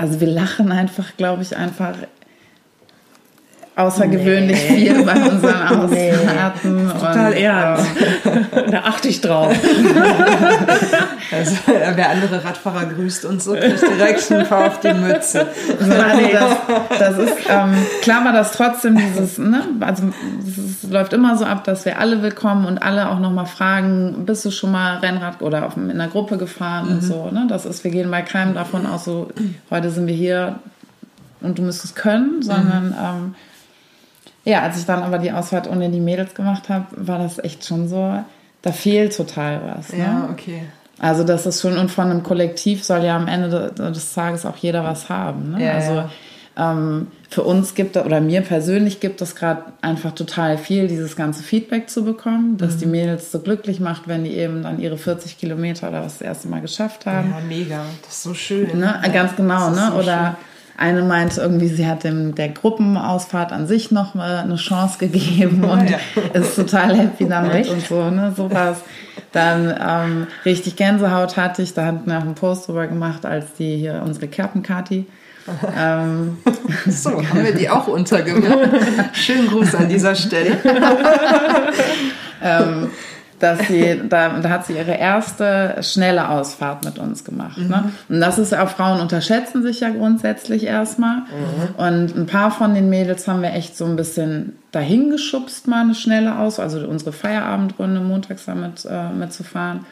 also 0.00 0.18
wir 0.18 0.28
lachen 0.28 0.72
einfach, 0.72 1.14
glaube 1.18 1.42
ich, 1.42 1.58
einfach 1.58 1.94
außergewöhnlich 3.80 4.70
nee. 4.70 4.76
viel 4.76 5.04
bei 5.04 5.14
unseren 5.14 5.62
Ausfahrten. 5.68 6.86
Nee. 6.86 6.92
Total 6.92 7.32
und, 7.32 7.38
ernst. 7.38 7.86
Äh, 8.52 8.70
da 8.70 8.78
achte 8.80 9.08
ich 9.08 9.20
drauf. 9.20 9.54
Also 11.32 11.56
wer 11.66 12.10
andere 12.10 12.44
Radfahrer 12.44 12.86
grüßt 12.86 13.24
und 13.24 13.40
so, 13.40 13.52
kriegt 13.52 13.82
direkt 13.82 14.32
ein 14.32 14.48
paar 14.48 14.66
auf 14.66 14.80
die 14.80 14.92
Mütze. 14.92 15.46
Also 15.78 15.92
das, 16.32 16.98
das 16.98 17.18
ist, 17.18 17.36
ähm, 17.48 17.76
klar 18.02 18.24
war 18.24 18.32
das 18.32 18.50
trotzdem 18.50 18.96
dieses, 18.96 19.38
ne, 19.38 19.62
also 19.78 20.10
es 20.82 20.90
läuft 20.90 21.12
immer 21.12 21.38
so 21.38 21.44
ab, 21.44 21.62
dass 21.62 21.84
wir 21.84 22.00
alle 22.00 22.22
willkommen 22.22 22.66
und 22.66 22.82
alle 22.82 23.08
auch 23.10 23.20
nochmal 23.20 23.46
fragen, 23.46 24.24
bist 24.26 24.44
du 24.44 24.50
schon 24.50 24.72
mal 24.72 24.96
Rennrad 24.96 25.40
oder 25.40 25.66
auf, 25.66 25.76
in 25.76 25.90
einer 25.90 26.08
Gruppe 26.08 26.36
gefahren 26.36 26.86
mhm. 26.86 26.92
und 26.94 27.02
so. 27.02 27.30
Ne? 27.30 27.46
Das 27.48 27.64
ist, 27.64 27.84
wir 27.84 27.92
gehen 27.92 28.10
bei 28.10 28.22
keinem 28.22 28.54
davon 28.54 28.86
aus, 28.86 29.04
so 29.04 29.28
heute 29.70 29.90
sind 29.90 30.08
wir 30.08 30.14
hier 30.14 30.58
und 31.40 31.58
du 31.58 31.62
müsstest 31.62 31.96
können, 31.96 32.42
sondern 32.42 32.88
mhm. 32.88 32.94
ähm, 32.98 33.34
ja, 34.50 34.62
als 34.62 34.78
ich 34.78 34.84
dann 34.84 35.02
aber 35.02 35.18
die 35.18 35.30
Ausfahrt 35.30 35.68
ohne 35.68 35.88
die 35.90 36.00
Mädels 36.00 36.34
gemacht 36.34 36.68
habe, 36.68 36.86
war 36.96 37.18
das 37.18 37.38
echt 37.38 37.64
schon 37.64 37.88
so, 37.88 38.22
da 38.62 38.72
fehlt 38.72 39.16
total 39.16 39.60
was. 39.76 39.92
Ne? 39.92 39.98
Ja, 40.00 40.28
okay. 40.30 40.62
Also 40.98 41.24
das 41.24 41.46
ist 41.46 41.62
schon, 41.62 41.78
und 41.78 41.90
von 41.90 42.10
einem 42.10 42.22
Kollektiv 42.22 42.84
soll 42.84 43.04
ja 43.04 43.16
am 43.16 43.28
Ende 43.28 43.72
des 43.72 44.12
Tages 44.12 44.44
auch 44.44 44.56
jeder 44.56 44.84
was 44.84 45.08
haben. 45.08 45.52
Ne? 45.52 45.64
Ja, 45.64 45.72
also 45.72 45.92
ja. 45.94 46.10
Ähm, 46.56 47.06
für 47.30 47.44
uns 47.44 47.74
gibt 47.74 47.94
es, 47.94 48.04
oder 48.04 48.20
mir 48.20 48.40
persönlich 48.42 48.98
gibt 48.98 49.22
es 49.22 49.36
gerade 49.36 49.62
einfach 49.82 50.12
total 50.12 50.58
viel, 50.58 50.88
dieses 50.88 51.14
ganze 51.14 51.44
Feedback 51.44 51.88
zu 51.88 52.04
bekommen, 52.04 52.58
dass 52.58 52.74
mhm. 52.74 52.78
die 52.80 52.86
Mädels 52.86 53.30
so 53.30 53.38
glücklich 53.38 53.78
macht, 53.78 54.08
wenn 54.08 54.24
die 54.24 54.34
eben 54.34 54.64
dann 54.64 54.80
ihre 54.80 54.98
40 54.98 55.38
Kilometer 55.38 55.88
oder 55.88 56.02
was 56.02 56.18
das 56.18 56.22
erste 56.22 56.48
Mal 56.48 56.60
geschafft 56.60 57.06
haben. 57.06 57.30
Ja, 57.30 57.40
mega. 57.46 57.84
Das 58.02 58.16
ist 58.16 58.22
so 58.24 58.34
schön. 58.34 58.78
Ne? 58.78 59.00
Ganz 59.12 59.36
genau, 59.36 59.70
ne? 59.70 59.90
So 59.92 59.98
oder 60.00 60.36
schön. 60.36 60.49
Eine 60.80 61.02
meinte 61.02 61.40
irgendwie, 61.40 61.68
sie 61.68 61.86
hat 61.86 62.04
dem 62.04 62.34
der 62.34 62.48
Gruppenausfahrt 62.48 63.52
an 63.52 63.66
sich 63.66 63.90
noch 63.90 64.14
eine 64.14 64.56
Chance 64.56 64.98
gegeben 64.98 65.62
und 65.70 65.90
ja. 65.90 65.98
ist 66.32 66.56
total 66.56 66.96
happy 66.96 67.28
damit 67.28 67.68
und 67.68 67.86
so, 67.86 68.10
ne, 68.10 68.32
sowas. 68.36 68.78
Dann 69.32 69.72
ähm, 69.80 70.26
richtig 70.44 70.74
Gänsehaut 70.74 71.36
hatte 71.36 71.62
ich, 71.62 71.74
da 71.74 71.86
hatten 71.86 72.10
wir 72.10 72.18
auch 72.18 72.22
einen 72.22 72.34
Post 72.34 72.66
drüber 72.66 72.86
gemacht, 72.88 73.24
als 73.24 73.54
die 73.58 73.76
hier 73.76 74.02
unsere 74.04 74.26
Kerpenkati 74.26 75.06
ähm, 75.76 76.38
so, 76.88 77.10
haben 77.10 77.44
wir 77.44 77.54
die 77.54 77.68
auch 77.68 77.86
untergebracht. 77.86 78.70
Schönen 79.12 79.48
Gruß 79.48 79.74
an 79.74 79.88
dieser 79.88 80.14
Stelle. 80.14 80.58
ähm, 82.42 82.90
dass 83.40 83.66
sie, 83.66 84.02
da, 84.08 84.38
da 84.40 84.48
hat 84.48 84.66
sie 84.66 84.74
ihre 84.74 84.92
erste 84.92 85.76
schnelle 85.80 86.28
Ausfahrt 86.28 86.84
mit 86.84 86.98
uns 86.98 87.24
gemacht. 87.24 87.58
Ne? 87.58 87.64
Mhm. 87.64 87.70
Ne? 87.70 87.92
Und 88.08 88.20
das 88.20 88.38
ist 88.38 88.54
auch, 88.54 88.68
Frauen 88.68 89.00
unterschätzen 89.00 89.62
sich 89.62 89.80
ja 89.80 89.90
grundsätzlich 89.90 90.64
erstmal. 90.64 91.16
Mhm. 91.16 91.74
Und 91.76 92.16
ein 92.16 92.26
paar 92.26 92.50
von 92.50 92.74
den 92.74 92.88
Mädels 92.88 93.26
haben 93.26 93.42
wir 93.42 93.52
echt 93.52 93.76
so 93.76 93.86
ein 93.86 93.96
bisschen 93.96 94.58
dahin 94.70 95.10
geschubst, 95.10 95.66
mal 95.66 95.82
eine 95.82 95.94
schnelle 95.94 96.38
Aus, 96.38 96.60
also 96.60 96.86
unsere 96.86 97.12
Feierabendrunde 97.12 98.00
montags 98.00 98.44
damit 98.44 98.84
äh, 98.84 99.10
mitzufahren. 99.10 99.86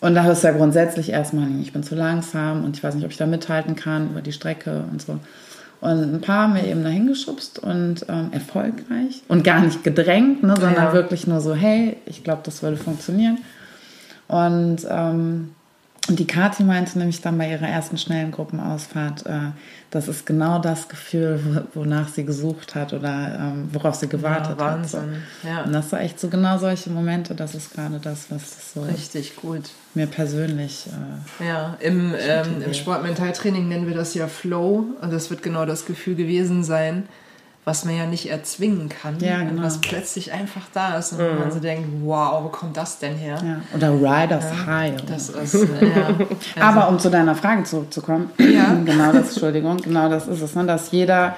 Und 0.00 0.14
da 0.14 0.30
ist 0.30 0.44
ja 0.44 0.52
grundsätzlich 0.52 1.10
erstmal, 1.10 1.48
ich 1.62 1.72
bin 1.72 1.82
zu 1.82 1.94
langsam 1.94 2.64
und 2.64 2.76
ich 2.76 2.84
weiß 2.84 2.94
nicht, 2.94 3.04
ob 3.04 3.10
ich 3.10 3.16
da 3.16 3.26
mithalten 3.26 3.74
kann 3.74 4.10
über 4.10 4.20
die 4.20 4.32
Strecke 4.32 4.84
und 4.92 5.00
so. 5.00 5.18
Und 5.84 6.14
ein 6.14 6.20
paar 6.22 6.44
haben 6.44 6.54
wir 6.54 6.64
eben 6.64 6.82
dahin 6.82 7.06
geschubst 7.06 7.58
und 7.58 8.06
ähm, 8.08 8.28
erfolgreich 8.32 9.22
und 9.28 9.44
gar 9.44 9.60
nicht 9.60 9.84
gedrängt, 9.84 10.42
ne, 10.42 10.54
sondern 10.58 10.84
ja. 10.86 10.92
wirklich 10.94 11.26
nur 11.26 11.42
so, 11.42 11.54
hey, 11.54 11.98
ich 12.06 12.24
glaube, 12.24 12.40
das 12.42 12.62
würde 12.62 12.78
funktionieren. 12.78 13.36
Und 14.26 14.78
ähm, 14.88 15.50
und 16.08 16.18
die 16.18 16.26
Kathi 16.26 16.64
meinte 16.64 16.98
nämlich 16.98 17.22
dann 17.22 17.38
bei 17.38 17.50
ihrer 17.50 17.66
ersten 17.66 17.96
schnellen 17.96 18.30
Gruppenausfahrt, 18.30 19.24
äh, 19.24 19.52
das 19.90 20.08
ist 20.08 20.26
genau 20.26 20.58
das 20.58 20.88
Gefühl, 20.88 21.66
wonach 21.72 22.08
sie 22.08 22.24
gesucht 22.24 22.74
hat 22.74 22.92
oder 22.92 23.38
ähm, 23.40 23.68
worauf 23.72 23.94
sie 23.94 24.08
gewartet 24.08 24.58
ja, 24.58 24.66
Wahnsinn. 24.66 25.00
hat. 25.00 25.08
So. 25.42 25.48
Ja. 25.48 25.62
Und 25.62 25.72
das 25.72 25.90
war 25.92 26.00
echt 26.00 26.20
so 26.20 26.28
genau 26.28 26.58
solche 26.58 26.90
Momente, 26.90 27.34
das 27.34 27.54
ist 27.54 27.72
gerade 27.72 28.00
das, 28.00 28.30
was 28.30 28.74
so 28.74 28.82
richtig 28.82 29.36
gut 29.36 29.70
mir 29.94 30.06
persönlich. 30.06 30.88
Äh, 31.40 31.46
ja, 31.48 31.76
im, 31.80 32.14
ähm, 32.18 32.62
im 32.62 32.74
Sportmentaltraining 32.74 33.66
nennen 33.66 33.86
wir 33.86 33.94
das 33.94 34.12
ja 34.12 34.26
Flow 34.26 34.84
und 35.00 35.12
das 35.12 35.30
wird 35.30 35.42
genau 35.42 35.64
das 35.64 35.86
Gefühl 35.86 36.16
gewesen 36.16 36.64
sein 36.64 37.08
was 37.64 37.84
man 37.86 37.96
ja 37.96 38.06
nicht 38.06 38.30
erzwingen 38.30 38.90
kann, 38.90 39.18
ja, 39.20 39.42
genau. 39.42 39.62
was 39.62 39.80
plötzlich 39.80 40.32
einfach 40.32 40.62
da 40.74 40.98
ist 40.98 41.12
und 41.12 41.18
mhm. 41.18 41.38
man 41.38 41.50
so 41.50 41.60
denkt, 41.60 41.88
wow, 42.02 42.44
wo 42.44 42.48
kommt 42.48 42.76
das 42.76 42.98
denn 42.98 43.16
her? 43.16 43.38
Ja. 43.42 43.60
Oder 43.74 43.92
Riders 43.92 44.44
ja, 44.44 44.66
High. 44.66 45.02
Das 45.06 45.30
ist, 45.30 45.54
ja. 45.54 46.14
Also, 46.56 46.60
Aber 46.60 46.88
um 46.88 46.98
zu 46.98 47.10
deiner 47.10 47.34
Frage 47.34 47.64
zurückzukommen, 47.64 48.30
ja. 48.38 48.74
genau 48.84 49.12
das, 49.12 49.30
Entschuldigung, 49.30 49.78
genau 49.78 50.10
das 50.10 50.28
ist 50.28 50.42
es, 50.42 50.54
ne, 50.54 50.64
dass 50.66 50.90
jeder 50.90 51.36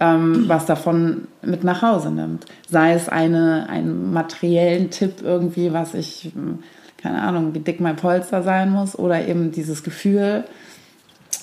ähm, 0.00 0.44
was 0.48 0.66
davon 0.66 1.28
mit 1.42 1.64
nach 1.64 1.82
Hause 1.82 2.10
nimmt. 2.10 2.46
Sei 2.70 2.92
es 2.92 3.08
eine, 3.08 3.68
einen 3.68 4.12
materiellen 4.12 4.90
Tipp 4.90 5.22
irgendwie, 5.22 5.72
was 5.72 5.94
ich, 5.94 6.32
keine 7.02 7.22
Ahnung, 7.22 7.54
wie 7.54 7.60
dick 7.60 7.80
mein 7.80 7.96
Polster 7.96 8.42
sein 8.42 8.70
muss 8.70 8.96
oder 8.96 9.26
eben 9.26 9.50
dieses 9.50 9.82
Gefühl, 9.82 10.44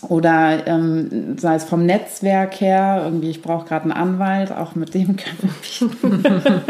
oder 0.08 0.66
ähm, 0.68 1.38
sei 1.38 1.56
es 1.56 1.64
vom 1.64 1.86
Netzwerk 1.86 2.60
her, 2.60 3.02
irgendwie, 3.06 3.30
ich 3.30 3.42
brauche 3.42 3.68
gerade 3.68 3.84
einen 3.84 3.92
Anwalt, 3.92 4.52
auch 4.52 4.76
mit 4.76 4.94
dem 4.94 5.16
können 5.18 6.24
wir 6.24 6.62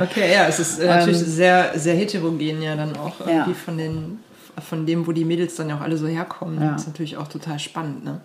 Okay, 0.00 0.32
ja, 0.32 0.46
es 0.48 0.58
ist 0.58 0.78
äh, 0.78 0.86
natürlich 0.86 1.20
ähm, 1.20 1.26
sehr, 1.26 1.78
sehr 1.78 1.94
heterogen 1.94 2.62
ja 2.62 2.76
dann 2.76 2.96
auch 2.96 3.20
irgendwie 3.20 3.50
ja. 3.50 3.56
von 3.56 3.76
den 3.76 4.18
von 4.62 4.86
dem, 4.86 5.06
wo 5.06 5.12
die 5.12 5.24
Mädels 5.24 5.56
dann 5.56 5.68
ja 5.68 5.76
auch 5.76 5.80
alle 5.80 5.96
so 5.96 6.06
herkommen. 6.06 6.62
Ja. 6.62 6.72
Das 6.72 6.82
ist 6.82 6.86
natürlich 6.86 7.16
auch 7.16 7.28
total 7.28 7.58
spannend, 7.58 8.04
ne? 8.04 8.20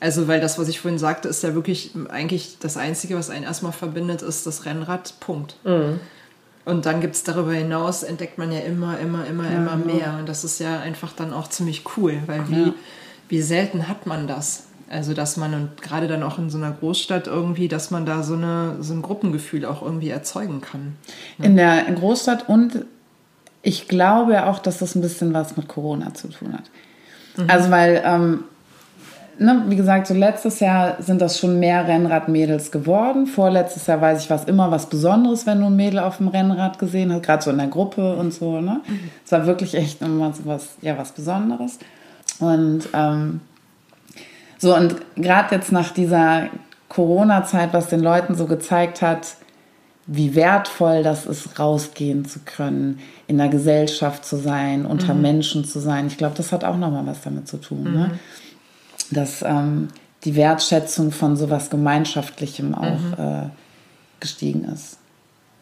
Also, 0.00 0.26
weil 0.26 0.40
das, 0.40 0.58
was 0.58 0.66
ich 0.66 0.80
vorhin 0.80 0.98
sagte, 0.98 1.28
ist 1.28 1.44
ja 1.44 1.54
wirklich 1.54 1.92
eigentlich 2.08 2.56
das 2.58 2.76
Einzige, 2.76 3.16
was 3.16 3.30
einen 3.30 3.44
erstmal 3.44 3.70
verbindet, 3.70 4.20
ist 4.22 4.44
das 4.48 4.64
Rennrad. 4.64 5.14
Punkt. 5.20 5.54
Mhm. 5.62 6.00
Und 6.64 6.86
dann 6.86 7.00
gibt 7.00 7.14
es 7.14 7.22
darüber 7.22 7.52
hinaus, 7.52 8.02
entdeckt 8.02 8.36
man 8.36 8.50
ja 8.50 8.60
immer, 8.60 8.98
immer, 8.98 9.26
immer, 9.26 9.44
ja, 9.44 9.58
immer 9.58 9.76
genau. 9.76 9.94
mehr. 9.94 10.16
Und 10.18 10.28
das 10.28 10.42
ist 10.42 10.58
ja 10.58 10.80
einfach 10.80 11.12
dann 11.12 11.32
auch 11.32 11.48
ziemlich 11.48 11.84
cool, 11.96 12.18
weil 12.26 12.48
wie. 12.48 12.72
Wie 13.32 13.40
selten 13.40 13.88
hat 13.88 14.06
man 14.06 14.26
das? 14.26 14.64
Also, 14.90 15.14
dass 15.14 15.38
man, 15.38 15.54
und 15.54 15.80
gerade 15.80 16.06
dann 16.06 16.22
auch 16.22 16.36
in 16.36 16.50
so 16.50 16.58
einer 16.58 16.70
Großstadt 16.70 17.28
irgendwie, 17.28 17.66
dass 17.66 17.90
man 17.90 18.04
da 18.04 18.22
so, 18.22 18.34
eine, 18.34 18.76
so 18.80 18.92
ein 18.92 19.00
Gruppengefühl 19.00 19.64
auch 19.64 19.80
irgendwie 19.80 20.10
erzeugen 20.10 20.60
kann. 20.60 20.96
Ne? 21.38 21.46
In 21.46 21.56
der 21.56 21.84
Großstadt 21.84 22.50
und 22.50 22.84
ich 23.62 23.88
glaube 23.88 24.44
auch, 24.44 24.58
dass 24.58 24.80
das 24.80 24.94
ein 24.94 25.00
bisschen 25.00 25.32
was 25.32 25.56
mit 25.56 25.66
Corona 25.66 26.12
zu 26.12 26.28
tun 26.28 26.52
hat. 26.52 26.64
Mhm. 27.38 27.48
Also, 27.48 27.70
weil, 27.70 28.02
ähm, 28.04 28.44
ne, 29.38 29.64
wie 29.68 29.76
gesagt, 29.76 30.08
so 30.08 30.12
letztes 30.12 30.60
Jahr 30.60 31.00
sind 31.00 31.22
das 31.22 31.38
schon 31.38 31.58
mehr 31.58 31.88
Rennradmädels 31.88 32.70
geworden. 32.70 33.26
Vorletztes 33.26 33.86
Jahr 33.86 34.02
weiß 34.02 34.24
ich, 34.24 34.28
was 34.28 34.44
immer 34.44 34.70
was 34.70 34.90
Besonderes, 34.90 35.46
wenn 35.46 35.58
du 35.58 35.68
ein 35.68 35.76
Mädel 35.76 36.00
auf 36.00 36.18
dem 36.18 36.28
Rennrad 36.28 36.78
gesehen 36.78 37.10
hast, 37.10 37.22
gerade 37.22 37.42
so 37.42 37.50
in 37.50 37.56
der 37.56 37.68
Gruppe 37.68 38.14
und 38.14 38.34
so. 38.34 38.60
Ne? 38.60 38.82
Mhm. 38.86 39.10
Es 39.24 39.32
war 39.32 39.46
wirklich 39.46 39.74
echt 39.74 40.02
immer 40.02 40.34
so 40.34 40.42
was, 40.44 40.76
ja, 40.82 40.98
was 40.98 41.12
Besonderes. 41.12 41.78
Und 42.42 42.88
ähm, 42.92 43.40
so, 44.58 44.74
und 44.76 44.96
gerade 45.14 45.54
jetzt 45.54 45.70
nach 45.70 45.92
dieser 45.92 46.48
Corona-Zeit, 46.88 47.72
was 47.72 47.86
den 47.86 48.00
Leuten 48.00 48.34
so 48.34 48.46
gezeigt 48.46 49.00
hat, 49.00 49.36
wie 50.06 50.34
wertvoll 50.34 51.04
das 51.04 51.24
ist, 51.24 51.60
rausgehen 51.60 52.24
zu 52.24 52.40
können, 52.40 52.98
in 53.28 53.38
der 53.38 53.48
Gesellschaft 53.48 54.24
zu 54.24 54.36
sein, 54.36 54.84
unter 54.86 55.14
mhm. 55.14 55.22
Menschen 55.22 55.64
zu 55.64 55.78
sein. 55.78 56.08
Ich 56.08 56.18
glaube, 56.18 56.34
das 56.36 56.50
hat 56.50 56.64
auch 56.64 56.76
nochmal 56.76 57.06
was 57.06 57.20
damit 57.22 57.46
zu 57.46 57.58
tun. 57.58 57.84
Ne? 57.84 57.90
Mhm. 57.90 57.96
Ne? 57.96 58.18
Dass 59.12 59.42
ähm, 59.42 59.88
die 60.24 60.34
Wertschätzung 60.34 61.12
von 61.12 61.36
sowas 61.36 61.70
Gemeinschaftlichem 61.70 62.74
auch 62.74 62.98
mhm. 62.98 63.14
äh, 63.18 63.48
gestiegen 64.18 64.64
ist. 64.64 64.98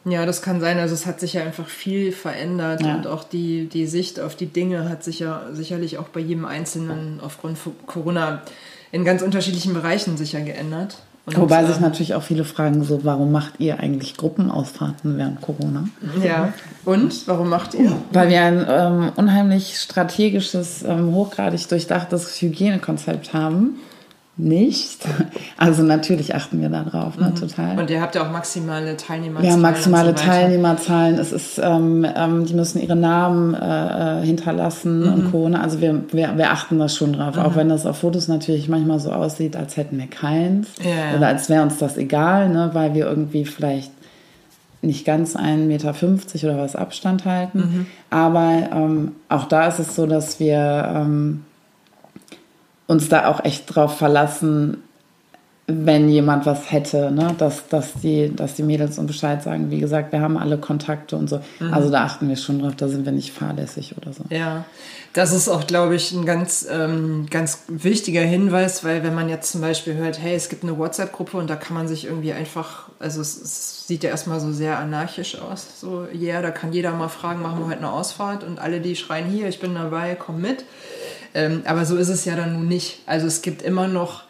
Ja, 0.05 0.25
das 0.25 0.41
kann 0.41 0.61
sein. 0.61 0.79
Also 0.79 0.95
es 0.95 1.05
hat 1.07 1.21
sich 1.21 1.35
ja 1.35 1.43
einfach 1.43 1.67
viel 1.67 2.13
verändert 2.13 2.83
ja. 2.83 2.95
und 2.95 3.07
auch 3.07 3.23
die, 3.23 3.67
die 3.67 3.87
Sicht 3.87 4.19
auf 4.19 4.35
die 4.35 4.47
Dinge 4.47 4.89
hat 4.89 5.05
sich 5.05 5.19
ja 5.19 5.43
sicherlich 5.53 5.99
auch 5.99 6.09
bei 6.09 6.21
jedem 6.21 6.47
Einzelnen 6.47 7.21
aufgrund 7.23 7.59
von 7.59 7.75
Corona 7.87 8.43
in 8.93 9.05
ganz 9.05 9.23
unterschiedlichen 9.23 9.75
Bereichen 9.75 10.17
sicher 10.17 10.41
geändert. 10.41 10.99
Und, 11.27 11.37
Wobei 11.37 11.65
sich 11.65 11.77
ähm, 11.77 11.83
natürlich 11.83 12.15
auch 12.15 12.23
viele 12.23 12.45
fragen, 12.45 12.83
so 12.83 13.05
warum 13.05 13.31
macht 13.31 13.61
ihr 13.61 13.79
eigentlich 13.79 14.17
Gruppenausfahrten 14.17 15.19
während 15.19 15.43
Corona? 15.43 15.85
Ja, 16.25 16.55
und 16.87 17.29
warum 17.29 17.51
macht 17.51 17.75
ihr? 17.75 17.93
Weil 18.11 18.31
wir 18.31 18.41
ein 18.41 18.67
ähm, 18.67 19.13
unheimlich 19.17 19.79
strategisches, 19.79 20.83
ähm, 20.83 21.13
hochgradig 21.13 21.69
durchdachtes 21.69 22.41
Hygienekonzept 22.41 23.35
haben 23.35 23.77
nicht. 24.37 25.07
Also 25.57 25.83
natürlich 25.83 26.35
achten 26.35 26.63
wir 26.63 26.71
darauf, 26.71 27.19
ne, 27.19 27.29
mhm. 27.29 27.35
total. 27.35 27.79
Und 27.79 27.91
ihr 27.91 28.01
habt 28.01 28.15
ja 28.15 28.23
auch 28.27 28.31
maximale 28.31 28.97
Teilnehmerzahlen. 28.97 29.51
Ja, 29.51 29.57
maximale 29.59 30.17
so 30.17 30.25
Teilnehmerzahlen. 30.25 31.19
Es 31.19 31.33
ist, 31.33 31.61
ähm, 31.63 32.07
ähm, 32.17 32.47
die 32.47 32.55
müssen 32.55 32.81
ihre 32.81 32.97
Namen 32.97 33.53
äh, 33.53 34.21
äh 34.23 34.25
hinterlassen 34.25 35.01
mhm. 35.01 35.13
und 35.13 35.31
Co. 35.31 35.49
Ne? 35.51 35.61
Also 35.61 35.83
wir, 35.83 36.03
wir, 36.13 36.39
wir 36.39 36.51
achten 36.51 36.79
das 36.79 36.97
schon 36.97 37.13
drauf, 37.13 37.37
mhm. 37.37 37.43
auch 37.43 37.57
wenn 37.57 37.69
das 37.69 37.85
auf 37.85 37.99
Fotos 37.99 38.29
natürlich 38.29 38.71
manchmal 38.71 39.01
so 39.01 39.13
aussieht, 39.13 39.55
als 39.55 39.77
hätten 39.77 39.99
wir 39.99 40.07
keins 40.07 40.69
ja, 40.83 41.19
oder 41.19 41.27
als 41.27 41.51
wäre 41.51 41.63
uns 41.63 41.77
das 41.77 41.99
egal, 41.99 42.49
ne? 42.49 42.71
weil 42.73 42.95
wir 42.95 43.07
irgendwie 43.07 43.45
vielleicht 43.45 43.93
nicht 44.83 45.05
ganz 45.05 45.37
1,50 45.37 45.67
Meter 45.67 45.95
oder 46.45 46.59
was 46.59 46.75
Abstand 46.75 47.27
halten. 47.27 47.59
Mhm. 47.59 47.87
Aber 48.09 48.69
ähm, 48.73 49.13
auch 49.29 49.45
da 49.45 49.67
ist 49.67 49.79
es 49.79 49.95
so, 49.95 50.07
dass 50.07 50.41
wir 50.41 50.91
ähm, 50.95 51.45
uns 52.91 53.09
da 53.09 53.29
auch 53.29 53.45
echt 53.45 53.73
drauf 53.73 53.99
verlassen, 53.99 54.83
wenn 55.69 56.09
jemand 56.09 56.45
was 56.45 56.73
hätte, 56.73 57.13
ne? 57.13 57.37
dass, 57.39 57.69
dass, 57.69 57.95
die, 58.03 58.35
dass 58.35 58.55
die 58.55 58.65
Mädels 58.65 58.99
uns 58.99 59.07
Bescheid 59.07 59.45
sagen. 59.45 59.71
Wie 59.71 59.79
gesagt, 59.79 60.11
wir 60.11 60.21
haben 60.21 60.37
alle 60.37 60.59
Kontakte 60.59 61.15
und 61.15 61.31
so. 61.31 61.41
Mhm. 61.61 61.73
Also 61.73 61.89
da 61.89 62.03
achten 62.03 62.29
wir 62.29 62.35
schon 62.35 62.59
drauf, 62.59 62.75
da 62.77 62.89
sind 62.89 63.05
wir 63.05 63.13
nicht 63.13 63.31
fahrlässig 63.31 63.95
oder 63.97 64.13
so. 64.13 64.25
Ja, 64.31 64.65
das 65.13 65.33
ist 65.33 65.49
auch, 65.49 65.69
glaube 65.69 65.95
ich, 65.95 66.11
ein 66.11 66.27
ganz, 66.27 66.67
ähm, 66.69 67.29
ganz 67.31 67.63
wichtiger 67.69 68.23
Hinweis, 68.23 68.83
weil 68.83 69.05
wenn 69.05 69.15
man 69.15 69.29
jetzt 69.29 69.53
zum 69.53 69.61
Beispiel 69.61 69.95
hört, 69.95 70.21
hey, 70.21 70.35
es 70.35 70.49
gibt 70.49 70.65
eine 70.65 70.77
WhatsApp-Gruppe 70.77 71.37
und 71.37 71.49
da 71.49 71.55
kann 71.55 71.75
man 71.75 71.87
sich 71.87 72.07
irgendwie 72.07 72.33
einfach, 72.33 72.89
also 72.99 73.21
es, 73.21 73.41
es 73.41 73.87
sieht 73.87 74.03
ja 74.03 74.11
erstmal 74.11 74.41
so 74.41 74.51
sehr 74.51 74.81
anarchisch 74.81 75.41
aus, 75.41 75.65
so, 75.81 76.09
ja, 76.13 76.33
yeah, 76.33 76.43
da 76.43 76.51
kann 76.51 76.73
jeder 76.73 76.91
mal 76.91 77.07
fragen, 77.07 77.41
machen 77.41 77.61
wir 77.61 77.67
heute 77.67 77.79
eine 77.79 77.93
Ausfahrt 77.93 78.43
und 78.43 78.59
alle, 78.59 78.81
die 78.81 78.97
schreien, 78.97 79.27
hier, 79.27 79.47
ich 79.47 79.61
bin 79.61 79.77
dabei, 79.77 80.17
komm 80.17 80.41
mit. 80.41 80.65
Ähm, 81.35 81.63
aber 81.65 81.85
so 81.85 81.97
ist 81.97 82.09
es 82.09 82.25
ja 82.25 82.37
dann 82.37 82.55
nun 82.55 82.69
nicht. 82.69 83.01
Also 83.07 83.27
es 83.27 83.43
gibt 83.43 83.63
immer 83.63 83.89
noch 83.89 84.25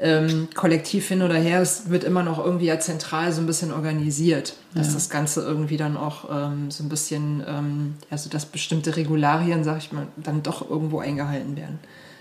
ähm, 0.00 0.48
kollektiv 0.54 1.08
hin 1.08 1.22
oder 1.22 1.34
her, 1.34 1.60
es 1.60 1.90
wird 1.90 2.04
immer 2.04 2.22
noch 2.22 2.44
irgendwie 2.44 2.66
ja 2.66 2.78
zentral 2.80 3.32
so 3.32 3.40
ein 3.40 3.46
bisschen 3.46 3.72
organisiert, 3.72 4.54
dass 4.74 4.88
ja. 4.88 4.94
das 4.94 5.10
Ganze 5.10 5.42
irgendwie 5.42 5.76
dann 5.76 5.96
auch 5.96 6.28
ähm, 6.30 6.70
so 6.70 6.82
ein 6.82 6.88
bisschen, 6.88 7.44
ähm, 7.46 7.94
also 8.08 8.30
dass 8.30 8.46
bestimmte 8.46 8.96
Regularien, 8.96 9.62
sag 9.62 9.78
ich 9.78 9.92
mal, 9.92 10.06
dann 10.16 10.42
doch 10.42 10.68
irgendwo 10.68 11.00
eingehalten 11.00 11.56
werden. 11.56 11.78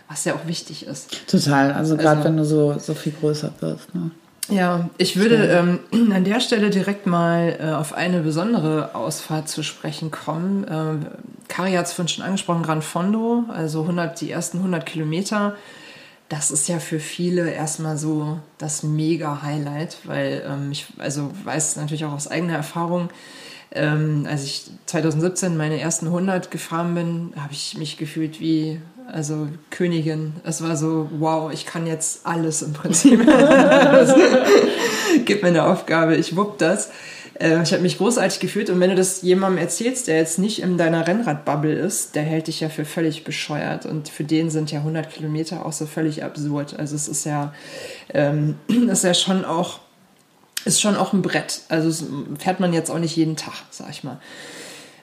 Was 0.10 0.26
ja 0.26 0.34
auch 0.34 0.48
wichtig 0.48 0.88
ist. 0.88 1.28
Total, 1.28 1.72
also 1.72 1.96
gerade 1.96 2.18
also, 2.18 2.24
wenn 2.24 2.38
du 2.38 2.44
so, 2.44 2.78
so 2.80 2.96
viel 2.96 3.14
größer 3.14 3.54
wirst. 3.60 3.94
Ne? 3.94 4.12
Ja, 4.50 4.90
ich 4.98 5.18
würde 5.18 5.80
ähm, 5.92 6.12
an 6.12 6.24
der 6.24 6.40
Stelle 6.40 6.70
direkt 6.70 7.06
mal 7.06 7.58
äh, 7.60 7.72
auf 7.74 7.94
eine 7.94 8.22
besondere 8.22 8.96
Ausfahrt 8.96 9.48
zu 9.48 9.64
sprechen 9.64 10.12
kommen. 10.12 10.66
Ähm, 10.70 11.06
Kari 11.48 11.74
hat 11.74 11.86
es 11.86 11.94
vorhin 11.94 12.10
schon 12.10 12.24
angesprochen, 12.26 12.64
Gran 12.64 12.82
Fondo, 12.82 13.44
also 13.50 13.82
100, 13.82 14.20
die 14.22 14.32
ersten 14.32 14.58
100 14.58 14.86
Kilometer 14.86 15.56
das 16.30 16.52
ist 16.52 16.70
ja 16.70 16.80
für 16.80 17.00
viele 17.00 17.52
erstmal 17.52 17.98
so 17.98 18.40
das 18.60 18.84
Mega-Highlight, 18.84 19.98
weil 20.06 20.44
ähm, 20.48 20.72
ich 20.72 20.86
also 21.00 21.32
weiß 21.44 21.76
natürlich 21.78 22.06
auch 22.06 22.14
aus 22.14 22.28
eigener 22.28 22.54
Erfahrung, 22.54 23.10
ähm, 23.72 24.26
als 24.30 24.44
ich 24.44 24.66
2017 24.86 25.58
meine 25.58 25.80
ersten 25.80 26.06
100 26.06 26.52
gefahren 26.52 26.96
bin, 26.96 27.34
habe 27.36 27.54
ich 27.54 27.78
mich 27.78 27.98
gefühlt 27.98 28.40
wie 28.40 28.80
also 29.12 29.48
Königin. 29.70 30.34
Es 30.44 30.64
war 30.64 30.76
so, 30.76 31.10
wow, 31.20 31.52
ich 31.52 31.66
kann 31.66 31.88
jetzt 31.88 32.26
alles 32.26 32.62
im 32.62 32.74
Prinzip. 32.74 33.20
Gib 35.26 35.44
mir 35.44 35.50
eine 35.50 35.66
Aufgabe, 35.66 36.16
ich 36.16 36.36
wupp 36.36 36.58
das. 36.58 36.90
Äh, 37.40 37.64
ich 37.64 37.72
habe 37.72 37.82
mich 37.82 37.98
großartig 37.98 38.40
gefühlt 38.40 38.70
und 38.70 38.80
wenn 38.80 38.90
du 38.90 38.96
das 38.96 39.22
jemandem 39.22 39.60
erzählst, 39.60 40.08
der 40.08 40.18
jetzt 40.18 40.40
nicht 40.40 40.62
in 40.62 40.78
deiner 40.78 41.08
Rennradbubble 41.08 41.74
ist, 41.74 42.16
der 42.16 42.24
hält 42.24 42.48
dich 42.48 42.60
ja 42.60 42.70
für 42.70 42.86
völlig 42.86 43.24
bescheuert 43.24 43.86
und 43.86 44.10
für 44.10 44.24
den 44.24 44.50
sind 44.50 44.72
ja 44.72 44.80
100 44.80 45.10
Kilometer 45.10 45.66
auch 45.66 45.74
so 45.74 45.86
völlig 45.86 46.24
absurd. 46.24 46.78
Also 46.78 46.96
es 46.96 47.08
ist 47.08 47.26
ja, 47.26 47.54
ähm, 48.14 48.56
ist 48.68 49.04
ja 49.04 49.14
schon 49.14 49.46
auch, 49.46 49.80
ist 50.66 50.82
schon 50.82 50.98
auch 50.98 51.14
ein 51.14 51.22
Brett. 51.22 51.62
Also 51.70 52.06
fährt 52.38 52.60
man 52.60 52.74
jetzt 52.74 52.92
auch 52.92 53.00
nicht 53.00 53.16
jeden 53.16 53.38
Tag, 53.38 53.56
sag 53.72 53.90
ich 53.90 54.04
mal. 54.04 54.20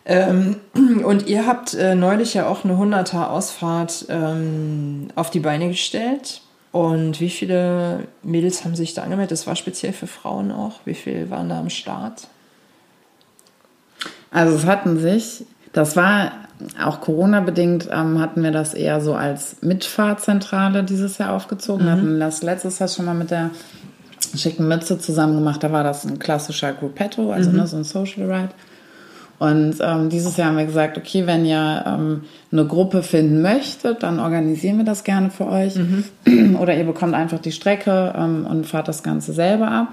Ähm, 0.07 0.57
und 1.05 1.27
ihr 1.27 1.47
habt 1.47 1.75
äh, 1.75 1.95
neulich 1.95 2.35
ja 2.35 2.47
auch 2.47 2.65
eine 2.65 2.75
100er 2.75 3.27
Ausfahrt 3.27 4.07
ähm, 4.09 5.09
auf 5.17 5.31
die 5.31 5.41
Beine 5.41 5.69
gestellt. 5.69 6.41
Und 6.73 7.21
wie 7.21 7.31
viele 7.31 8.07
Mädels 8.23 8.65
haben 8.65 8.77
sich 8.77 8.95
da 8.95 9.03
angemeldet? 9.03 9.33
Das 9.33 9.47
war 9.47 9.57
speziell 9.57 9.93
für 9.93 10.07
Frauen 10.07 10.53
auch. 10.53 10.81
Wie 10.85 10.95
viele 10.95 11.31
waren 11.31 11.49
da 11.49 11.59
am 11.59 11.71
Start? 11.71 12.29
Also 14.31 14.57
es 14.57 14.67
hatten 14.67 14.99
sich, 14.99 15.47
das 15.73 15.97
war 15.97 16.33
auch 16.83 17.01
Corona-bedingt, 17.01 17.89
ähm, 17.91 18.21
hatten 18.21 18.43
wir 18.43 18.51
das 18.51 18.75
eher 18.75 19.01
so 19.01 19.15
als 19.15 19.63
Mitfahrzentrale 19.63 20.85
dieses 20.85 21.19
Jahr 21.19 21.33
aufgezogen. 21.33 21.87
Mhm. 21.87 21.91
hatten 21.91 22.21
das 22.21 22.43
letztes 22.43 22.79
Jahr 22.79 22.89
schon 22.89 23.07
mal 23.07 23.15
mit 23.15 23.31
der 23.31 23.51
schicken 24.37 24.69
Mütze 24.69 24.99
zusammen 24.99 25.37
gemacht. 25.37 25.63
Da 25.63 25.73
war 25.73 25.83
das 25.83 26.05
ein 26.05 26.19
klassischer 26.19 26.73
Gruppetto, 26.75 27.33
also 27.33 27.51
mhm. 27.51 27.57
ne, 27.57 27.67
so 27.67 27.77
ein 27.77 27.85
Social 27.85 28.31
Ride. 28.31 28.53
Und 29.39 29.77
ähm, 29.81 30.09
dieses 30.09 30.37
Jahr 30.37 30.49
haben 30.49 30.57
wir 30.57 30.65
gesagt, 30.65 30.97
okay, 30.97 31.27
wenn 31.27 31.45
ihr 31.45 31.85
ähm, 31.87 32.23
eine 32.51 32.65
Gruppe 32.67 33.03
finden 33.03 33.43
möchtet, 33.43 34.03
dann 34.03 34.19
organisieren 34.19 34.79
wir 34.79 34.85
das 34.85 35.05
gerne 35.05 35.31
für 35.31 35.47
euch. 35.47 35.77
Mhm. 35.77 36.57
Oder 36.61 36.77
ihr 36.77 36.85
bekommt 36.85 37.15
einfach 37.15 37.39
die 37.39 37.53
Strecke 37.53 38.15
ähm, 38.17 38.47
und 38.49 38.67
fahrt 38.67 38.89
das 38.89 39.03
Ganze 39.03 39.33
selber 39.33 39.71
ab. 39.71 39.89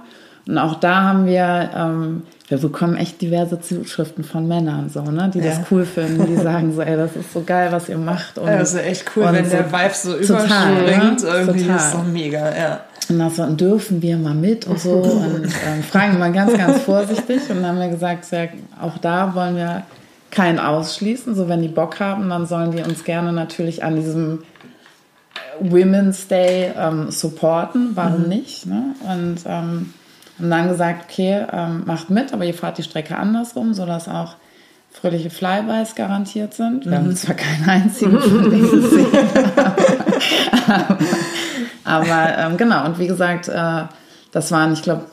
Und 0.48 0.58
auch 0.58 0.76
da 0.76 1.04
haben 1.04 1.26
wir, 1.26 1.70
ähm, 1.76 2.24
wir 2.50 2.58
bekommen 2.58 2.98
echt 2.98 3.22
diverse 3.22 3.62
Zuschriften 3.62 4.24
von 4.24 4.48
Männern, 4.48 4.90
so, 4.90 5.02
ne, 5.02 5.32
die 5.34 5.40
ja. 5.40 5.46
das 5.46 5.60
cool 5.72 5.86
finden, 5.86 6.26
die 6.26 6.36
sagen 6.42 6.74
so, 6.74 6.82
ey, 6.82 6.98
das 6.98 7.16
ist 7.16 7.32
so 7.32 7.44
geil, 7.44 7.70
was 7.72 7.88
ihr 7.88 7.98
macht. 7.98 8.38
Und, 8.38 8.48
ja, 8.48 8.60
das 8.60 8.74
ist 8.74 8.82
echt 8.82 9.06
cool, 9.16 9.28
wenn 9.32 9.46
so 9.46 9.52
der 9.52 9.72
Vibe 9.72 9.94
so 9.94 10.18
überspringt, 10.18 11.24
ne? 11.24 11.30
irgendwie 11.30 11.62
total. 11.62 11.78
ist 11.78 11.92
so 11.92 11.98
mega, 12.00 12.58
ja. 12.58 12.80
Und 13.10 13.20
dann 13.20 13.30
so, 13.32 13.46
dürfen 13.46 14.02
wir 14.02 14.18
mal 14.18 14.34
mit 14.34 14.66
und 14.66 14.80
so 14.80 14.92
und 15.02 15.46
ähm, 15.46 15.84
fragen 15.84 16.20
mal 16.20 16.32
ganz, 16.32 16.58
ganz 16.58 16.80
vorsichtig. 16.82 17.42
Und 17.50 17.58
dann 17.58 17.68
haben 17.68 17.80
wir 17.80 17.90
gesagt, 17.90 18.32
ja, 18.32 18.48
auch 18.82 18.98
da 18.98 19.36
wollen 19.36 19.56
wir 19.56 19.84
keinen 20.32 20.60
ausschließen. 20.60 21.36
So, 21.36 21.48
wenn 21.48 21.62
die 21.62 21.68
Bock 21.68 22.00
haben, 22.00 22.30
dann 22.30 22.46
sollen 22.46 22.72
die 22.72 22.82
uns 22.82 23.04
gerne 23.04 23.32
natürlich 23.32 23.84
an 23.84 23.96
diesem 23.96 24.44
Women's 25.60 26.28
Day 26.28 26.72
ähm, 26.78 27.12
supporten. 27.12 27.92
Warum 27.96 28.24
mhm. 28.24 28.30
nicht? 28.30 28.66
Ne? 28.66 28.96
Und 29.02 29.38
ähm, 29.46 29.94
haben 30.40 30.50
dann 30.50 30.68
gesagt, 30.70 31.06
okay, 31.10 31.46
ähm, 31.52 31.84
macht 31.86 32.10
mit, 32.10 32.34
aber 32.34 32.46
ihr 32.46 32.54
fahrt 32.54 32.78
die 32.78 32.84
Strecke 32.84 33.16
andersrum, 33.18 33.74
sodass 33.74 34.08
auch 34.08 34.36
fröhliche 34.92 35.30
Flybys 35.30 35.96
garantiert 35.96 36.54
sind. 36.54 36.86
Wir 36.86 36.92
mhm. 36.92 36.96
haben 36.96 37.16
zwar 37.16 37.36
keinen 37.36 37.70
einzigen 37.70 38.20
von 38.20 38.50
denen 38.50 38.72
gesehen, 38.72 39.08
aber, 39.56 40.90
aber 40.90 40.98
ähm, 41.86 42.58
genau, 42.58 42.86
und 42.86 43.00
wie 43.00 43.08
gesagt, 43.08 43.48
äh, 43.50 43.84
das 44.32 44.52
waren, 44.52 44.74
ich 44.74 44.82
glaube, 44.82 45.06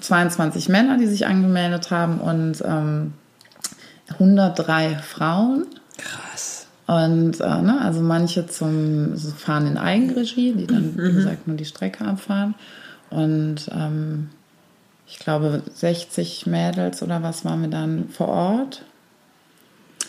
22 0.00 0.68
Männer, 0.68 0.96
die 0.96 1.06
sich 1.06 1.26
angemeldet 1.26 1.90
haben 1.90 2.18
und 2.20 2.62
ähm, 2.64 3.12
103 4.08 4.98
Frauen. 4.98 5.66
Krass. 5.98 6.66
Und 6.86 7.40
äh, 7.40 7.62
ne, 7.62 7.80
also 7.80 8.00
manche 8.00 8.46
zum 8.46 9.16
so 9.16 9.30
fahren 9.30 9.66
in 9.66 9.78
Eigenregie, 9.78 10.52
die 10.52 10.66
dann, 10.66 10.96
wie 10.96 11.10
mhm. 11.10 11.14
gesagt, 11.16 11.48
nur 11.48 11.56
die 11.56 11.64
Strecke 11.64 12.04
abfahren. 12.04 12.54
Und 13.10 13.70
ähm, 13.72 14.30
ich 15.06 15.18
glaube, 15.18 15.62
60 15.74 16.46
Mädels 16.46 17.02
oder 17.02 17.22
was 17.22 17.44
waren 17.44 17.62
wir 17.62 17.68
dann 17.68 18.08
vor 18.10 18.28
Ort. 18.28 18.82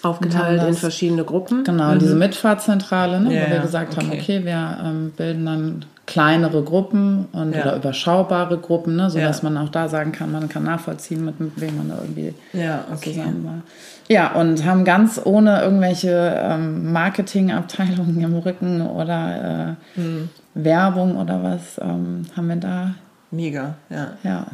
Aufgeteilt 0.01 0.61
das, 0.61 0.67
in 0.67 0.75
verschiedene 0.75 1.23
Gruppen. 1.23 1.63
Genau, 1.63 1.93
mhm. 1.93 1.99
diese 1.99 2.15
Mitfahrzentrale, 2.15 3.19
ne, 3.21 3.31
yeah, 3.31 3.45
wo 3.45 3.51
wir 3.51 3.59
gesagt 3.61 3.93
okay. 3.93 4.05
haben, 4.05 4.11
okay, 4.11 4.45
wir 4.45 4.77
ähm, 4.83 5.11
bilden 5.15 5.45
dann 5.45 5.85
kleinere 6.05 6.63
Gruppen 6.63 7.27
und, 7.31 7.55
ja. 7.55 7.61
oder 7.61 7.75
überschaubare 7.77 8.57
Gruppen, 8.57 8.95
ne, 8.95 9.09
sodass 9.09 9.41
ja. 9.41 9.49
man 9.49 9.57
auch 9.57 9.69
da 9.69 9.87
sagen 9.87 10.11
kann, 10.11 10.31
man 10.31 10.49
kann 10.49 10.63
nachvollziehen, 10.63 11.23
mit, 11.23 11.39
mit 11.39 11.59
wem 11.61 11.77
man 11.77 11.89
da 11.89 11.95
irgendwie 12.01 12.33
ja, 12.51 12.83
okay. 12.93 13.13
zusammen 13.13 13.45
war. 13.45 13.61
Ja, 14.09 14.33
und 14.33 14.65
haben 14.65 14.83
ganz 14.83 15.21
ohne 15.23 15.61
irgendwelche 15.61 16.37
ähm, 16.37 16.91
Marketingabteilungen 16.91 18.19
im 18.21 18.35
Rücken 18.35 18.81
oder 18.81 19.77
äh, 19.95 19.99
hm. 19.99 20.29
Werbung 20.55 21.15
oder 21.15 21.41
was, 21.41 21.79
ähm, 21.81 22.23
haben 22.35 22.49
wir 22.49 22.57
da. 22.57 22.95
Mega, 23.31 23.75
ja. 23.89 24.07
Ja. 24.23 24.47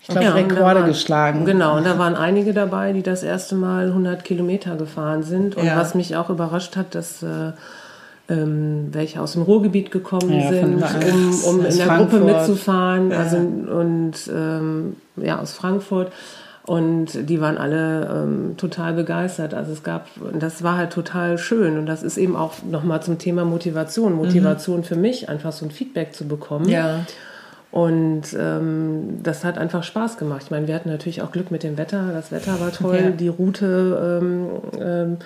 Ich 0.00 0.08
glaube, 0.08 0.24
ja, 0.24 0.32
Rekorde 0.34 0.80
waren, 0.80 0.86
geschlagen. 0.86 1.44
Genau, 1.44 1.76
und 1.76 1.84
da 1.84 1.98
waren 1.98 2.14
einige 2.14 2.52
dabei, 2.52 2.92
die 2.92 3.02
das 3.02 3.24
erste 3.24 3.56
Mal 3.56 3.88
100 3.88 4.22
Kilometer 4.22 4.76
gefahren 4.76 5.24
sind. 5.24 5.56
Und 5.56 5.66
was 5.66 5.96
mich 5.96 6.14
auch 6.14 6.30
überrascht 6.30 6.76
hat, 6.76 6.94
dass 6.94 7.24
äh, 7.24 7.52
ähm, 8.28 8.88
welche 8.92 9.20
aus 9.20 9.32
dem 9.32 9.42
Ruhrgebiet 9.42 9.90
gekommen 9.90 10.32
ja, 10.32 10.50
sind, 10.50 10.82
um, 10.82 11.44
um 11.44 11.64
in 11.64 11.76
der 11.76 11.86
Frankfurt. 11.86 12.20
Gruppe 12.20 12.32
mitzufahren. 12.32 13.12
Also, 13.12 13.36
und 13.36 14.14
ähm, 14.34 14.96
ja, 15.16 15.38
aus 15.38 15.52
Frankfurt. 15.52 16.12
Und 16.66 17.28
die 17.30 17.40
waren 17.40 17.58
alle 17.58 18.24
ähm, 18.24 18.56
total 18.56 18.94
begeistert. 18.94 19.54
Also 19.54 19.72
es 19.72 19.84
gab, 19.84 20.08
das 20.36 20.64
war 20.64 20.76
halt 20.76 20.92
total 20.92 21.38
schön. 21.38 21.78
Und 21.78 21.86
das 21.86 22.02
ist 22.02 22.18
eben 22.18 22.34
auch 22.34 22.54
nochmal 22.68 23.00
zum 23.02 23.18
Thema 23.18 23.44
Motivation. 23.44 24.14
Motivation 24.14 24.78
mhm. 24.78 24.84
für 24.84 24.96
mich, 24.96 25.28
einfach 25.28 25.52
so 25.52 25.64
ein 25.64 25.70
Feedback 25.70 26.12
zu 26.12 26.26
bekommen. 26.26 26.68
Ja. 26.68 27.06
Und 27.70 28.22
ähm, 28.36 29.20
das 29.22 29.44
hat 29.44 29.58
einfach 29.58 29.84
Spaß 29.84 30.18
gemacht. 30.18 30.42
Ich 30.44 30.50
meine, 30.50 30.66
wir 30.66 30.74
hatten 30.74 30.88
natürlich 30.88 31.22
auch 31.22 31.30
Glück 31.30 31.52
mit 31.52 31.62
dem 31.62 31.78
Wetter. 31.78 32.10
Das 32.12 32.32
Wetter 32.32 32.58
war 32.58 32.72
toll. 32.72 33.00
Ja. 33.00 33.10
Die 33.10 33.28
Route, 33.28 34.20
ähm, 34.22 34.46
ähm, 34.80 35.16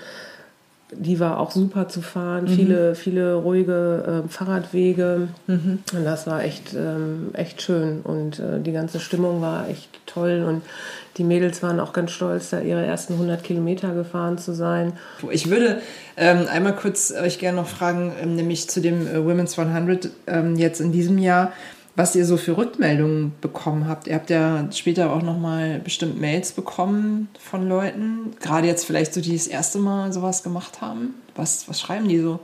die 0.93 1.21
war 1.21 1.39
auch 1.39 1.51
super 1.51 1.89
zu 1.89 2.03
fahren. 2.03 2.45
Mhm. 2.45 2.49
Viele, 2.49 2.95
viele 2.95 3.35
ruhige 3.35 4.25
äh, 4.25 4.29
Fahrradwege. 4.29 5.29
Mhm. 5.47 5.81
Und 5.95 6.05
das 6.05 6.27
war 6.27 6.43
echt, 6.43 6.75
ähm, 6.75 7.31
echt 7.33 7.63
schön. 7.63 8.01
Und 8.03 8.39
äh, 8.39 8.61
die 8.61 8.73
ganze 8.73 9.01
Stimmung 9.01 9.41
war 9.41 9.69
echt 9.69 9.89
toll. 10.07 10.45
Und 10.47 10.63
die 11.17 11.25
Mädels 11.25 11.63
waren 11.63 11.81
auch 11.81 11.93
ganz 11.93 12.13
stolz, 12.13 12.51
da 12.51 12.61
ihre 12.61 12.85
ersten 12.85 13.15
100 13.15 13.43
Kilometer 13.43 13.95
gefahren 13.95 14.39
zu 14.39 14.53
sein. 14.53 14.95
Ich 15.31 15.51
würde 15.51 15.81
ähm, 16.17 16.47
einmal 16.51 16.75
kurz 16.75 17.13
euch 17.13 17.39
gerne 17.39 17.59
noch 17.59 17.69
fragen, 17.69 18.13
ähm, 18.21 18.37
nämlich 18.37 18.69
zu 18.69 18.81
dem 18.81 19.07
äh, 19.07 19.25
Women's 19.25 19.59
100 19.59 20.09
ähm, 20.27 20.57
jetzt 20.57 20.81
in 20.81 20.93
diesem 20.93 21.19
Jahr 21.19 21.53
was 22.01 22.17
ihr 22.17 22.25
so 22.25 22.39
für 22.39 22.57
Rückmeldungen 22.57 23.33
bekommen 23.43 23.87
habt. 23.87 24.07
Ihr 24.07 24.15
habt 24.15 24.31
ja 24.31 24.65
später 24.73 25.13
auch 25.13 25.21
nochmal 25.21 25.81
bestimmt 25.85 26.19
Mails 26.19 26.53
bekommen 26.53 27.29
von 27.39 27.69
Leuten, 27.69 28.33
gerade 28.41 28.67
jetzt 28.67 28.87
vielleicht 28.87 29.13
so, 29.13 29.21
die 29.21 29.35
das 29.35 29.47
erste 29.47 29.79
Mal 29.79 30.11
sowas 30.11 30.43
gemacht 30.43 30.81
haben. 30.81 31.15
Was, 31.37 31.69
was 31.69 31.79
schreiben 31.79 32.09
die 32.09 32.19
so? 32.19 32.41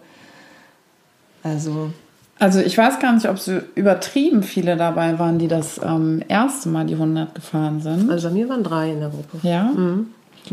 Also. 1.42 1.90
Also 2.38 2.60
ich 2.60 2.76
weiß 2.76 2.98
gar 2.98 3.14
nicht, 3.14 3.26
ob 3.30 3.38
so 3.38 3.60
übertrieben 3.74 4.42
viele 4.42 4.76
dabei 4.76 5.18
waren, 5.18 5.38
die 5.38 5.48
das 5.48 5.80
ähm, 5.82 6.22
erste 6.28 6.68
Mal 6.68 6.84
die 6.84 6.92
100 6.92 7.34
gefahren 7.34 7.80
sind. 7.80 8.10
Also 8.10 8.28
bei 8.28 8.34
mir 8.34 8.50
waren 8.50 8.62
drei 8.62 8.92
in 8.92 9.00
der 9.00 9.08
Gruppe. 9.08 9.38
Ja? 9.40 9.72
Mhm. 9.74 10.08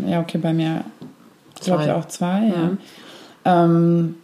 Ja, 0.07 0.21
okay, 0.21 0.37
bei 0.37 0.53
mir 0.53 0.85
glaube 1.61 1.83
ich 1.83 1.91
auch 1.91 2.05
zwei. 2.05 2.39
Mhm. 2.39 2.77
Ja. 3.45 3.65
Ähm, 3.65 4.15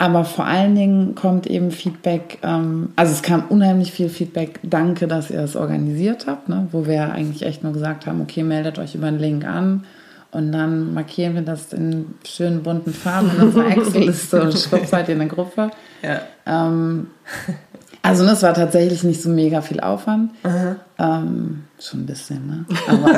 aber 0.00 0.24
vor 0.24 0.46
allen 0.46 0.74
Dingen 0.74 1.14
kommt 1.14 1.46
eben 1.46 1.70
Feedback, 1.70 2.38
ähm, 2.42 2.88
also 2.96 3.12
es 3.12 3.20
kam 3.20 3.44
unheimlich 3.50 3.92
viel 3.92 4.08
Feedback, 4.08 4.58
danke, 4.62 5.06
dass 5.06 5.28
ihr 5.30 5.40
es 5.40 5.56
organisiert 5.56 6.26
habt, 6.26 6.48
ne? 6.48 6.68
wo 6.72 6.86
wir 6.86 7.12
eigentlich 7.12 7.42
echt 7.42 7.62
nur 7.62 7.74
gesagt 7.74 8.06
haben, 8.06 8.22
okay, 8.22 8.42
meldet 8.42 8.78
euch 8.78 8.94
über 8.94 9.08
einen 9.08 9.18
Link 9.18 9.44
an 9.44 9.84
und 10.30 10.52
dann 10.52 10.94
markieren 10.94 11.34
wir 11.34 11.42
das 11.42 11.74
in 11.74 12.14
schönen 12.26 12.62
bunten 12.62 12.94
Farben 12.94 13.30
in 13.36 13.42
unserer 13.42 13.66
Excel-Liste 13.76 14.42
und 14.42 14.58
schwupp 14.58 14.86
seid 14.86 15.08
ihr 15.08 15.12
in 15.12 15.18
der 15.18 15.28
Gruppe. 15.28 15.70
Ja. 16.00 16.22
Ähm, 16.46 17.08
also 18.02 18.24
das 18.24 18.42
war 18.42 18.54
tatsächlich 18.54 19.04
nicht 19.04 19.22
so 19.22 19.28
mega 19.28 19.60
viel 19.60 19.80
Aufwand. 19.80 20.30
Ähm, 20.98 21.64
schon 21.78 22.00
ein 22.00 22.06
bisschen, 22.06 22.46
ne? 22.46 22.64
Aber, 22.88 23.14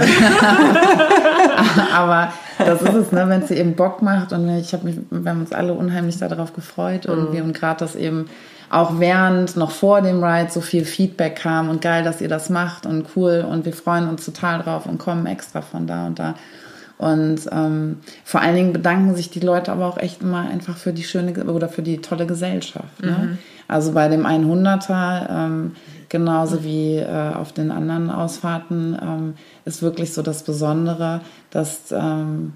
aber 1.92 2.32
das 2.58 2.82
ist 2.82 2.94
es, 2.94 3.12
ne? 3.12 3.28
wenn 3.28 3.42
es 3.42 3.48
dir 3.48 3.56
eben 3.56 3.74
Bock 3.74 4.02
macht 4.02 4.32
und 4.32 4.48
ich 4.48 4.72
habe 4.72 4.84
mich, 4.84 4.96
wir 5.10 5.30
haben 5.30 5.40
uns 5.40 5.52
alle 5.52 5.74
unheimlich 5.74 6.18
darauf 6.18 6.52
gefreut 6.52 7.06
mhm. 7.08 7.42
und 7.42 7.52
gerade 7.52 7.80
das 7.80 7.96
eben 7.96 8.26
auch 8.70 8.98
während 8.98 9.56
noch 9.56 9.70
vor 9.70 10.00
dem 10.00 10.24
Ride 10.24 10.50
so 10.50 10.62
viel 10.62 10.84
Feedback 10.84 11.36
kam 11.36 11.68
und 11.68 11.82
geil, 11.82 12.02
dass 12.02 12.20
ihr 12.20 12.28
das 12.28 12.48
macht 12.48 12.86
und 12.86 13.06
cool 13.14 13.46
und 13.48 13.66
wir 13.66 13.74
freuen 13.74 14.08
uns 14.08 14.24
total 14.24 14.62
drauf 14.62 14.86
und 14.86 14.98
kommen 14.98 15.26
extra 15.26 15.60
von 15.60 15.86
da 15.86 16.06
und 16.06 16.18
da. 16.18 16.34
Und 16.96 17.40
ähm, 17.50 17.98
vor 18.24 18.40
allen 18.40 18.54
Dingen 18.54 18.72
bedanken 18.72 19.14
sich 19.14 19.28
die 19.28 19.40
Leute 19.40 19.72
aber 19.72 19.86
auch 19.86 19.98
echt 19.98 20.22
immer 20.22 20.48
einfach 20.48 20.76
für 20.76 20.92
die 20.92 21.02
schöne 21.02 21.32
oder 21.44 21.68
für 21.68 21.82
die 21.82 22.00
tolle 22.00 22.26
Gesellschaft. 22.26 23.02
Ne? 23.02 23.10
Mhm. 23.10 23.38
Also 23.72 23.92
bei 23.92 24.08
dem 24.08 24.26
100er, 24.26 25.28
ähm, 25.30 25.76
genauso 26.08 26.62
wie 26.62 26.96
äh, 26.96 27.34
auf 27.34 27.52
den 27.52 27.70
anderen 27.70 28.10
Ausfahrten, 28.10 28.98
ähm, 29.00 29.34
ist 29.64 29.82
wirklich 29.82 30.12
so 30.12 30.22
das 30.22 30.42
Besondere, 30.42 31.20
dass, 31.50 31.90
ähm, 31.90 32.52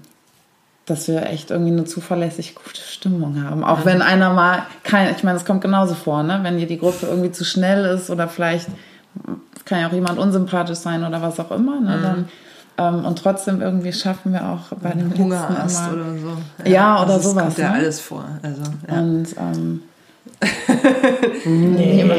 dass 0.85 1.07
wir 1.07 1.25
echt 1.25 1.49
irgendwie 1.49 1.71
eine 1.71 1.85
zuverlässig 1.85 2.55
gute 2.55 2.81
Stimmung 2.81 3.43
haben. 3.43 3.63
Auch 3.63 3.83
wenn 3.83 4.01
einer 4.01 4.31
mal 4.31 4.63
kein, 4.83 5.13
ich 5.15 5.23
meine, 5.23 5.37
es 5.37 5.45
kommt 5.45 5.61
genauso 5.61 5.95
vor, 5.95 6.23
ne? 6.23 6.39
wenn 6.43 6.57
dir 6.57 6.67
die 6.67 6.79
Gruppe 6.79 7.07
irgendwie 7.07 7.31
zu 7.31 7.45
schnell 7.45 7.85
ist 7.85 8.09
oder 8.09 8.27
vielleicht 8.27 8.67
kann 9.65 9.81
ja 9.81 9.87
auch 9.87 9.93
jemand 9.93 10.19
unsympathisch 10.19 10.77
sein 10.77 11.03
oder 11.03 11.21
was 11.21 11.39
auch 11.39 11.51
immer, 11.51 11.81
ne? 11.81 11.97
Mhm. 11.97 12.01
dann 12.01 12.29
ähm, 12.79 13.05
und 13.05 13.17
trotzdem 13.17 13.59
irgendwie 13.59 13.91
schaffen 13.91 14.33
wir 14.33 14.47
auch 14.47 14.77
bei 14.77 14.91
den 14.91 15.17
Hunger 15.17 15.47
immer, 15.49 15.93
oder 15.93 16.17
so. 16.19 16.37
Ja, 16.63 16.71
ja 16.71 17.03
oder 17.03 17.19
sowas. 17.19 17.43
Kommt 17.45 17.57
ja 17.57 17.69
ne? 17.69 17.75
alles 17.75 17.99
vor. 17.99 18.23
Also, 18.43 18.61
ja. 18.87 18.99
Und 18.99 19.35
ähm, 19.37 19.81
nee. 21.45 22.03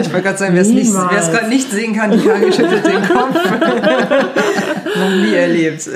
Ich 0.00 0.12
wollte 0.12 0.22
gerade 0.22 0.38
sagen, 0.38 0.54
wer 0.54 0.62
es 0.62 1.30
gerade 1.30 1.48
nicht 1.48 1.70
sehen 1.70 1.94
kann, 1.94 2.10
die 2.10 2.28
Haare 2.28 2.40
geschüttelt 2.40 2.84
den 2.86 3.02
Kopf. 3.02 3.34
Noch 4.96 5.10
nie 5.10 5.34
erlebt. 5.34 5.88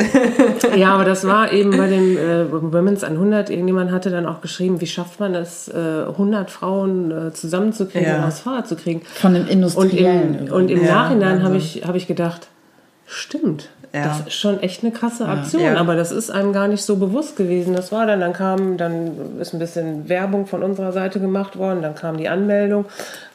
ja, 0.77 0.95
aber 0.95 1.05
das 1.05 1.27
war 1.27 1.53
eben 1.53 1.77
bei 1.77 1.89
dem 1.89 2.17
äh, 2.17 2.51
Women's 2.51 3.05
100. 3.05 3.51
Irgendjemand 3.51 3.93
hatte 3.93 4.11
dann 4.11 4.27
auch 4.27 4.41
geschrieben, 4.41 4.81
wie 4.81 4.87
schafft 4.87 5.21
man 5.21 5.35
es, 5.35 5.69
äh, 5.69 6.05
100 6.09 6.51
Frauen 6.51 7.11
äh, 7.11 7.33
zusammenzukriegen 7.33 8.09
ja. 8.09 8.19
und 8.19 8.25
aufs 8.25 8.41
Fahrrad 8.41 8.67
zu 8.67 8.77
kriegen. 8.77 9.03
Von 9.15 9.35
dem 9.35 9.47
Industriellen. 9.47 10.41
Und 10.41 10.47
im, 10.49 10.53
und 10.53 10.71
im 10.71 10.85
ja, 10.85 10.95
Nachhinein 10.95 11.43
habe 11.43 11.57
ich, 11.57 11.83
hab 11.87 11.95
ich 11.95 12.07
gedacht, 12.07 12.49
stimmt. 13.07 13.71
Ja. 13.93 14.05
Das 14.05 14.21
ist 14.21 14.35
schon 14.35 14.61
echt 14.61 14.83
eine 14.83 14.93
krasse 14.93 15.27
Aktion, 15.27 15.63
ja. 15.63 15.77
aber 15.77 15.97
das 15.97 16.13
ist 16.13 16.31
einem 16.31 16.53
gar 16.53 16.69
nicht 16.69 16.83
so 16.83 16.97
bewusst 16.97 17.37
gewesen. 17.37 17.75
Das 17.75 17.91
war 17.91 18.07
dann, 18.07 18.21
dann 18.21 18.35
kam, 18.35 18.77
dann 18.77 19.39
ist 19.41 19.55
ein 19.55 19.59
bisschen 19.59 20.09
Werbung 20.09 20.47
von 20.47 20.63
unserer 20.63 20.93
Seite 20.93 21.21
gemacht 21.21 21.57
worden, 21.57 21.81
dann 21.81 21.95
kam 21.95 22.19
die 22.19 22.29
Anmeldung. 22.29 22.85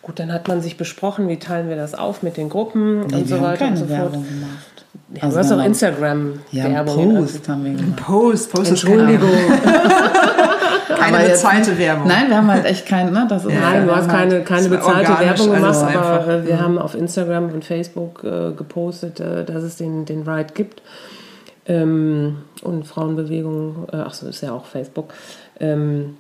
Gut, 0.04 0.20
dann 0.20 0.32
hat 0.32 0.48
man 0.48 0.62
sich 0.62 0.78
besprochen, 0.78 1.28
wie 1.28 1.40
teilen 1.40 1.70
wir 1.70 1.76
das 1.76 1.96
auf 1.96 2.22
mit 2.22 2.38
den 2.38 2.50
Gruppen 2.50 3.08
nee, 3.08 3.16
und 3.16 3.28
so 3.28 3.42
weiter 3.42 3.68
und 3.68 3.78
so 3.78 3.86
fort. 3.86 4.00
Werbung 4.00 4.28
gemacht. 4.28 4.73
Ja, 5.14 5.24
also 5.24 5.38
du 5.38 5.44
hast 5.44 5.52
auch 5.52 5.66
Instagram-Werbung. 5.66 6.42
Ja, 6.52 6.84
Post 6.84 7.50
haben 7.50 7.66
wir 7.66 7.74
gemacht. 7.74 8.04
Post, 8.04 8.52
Post 8.52 8.70
Entschuldigung. 8.70 9.30
keine 10.88 11.18
aber 11.18 11.30
bezahlte 11.30 11.72
jetzt, 11.72 11.80
Werbung. 11.80 12.08
Nein, 12.08 12.30
wir 12.30 12.38
haben 12.38 12.52
halt 12.52 12.66
echt 12.66 12.86
kein, 12.86 13.12
ne, 13.12 13.26
das 13.30 13.46
ist 13.46 13.54
Nein, 13.54 13.88
du 13.88 13.96
hast 13.96 14.10
keine, 14.10 14.44
keine 14.44 14.70
bezahlte 14.70 15.20
Werbung 15.20 15.52
gemacht, 15.52 15.96
aber 15.96 16.28
äh, 16.28 16.46
wir 16.48 16.56
mhm. 16.56 16.62
haben 16.62 16.78
auf 16.78 16.96
Instagram 16.96 17.52
und 17.52 17.66
Facebook 17.66 18.24
äh, 18.24 18.52
gepostet, 18.54 19.20
äh, 19.20 19.44
dass 19.44 19.64
es 19.64 19.78
den, 19.78 20.06
den 20.06 20.28
Ride 20.28 20.54
gibt. 20.54 20.82
Ähm, 21.66 22.40
und 22.62 22.86
Frauenbewegung, 22.86 23.88
äh, 23.92 23.98
ach 23.98 24.14
so, 24.14 24.28
ist 24.28 24.42
ja 24.42 24.52
auch 24.52 24.66
Facebook. 24.66 25.14
Ähm, 25.60 26.18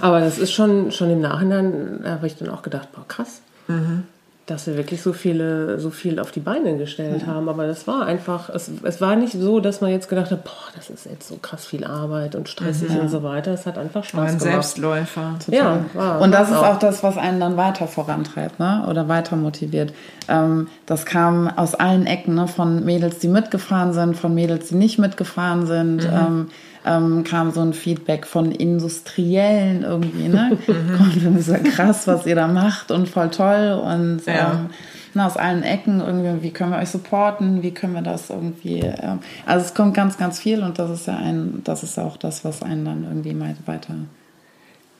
aber 0.00 0.20
das 0.20 0.38
ist 0.38 0.52
schon, 0.52 0.90
schon 0.90 1.10
im 1.10 1.20
Nachhinein, 1.20 2.00
da 2.02 2.12
habe 2.12 2.26
ich 2.26 2.36
dann 2.36 2.48
auch 2.48 2.62
gedacht, 2.62 2.88
boah, 2.92 3.06
krass. 3.06 3.42
Mhm 3.68 4.04
dass 4.50 4.66
wir 4.66 4.76
wirklich 4.76 5.00
so 5.00 5.12
viele, 5.12 5.78
so 5.78 5.90
viel 5.90 6.18
auf 6.18 6.32
die 6.32 6.40
Beine 6.40 6.76
gestellt 6.76 7.22
ja. 7.22 7.28
haben. 7.28 7.48
Aber 7.48 7.66
das 7.66 7.86
war 7.86 8.04
einfach, 8.04 8.50
es, 8.50 8.70
es 8.82 9.00
war 9.00 9.14
nicht 9.14 9.32
so, 9.32 9.60
dass 9.60 9.80
man 9.80 9.90
jetzt 9.90 10.08
gedacht 10.08 10.30
hat, 10.30 10.42
boah, 10.44 10.52
das 10.74 10.90
ist 10.90 11.06
jetzt 11.06 11.28
so 11.28 11.36
krass 11.36 11.64
viel 11.64 11.84
Arbeit 11.84 12.34
und 12.34 12.48
stressig. 12.48 12.90
Mhm. 12.90 13.00
und 13.00 13.08
so 13.08 13.22
weiter. 13.22 13.52
Es 13.52 13.66
hat 13.66 13.78
einfach 13.78 14.02
Spaß 14.02 14.14
war 14.14 14.22
ein 14.24 14.38
gemacht. 14.38 14.52
Selbstläufer. 14.52 15.36
Total. 15.44 15.58
Ja, 15.58 15.84
war, 15.94 16.20
und 16.20 16.32
das 16.32 16.50
ist 16.50 16.56
auch. 16.56 16.74
auch 16.74 16.78
das, 16.78 17.02
was 17.02 17.16
einen 17.16 17.38
dann 17.38 17.56
weiter 17.56 17.86
vorantreibt, 17.86 18.58
ne? 18.58 18.84
Oder 18.88 19.08
weiter 19.08 19.36
motiviert. 19.36 19.92
Ähm, 20.28 20.66
das 20.86 21.06
kam 21.06 21.46
aus 21.48 21.74
allen 21.74 22.06
Ecken, 22.06 22.34
ne? 22.34 22.48
Von 22.48 22.84
Mädels, 22.84 23.18
die 23.20 23.28
mitgefahren 23.28 23.92
sind, 23.92 24.16
von 24.16 24.34
Mädels, 24.34 24.68
die 24.68 24.74
nicht 24.74 24.98
mitgefahren 24.98 25.66
sind. 25.66 25.98
Mhm. 25.98 26.10
Ähm, 26.12 26.48
ähm, 26.84 27.24
kam 27.24 27.50
so 27.50 27.60
ein 27.60 27.72
Feedback 27.72 28.26
von 28.26 28.52
Industriellen 28.52 29.82
irgendwie, 29.82 30.28
ne? 30.28 30.56
Kommt 30.66 31.42
so 31.42 31.54
krass, 31.54 32.06
was 32.06 32.26
ihr 32.26 32.34
da 32.34 32.48
macht 32.48 32.90
und 32.90 33.08
voll 33.08 33.30
toll 33.30 33.80
und 33.84 34.24
ja. 34.26 34.52
ähm, 34.52 34.70
na, 35.14 35.26
aus 35.26 35.36
allen 35.36 35.62
Ecken 35.62 36.00
irgendwie, 36.00 36.42
wie 36.42 36.50
können 36.52 36.70
wir 36.70 36.78
euch 36.78 36.90
supporten, 36.90 37.62
wie 37.62 37.72
können 37.72 37.94
wir 37.94 38.02
das 38.02 38.30
irgendwie, 38.30 38.80
ähm, 38.80 39.18
also 39.44 39.66
es 39.66 39.74
kommt 39.74 39.94
ganz, 39.94 40.16
ganz 40.18 40.38
viel 40.38 40.62
und 40.62 40.78
das 40.78 40.90
ist 40.90 41.06
ja 41.06 41.16
ein, 41.16 41.62
das 41.64 41.82
ist 41.82 41.98
auch 41.98 42.16
das, 42.16 42.44
was 42.44 42.62
einen 42.62 42.84
dann 42.84 43.04
irgendwie 43.04 43.36
weiter 43.66 43.94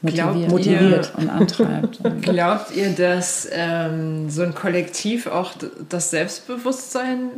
motiviert, 0.02 0.50
motiviert 0.50 1.12
und 1.16 1.30
antreibt. 1.30 2.00
Glaubt 2.22 2.74
ihr, 2.74 2.90
dass 2.90 3.48
ähm, 3.52 4.30
so 4.30 4.42
ein 4.42 4.54
Kollektiv 4.54 5.26
auch 5.26 5.52
das 5.88 6.10
Selbstbewusstsein 6.10 7.30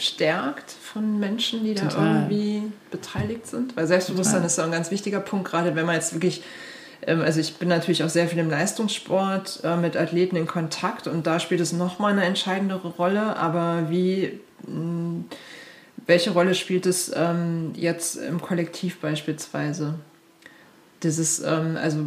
stärkt 0.00 0.70
von 0.70 1.18
Menschen, 1.18 1.64
die 1.64 1.74
Total. 1.74 1.90
da 1.90 2.20
irgendwie 2.20 2.72
beteiligt 2.90 3.46
sind? 3.46 3.76
Weil 3.76 3.86
Selbstbewusstsein 3.86 4.36
Total. 4.36 4.46
ist 4.46 4.56
so 4.56 4.62
ein 4.62 4.72
ganz 4.72 4.90
wichtiger 4.90 5.20
Punkt, 5.20 5.48
gerade 5.48 5.74
wenn 5.74 5.86
man 5.86 5.94
jetzt 5.94 6.12
wirklich, 6.12 6.42
ähm, 7.06 7.20
also 7.20 7.40
ich 7.40 7.56
bin 7.56 7.68
natürlich 7.68 8.02
auch 8.04 8.08
sehr 8.08 8.28
viel 8.28 8.38
im 8.38 8.50
Leistungssport 8.50 9.60
äh, 9.64 9.76
mit 9.76 9.96
Athleten 9.96 10.36
in 10.36 10.46
Kontakt 10.46 11.06
und 11.06 11.26
da 11.26 11.40
spielt 11.40 11.60
es 11.60 11.72
nochmal 11.72 12.12
eine 12.12 12.24
entscheidendere 12.24 12.88
Rolle, 12.88 13.36
aber 13.36 13.90
wie, 13.90 14.40
mh, 14.66 15.24
welche 16.06 16.30
Rolle 16.30 16.54
spielt 16.54 16.86
es 16.86 17.12
ähm, 17.14 17.72
jetzt 17.74 18.16
im 18.16 18.40
Kollektiv 18.40 19.00
beispielsweise? 19.00 19.94
Dieses, 21.02 21.40
ähm, 21.40 21.78
also 21.80 22.04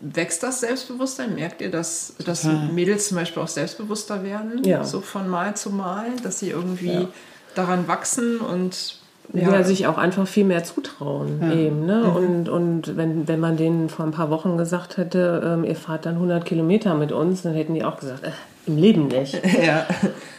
wächst 0.00 0.42
das 0.42 0.60
Selbstbewusstsein? 0.60 1.34
Merkt 1.34 1.60
ihr, 1.60 1.70
dass, 1.70 2.14
dass 2.24 2.44
Mädels 2.72 3.08
zum 3.08 3.16
Beispiel 3.16 3.42
auch 3.42 3.48
selbstbewusster 3.48 4.22
werden? 4.22 4.62
Ja. 4.64 4.84
So 4.84 5.00
von 5.00 5.28
Mal 5.28 5.56
zu 5.56 5.70
Mal, 5.70 6.06
dass 6.22 6.38
sie 6.38 6.50
irgendwie 6.50 6.92
ja. 6.92 7.08
daran 7.54 7.88
wachsen 7.88 8.38
und 8.38 9.00
ja. 9.32 9.52
ja. 9.52 9.64
sich 9.64 9.86
auch 9.86 9.98
einfach 9.98 10.26
viel 10.26 10.44
mehr 10.44 10.64
zutrauen 10.64 11.40
ja. 11.42 11.52
eben. 11.52 11.86
Ne? 11.86 12.04
Mhm. 12.04 12.16
Und, 12.16 12.48
und 12.48 12.96
wenn, 12.96 13.28
wenn 13.28 13.40
man 13.40 13.56
denen 13.56 13.88
vor 13.88 14.04
ein 14.04 14.12
paar 14.12 14.30
Wochen 14.30 14.56
gesagt 14.56 14.96
hätte, 14.96 15.42
ähm, 15.44 15.64
ihr 15.64 15.76
fahrt 15.76 16.06
dann 16.06 16.14
100 16.14 16.44
Kilometer 16.44 16.94
mit 16.94 17.12
uns, 17.12 17.42
dann 17.42 17.54
hätten 17.54 17.74
die 17.74 17.84
auch 17.84 17.98
gesagt, 17.98 18.24
äh, 18.24 18.30
im 18.66 18.76
Leben 18.76 19.08
nicht. 19.08 19.40
ja. 19.64 19.86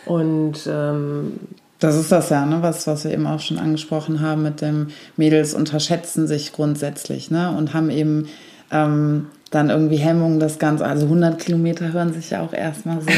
Und 0.06 0.68
ähm, 0.68 1.40
das 1.80 1.96
ist 1.96 2.12
das 2.12 2.30
ja, 2.30 2.46
ne, 2.46 2.62
was, 2.62 2.88
was 2.88 3.04
wir 3.04 3.12
eben 3.12 3.28
auch 3.28 3.40
schon 3.40 3.60
angesprochen 3.60 4.20
haben 4.20 4.42
mit 4.42 4.62
dem 4.62 4.88
Mädels 5.16 5.54
unterschätzen 5.54 6.28
sich 6.28 6.54
grundsätzlich 6.54 7.30
ne, 7.30 7.56
und 7.56 7.74
haben 7.74 7.90
eben 7.92 8.28
ähm, 8.72 9.28
dann 9.50 9.70
irgendwie 9.70 9.98
Hemmungen, 9.98 10.40
das 10.40 10.60
Ganze, 10.60 10.86
also 10.86 11.06
100 11.06 11.40
Kilometer 11.40 11.94
hören 11.94 12.12
sich 12.12 12.32
ja 12.32 12.42
auch 12.42 12.54
erstmal 12.54 13.00
so. 13.02 13.10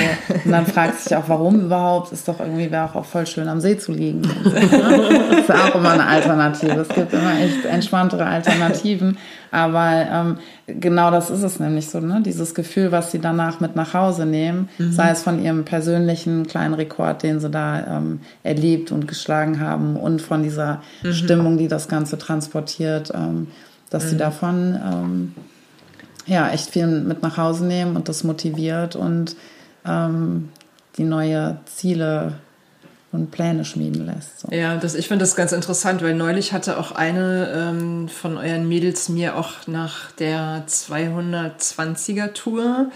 Und 0.46 0.52
dann 0.52 0.66
fragt 0.66 1.00
sich 1.00 1.16
auch, 1.16 1.24
warum 1.28 1.62
überhaupt? 1.62 2.12
Ist 2.12 2.28
doch 2.28 2.40
irgendwie, 2.40 2.72
wäre 2.72 2.94
auch, 2.94 3.06
voll 3.06 3.26
schön 3.26 3.48
am 3.48 3.60
See 3.60 3.78
zu 3.78 3.92
liegen. 3.92 4.22
Das 4.22 5.40
ist 5.40 5.52
auch 5.52 5.76
immer 5.76 5.92
eine 5.92 6.06
Alternative. 6.06 6.82
Es 6.82 6.90
gibt 6.90 7.14
immer 7.14 7.40
echt 7.40 7.66
entspanntere 7.66 8.26
Alternativen. 8.26 9.18
Aber 9.52 10.06
ähm, 10.12 10.38
genau 10.68 11.10
das 11.10 11.30
ist 11.32 11.42
es 11.42 11.60
nämlich 11.60 11.90
so, 11.90 12.00
ne? 12.00 12.22
Dieses 12.24 12.54
Gefühl, 12.54 12.92
was 12.92 13.12
sie 13.12 13.20
danach 13.20 13.60
mit 13.60 13.76
nach 13.76 13.94
Hause 13.94 14.26
nehmen, 14.26 14.70
mhm. 14.78 14.92
sei 14.92 15.10
es 15.10 15.24
von 15.24 15.44
ihrem 15.44 15.66
persönlichen 15.66 16.46
kleinen 16.46 16.76
Rekord, 16.76 17.24
den 17.24 17.40
sie 17.40 17.50
da 17.50 17.98
ähm, 17.98 18.20
erlebt 18.44 18.92
und 18.92 19.08
geschlagen 19.08 19.60
haben, 19.60 19.96
und 19.96 20.22
von 20.22 20.44
dieser 20.44 20.82
mhm. 21.02 21.14
Stimmung, 21.14 21.58
die 21.58 21.68
das 21.68 21.88
Ganze 21.88 22.18
transportiert, 22.18 23.12
ähm, 23.16 23.48
dass 23.90 24.06
mhm. 24.06 24.10
sie 24.10 24.18
davon 24.18 24.80
ähm, 24.86 25.34
ja, 26.30 26.50
echt 26.50 26.70
viel 26.70 26.88
mit 26.88 27.22
nach 27.24 27.38
Hause 27.38 27.66
nehmen 27.66 27.96
und 27.96 28.08
das 28.08 28.24
motiviert 28.24 28.96
und 28.96 29.36
ähm, 29.86 30.50
die 30.98 31.04
neue 31.04 31.58
Ziele 31.66 32.34
und 33.12 33.32
Pläne 33.32 33.66
schmieden 33.66 34.06
lässt. 34.06 34.42
So. 34.42 34.52
Ja, 34.52 34.76
das, 34.78 34.94
ich 34.94 35.08
finde 35.08 35.24
das 35.24 35.36
ganz 35.36 35.52
interessant, 35.52 36.04
weil 36.04 36.14
neulich 36.14 36.54
hatte 36.54 36.78
auch 36.78 36.92
eine 36.92 37.50
ähm, 37.54 38.08
von 38.08 38.38
euren 38.38 38.68
Mädels 38.70 39.10
mir 39.10 39.36
auch 39.36 39.68
nach 39.68 40.12
der 40.12 40.66
220er 40.68 42.34
Tour 42.34 42.92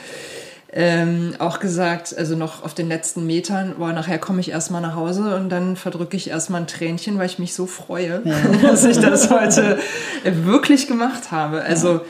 ähm, 0.75 1.35
auch 1.37 1.59
gesagt, 1.59 2.15
also 2.17 2.35
noch 2.35 2.63
auf 2.63 2.73
den 2.73 2.87
letzten 2.87 3.27
Metern, 3.27 3.75
boah, 3.77 3.93
nachher 3.93 4.17
komme 4.17 4.39
ich 4.39 4.49
erstmal 4.49 4.81
nach 4.81 4.95
Hause 4.95 5.35
und 5.35 5.49
dann 5.49 5.75
verdrücke 5.75 6.17
ich 6.17 6.29
erstmal 6.29 6.61
ein 6.61 6.67
Tränchen, 6.67 7.19
weil 7.19 7.27
ich 7.27 7.37
mich 7.37 7.53
so 7.53 7.67
freue, 7.67 8.21
ja. 8.25 8.35
dass 8.63 8.83
ich 8.83 8.97
das 8.97 9.29
heute 9.29 9.77
wirklich 10.23 10.87
gemacht 10.87 11.31
habe. 11.31 11.61
Also, 11.61 11.93
ja. 11.93 12.01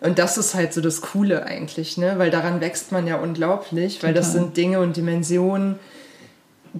Und 0.00 0.18
das 0.18 0.36
ist 0.38 0.54
halt 0.54 0.72
so 0.72 0.80
das 0.80 1.00
Coole 1.00 1.44
eigentlich, 1.44 1.96
ne? 1.96 2.14
Weil 2.18 2.30
daran 2.30 2.60
wächst 2.60 2.92
man 2.92 3.06
ja 3.06 3.16
unglaublich, 3.16 4.02
weil 4.02 4.12
Total. 4.12 4.14
das 4.14 4.32
sind 4.32 4.56
Dinge 4.56 4.80
und 4.80 4.96
Dimensionen, 4.96 5.78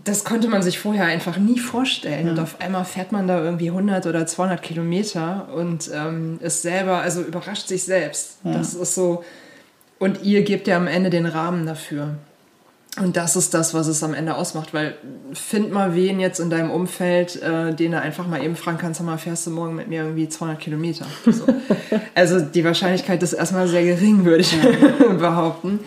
das 0.05 0.25
konnte 0.25 0.49
man 0.49 0.63
sich 0.63 0.79
vorher 0.79 1.07
einfach 1.07 1.39
nie 1.39 1.59
vorstellen. 1.59 2.27
Ja. 2.27 2.33
Und 2.33 2.39
auf 2.39 2.61
einmal 2.61 2.85
fährt 2.85 3.13
man 3.13 3.27
da 3.27 3.43
irgendwie 3.43 3.71
100 3.71 4.07
oder 4.07 4.27
200 4.27 4.63
Kilometer 4.63 5.49
und 5.55 5.91
ähm, 5.95 6.39
ist 6.41 6.63
selber, 6.63 6.99
also 6.99 7.23
überrascht 7.23 7.69
sich 7.69 7.85
selbst. 7.85 8.39
Ja. 8.45 8.53
Das 8.53 8.75
ist 8.75 8.95
so, 8.95 9.25
und 9.99 10.23
ihr 10.23 10.43
gebt 10.43 10.69
ja 10.69 10.77
am 10.77 10.87
Ende 10.87 11.11
den 11.11 11.27
Rahmen 11.27 11.67
dafür. 11.67 12.17
Und 12.99 13.17
das 13.17 13.37
ist 13.37 13.53
das, 13.53 13.75
was 13.75 13.89
es 13.89 14.03
am 14.03 14.15
Ende 14.15 14.37
ausmacht, 14.37 14.73
weil 14.73 14.95
find 15.35 15.71
mal 15.71 15.95
wen 15.95 16.19
jetzt 16.19 16.41
in 16.41 16.49
deinem 16.49 16.71
Umfeld, 16.71 17.41
äh, 17.43 17.75
den 17.75 17.93
du 17.93 18.01
einfach 18.01 18.27
mal 18.27 18.43
eben 18.43 18.57
fragen 18.57 18.79
kannst, 18.79 19.03
mal 19.03 19.19
fährst 19.19 19.47
du 19.47 19.51
morgen 19.51 19.75
mit 19.75 19.89
mir 19.89 20.05
irgendwie 20.05 20.29
200 20.29 20.59
Kilometer. 20.59 21.05
So. 21.27 21.45
also 22.15 22.41
die 22.41 22.65
Wahrscheinlichkeit 22.65 23.23
ist 23.23 23.35
erstmal 23.35 23.69
sehr 23.69 23.85
gering, 23.85 24.25
würde 24.25 24.41
ich 24.41 24.57
behaupten. 25.19 25.81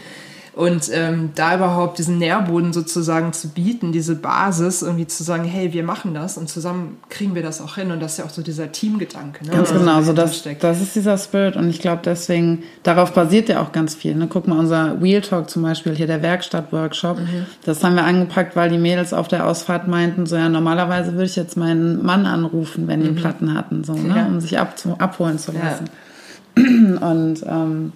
Und 0.60 0.90
ähm, 0.92 1.30
da 1.36 1.56
überhaupt 1.56 2.00
diesen 2.00 2.18
Nährboden 2.18 2.74
sozusagen 2.74 3.32
zu 3.32 3.48
bieten, 3.48 3.94
diese 3.94 4.14
Basis, 4.14 4.82
irgendwie 4.82 5.08
zu 5.08 5.24
sagen, 5.24 5.46
hey, 5.46 5.72
wir 5.72 5.84
machen 5.84 6.14
das 6.14 6.38
und 6.38 6.50
zusammen 6.50 6.98
kriegen 7.08 7.34
wir 7.34 7.42
das 7.42 7.62
auch 7.62 7.76
hin. 7.76 7.92
Und 7.92 8.02
das 8.02 8.12
ist 8.12 8.18
ja 8.18 8.26
auch 8.26 8.30
so 8.30 8.42
dieser 8.42 8.70
Teamgedanke. 8.70 9.46
Ne? 9.46 9.52
Ganz 9.52 9.72
genau, 9.72 10.02
so 10.02 10.12
das, 10.12 10.44
das 10.60 10.82
ist 10.82 10.98
dieser 10.98 11.18
Spirit. 11.18 11.56
Und 11.56 11.70
ich 11.70 11.80
glaube 11.80 12.02
deswegen, 12.04 12.64
darauf 12.84 13.14
basiert 13.14 13.48
ja 13.48 13.62
auch 13.62 13.72
ganz 13.72 13.96
viel. 13.96 14.16
Ne? 14.16 14.28
Guck 14.30 14.50
mal, 14.50 14.60
unser 14.60 15.02
Wheel 15.02 15.22
Talk 15.22 15.50
zum 15.50 15.64
Beispiel, 15.64 15.96
hier 15.96 16.08
der 16.08 16.22
Werkstatt-Workshop, 16.22 17.20
mhm. 17.20 17.46
das 17.64 17.82
haben 17.82 17.96
wir 17.96 18.04
angepackt, 18.04 18.58
weil 18.58 18.70
die 18.70 18.80
Mädels 18.80 19.14
auf 19.14 19.30
der 19.30 19.48
Ausfahrt 19.48 19.88
meinten, 19.88 20.26
so 20.26 20.36
ja, 20.36 20.50
normalerweise 20.50 21.14
würde 21.14 21.28
ich 21.28 21.38
jetzt 21.38 21.56
meinen 21.56 22.04
Mann 22.04 22.26
anrufen, 22.26 22.90
wenn 22.90 23.02
die 23.02 23.12
mhm. 23.12 23.16
Platten 23.16 23.54
hatten, 23.54 23.86
so, 23.86 23.94
ne? 23.94 24.28
Um 24.28 24.42
sich 24.42 24.60
abzu 24.60 24.98
abholen 25.00 25.40
zu 25.40 25.54
lassen. 25.54 25.86
Ja. 26.58 27.00
Und 27.10 27.46
ähm, 27.48 27.94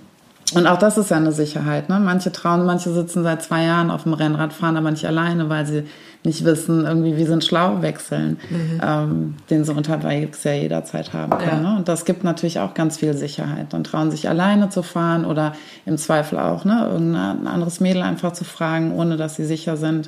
und 0.56 0.68
auch 0.68 0.78
das 0.78 0.98
ist 0.98 1.12
ja 1.12 1.18
eine 1.18 1.32
Sicherheit. 1.32 1.90
Ne? 1.90 2.00
Manche 2.00 2.32
trauen, 2.32 2.66
manche 2.66 2.92
sitzen 2.92 3.24
seit 3.24 3.44
zwei 3.44 3.64
Jahren 3.64 3.92
auf 3.92 4.04
dem 4.04 4.14
Rennrad, 4.14 4.54
fahren 4.54 4.78
aber 4.78 4.92
nicht 4.92 5.06
alleine, 5.06 5.50
weil 5.50 5.66
sie 5.66 5.84
nicht 6.26 6.46
wissen, 6.46 6.86
irgendwie, 6.86 7.18
wie 7.18 7.26
sind 7.26 7.44
schlau 7.44 7.82
wechseln, 7.82 8.38
mhm. 8.50 8.82
ähm, 8.82 9.36
den 9.50 9.66
sie 9.66 9.74
unterwegs 9.74 10.44
ja 10.44 10.54
jederzeit 10.54 11.14
haben 11.14 11.38
können. 11.38 11.64
Ja. 11.64 11.72
Ne? 11.72 11.78
Und 11.78 11.88
das 11.88 12.06
gibt 12.06 12.24
natürlich 12.24 12.60
auch 12.60 12.74
ganz 12.74 12.98
viel 12.98 13.14
Sicherheit. 13.14 13.74
Dann 13.74 13.84
trauen 13.84 14.10
sich 14.10 14.30
alleine 14.30 14.70
zu 14.70 14.84
fahren 14.84 15.26
oder 15.26 15.54
im 15.86 15.98
Zweifel 15.98 16.40
auch 16.40 16.64
ne, 16.66 16.88
irgendein 16.92 17.48
anderes 17.48 17.80
Mädel 17.80 18.02
einfach 18.02 18.32
zu 18.32 18.46
fragen, 18.46 18.94
ohne 18.94 19.18
dass 19.18 19.36
sie 19.36 19.46
sicher 19.46 19.76
sind, 19.76 20.08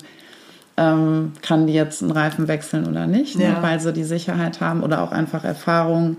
ähm, 0.78 1.34
kann 1.42 1.68
die 1.68 1.74
jetzt 1.74 2.02
einen 2.02 2.12
Reifen 2.12 2.48
wechseln 2.48 2.88
oder 2.88 3.08
nicht, 3.08 3.38
ne? 3.38 3.46
ja. 3.46 3.50
ne? 3.52 3.58
weil 3.62 3.80
sie 3.80 3.94
die 3.94 4.04
Sicherheit 4.04 4.62
haben 4.62 4.84
oder 4.84 5.02
auch 5.02 5.12
einfach 5.12 5.44
Erfahrungen 5.44 6.18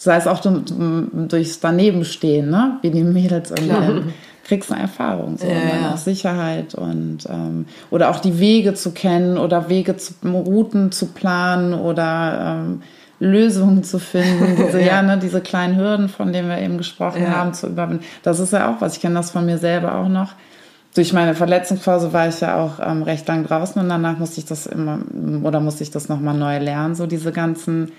sei 0.00 0.16
es 0.16 0.26
auch 0.26 0.40
durchs 0.40 1.60
Danebenstehen, 1.60 2.48
ne? 2.48 2.78
wie 2.80 2.90
die 2.90 3.04
Mädels 3.04 3.50
irgendwie. 3.50 4.12
kriegst 4.44 4.72
eine 4.72 4.82
Erfahrung, 4.82 5.36
so, 5.36 5.46
ja, 5.46 5.52
und 5.52 5.68
dann 5.70 5.92
auch 5.92 5.96
Sicherheit 5.96 6.74
und 6.74 7.18
ähm, 7.28 7.66
oder 7.90 8.10
auch 8.10 8.18
die 8.18 8.40
Wege 8.40 8.74
zu 8.74 8.90
kennen 8.90 9.38
oder 9.38 9.68
Wege 9.68 9.96
zu 9.96 10.14
Routen 10.24 10.90
zu 10.90 11.06
planen 11.06 11.72
oder 11.72 12.62
ähm, 12.64 12.82
Lösungen 13.20 13.84
zu 13.84 14.00
finden, 14.00 14.56
diese, 14.66 14.80
ja. 14.80 14.86
ja 14.86 15.02
ne, 15.02 15.18
diese 15.18 15.40
kleinen 15.40 15.76
Hürden, 15.76 16.08
von 16.08 16.32
denen 16.32 16.48
wir 16.48 16.58
eben 16.58 16.78
gesprochen 16.78 17.22
ja. 17.22 17.30
haben, 17.30 17.54
zu 17.54 17.68
überwinden. 17.68 18.04
Das 18.24 18.40
ist 18.40 18.52
ja 18.52 18.72
auch 18.72 18.80
was. 18.80 18.96
Ich 18.96 19.02
kenne 19.02 19.14
das 19.14 19.30
von 19.30 19.46
mir 19.46 19.58
selber 19.58 19.94
auch 19.94 20.08
noch. 20.08 20.32
Durch 20.96 21.12
meine 21.12 21.36
Verletzungsphase 21.36 22.12
war 22.12 22.26
ich 22.26 22.40
ja 22.40 22.56
auch 22.56 22.80
ähm, 22.84 23.04
recht 23.04 23.28
lang 23.28 23.46
draußen 23.46 23.80
und 23.80 23.88
danach 23.88 24.18
musste 24.18 24.40
ich 24.40 24.46
das 24.46 24.66
immer 24.66 24.98
oder 25.44 25.60
musste 25.60 25.84
ich 25.84 25.92
das 25.92 26.08
nochmal 26.08 26.36
neu 26.36 26.58
lernen, 26.58 26.96
so 26.96 27.06
diese 27.06 27.30
ganzen 27.30 27.92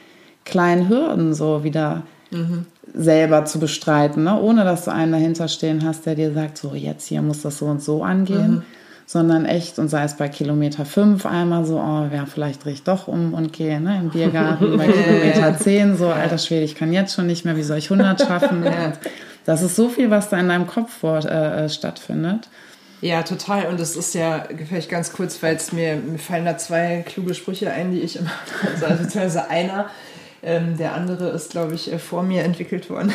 kleinen 0.45 0.89
Hürden 0.89 1.33
so 1.33 1.63
wieder 1.63 2.03
mhm. 2.31 2.65
selber 2.93 3.45
zu 3.45 3.59
bestreiten, 3.59 4.23
ne? 4.23 4.39
ohne 4.39 4.63
dass 4.63 4.85
du 4.85 4.91
einen 4.91 5.11
dahinter 5.11 5.47
stehen 5.47 5.85
hast, 5.85 6.05
der 6.05 6.15
dir 6.15 6.33
sagt, 6.33 6.57
so 6.57 6.73
jetzt 6.73 7.07
hier 7.07 7.21
muss 7.21 7.41
das 7.41 7.57
so 7.57 7.65
und 7.65 7.81
so 7.81 8.03
angehen. 8.03 8.51
Mhm. 8.51 8.63
Sondern 9.07 9.43
echt, 9.43 9.77
und 9.77 9.89
sei 9.89 10.05
es 10.05 10.15
bei 10.15 10.29
Kilometer 10.29 10.85
5 10.85 11.25
einmal 11.25 11.65
so, 11.65 11.79
oh, 11.79 12.07
ja, 12.13 12.25
vielleicht 12.25 12.63
drehe 12.63 12.71
ich 12.71 12.83
doch 12.83 13.09
um 13.09 13.33
und 13.33 13.51
gehe 13.51 13.81
ne, 13.81 13.97
im 13.99 14.09
Biergarten 14.09 14.77
bei 14.77 14.87
Kilometer 14.91 15.57
10, 15.57 15.97
so, 15.97 16.07
alter 16.07 16.37
Schwede, 16.37 16.63
ich 16.63 16.75
kann 16.75 16.93
jetzt 16.93 17.15
schon 17.15 17.27
nicht 17.27 17.43
mehr, 17.43 17.57
wie 17.57 17.63
soll 17.63 17.77
ich 17.77 17.91
100 17.91 18.21
schaffen? 18.21 18.63
das 19.45 19.63
ist 19.63 19.75
so 19.75 19.89
viel, 19.89 20.09
was 20.11 20.29
da 20.29 20.39
in 20.39 20.47
deinem 20.47 20.65
Kopf 20.65 20.99
vor, 20.99 21.25
äh, 21.25 21.65
äh, 21.65 21.69
stattfindet. 21.69 22.47
Ja, 23.01 23.23
total. 23.23 23.65
Und 23.65 23.79
es 23.79 23.95
ist 23.95 24.13
ja, 24.13 24.45
vielleicht 24.69 24.89
ganz 24.89 25.11
kurz, 25.11 25.41
weil 25.41 25.55
es 25.55 25.71
mir, 25.71 25.95
mir 25.95 26.19
fallen 26.19 26.45
da 26.45 26.57
zwei 26.57 27.03
kluge 27.05 27.33
Sprüche 27.33 27.71
ein, 27.71 27.91
die 27.91 27.99
ich 27.99 28.17
immer, 28.17 28.31
also 28.73 28.85
beziehungsweise 28.85 29.49
einer, 29.49 29.89
ähm, 30.43 30.77
der 30.77 30.93
andere 30.93 31.29
ist, 31.29 31.51
glaube 31.51 31.75
ich, 31.75 31.91
äh, 31.91 31.99
vor 31.99 32.23
mir 32.23 32.43
entwickelt 32.43 32.89
worden. 32.89 33.13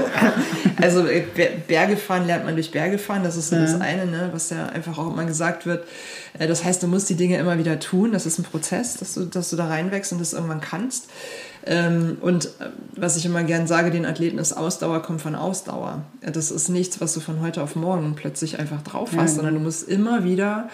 also 0.82 1.06
äh, 1.06 1.24
Berge 1.66 1.96
fahren 1.96 2.26
lernt 2.26 2.44
man 2.44 2.54
durch 2.54 2.70
Berge 2.70 2.98
fahren, 2.98 3.22
das 3.24 3.36
ist 3.36 3.48
so 3.48 3.56
ja. 3.56 3.62
das 3.62 3.80
eine, 3.80 4.04
ne, 4.04 4.28
was 4.32 4.50
ja 4.50 4.66
einfach 4.66 4.98
auch 4.98 5.10
immer 5.10 5.24
gesagt 5.24 5.64
wird. 5.64 5.86
Äh, 6.38 6.46
das 6.46 6.62
heißt, 6.62 6.82
du 6.82 6.88
musst 6.88 7.08
die 7.08 7.14
Dinge 7.14 7.38
immer 7.38 7.58
wieder 7.58 7.80
tun. 7.80 8.12
Das 8.12 8.26
ist 8.26 8.38
ein 8.38 8.44
Prozess, 8.44 8.96
dass 8.98 9.14
du, 9.14 9.24
dass 9.24 9.48
du 9.48 9.56
da 9.56 9.68
reinwächst 9.68 10.12
und 10.12 10.20
das 10.20 10.34
irgendwann 10.34 10.60
kannst. 10.60 11.08
Ähm, 11.64 12.18
und 12.20 12.50
was 12.96 13.16
ich 13.16 13.24
immer 13.24 13.44
gern 13.44 13.66
sage 13.66 13.90
den 13.90 14.04
Athleten 14.04 14.38
ist, 14.38 14.52
Ausdauer 14.52 15.00
kommt 15.00 15.22
von 15.22 15.34
Ausdauer. 15.34 16.02
Das 16.20 16.50
ist 16.50 16.68
nichts, 16.68 17.00
was 17.00 17.14
du 17.14 17.20
von 17.20 17.40
heute 17.40 17.62
auf 17.62 17.76
morgen 17.76 18.14
plötzlich 18.14 18.58
einfach 18.58 18.82
drauf 18.82 19.10
hast, 19.16 19.30
ja. 19.30 19.36
sondern 19.36 19.54
du 19.54 19.60
musst 19.60 19.88
immer 19.88 20.24
wieder 20.24 20.68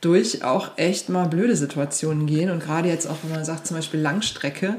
durch 0.00 0.44
auch 0.44 0.70
echt 0.76 1.08
mal 1.08 1.26
blöde 1.26 1.56
Situationen 1.56 2.26
gehen. 2.26 2.50
Und 2.50 2.60
gerade 2.62 2.88
jetzt 2.88 3.06
auch, 3.06 3.16
wenn 3.22 3.32
man 3.32 3.44
sagt, 3.44 3.66
zum 3.66 3.76
Beispiel 3.76 4.00
Langstrecke, 4.00 4.76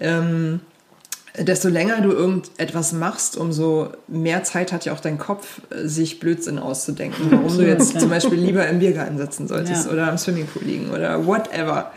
ähm, 0.00 0.60
desto 1.38 1.68
länger 1.68 2.00
du 2.00 2.10
irgendetwas 2.10 2.92
machst, 2.92 3.36
umso 3.36 3.90
mehr 4.08 4.42
Zeit 4.44 4.72
hat 4.72 4.84
ja 4.84 4.92
auch 4.92 5.00
dein 5.00 5.18
Kopf, 5.18 5.60
sich 5.70 6.18
Blödsinn 6.20 6.58
auszudenken, 6.58 7.30
warum 7.30 7.56
du 7.56 7.66
jetzt 7.66 7.98
zum 7.98 8.10
Beispiel 8.10 8.38
lieber 8.38 8.66
im 8.66 8.80
Biergarten 8.80 9.18
sitzen 9.18 9.46
solltest 9.46 9.86
ja. 9.86 9.92
oder 9.92 10.08
am 10.08 10.18
Swimmingpool 10.18 10.62
liegen 10.64 10.90
oder 10.90 11.26
whatever. 11.26 11.92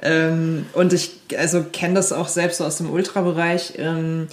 Ähm, 0.00 0.66
und 0.74 0.92
ich 0.92 1.20
also 1.36 1.64
kenne 1.72 1.94
das 1.94 2.12
auch 2.12 2.28
selbst 2.28 2.58
so 2.58 2.64
aus 2.64 2.78
dem 2.78 2.90
Ultrabereich. 2.90 3.74
Ähm, 3.78 4.28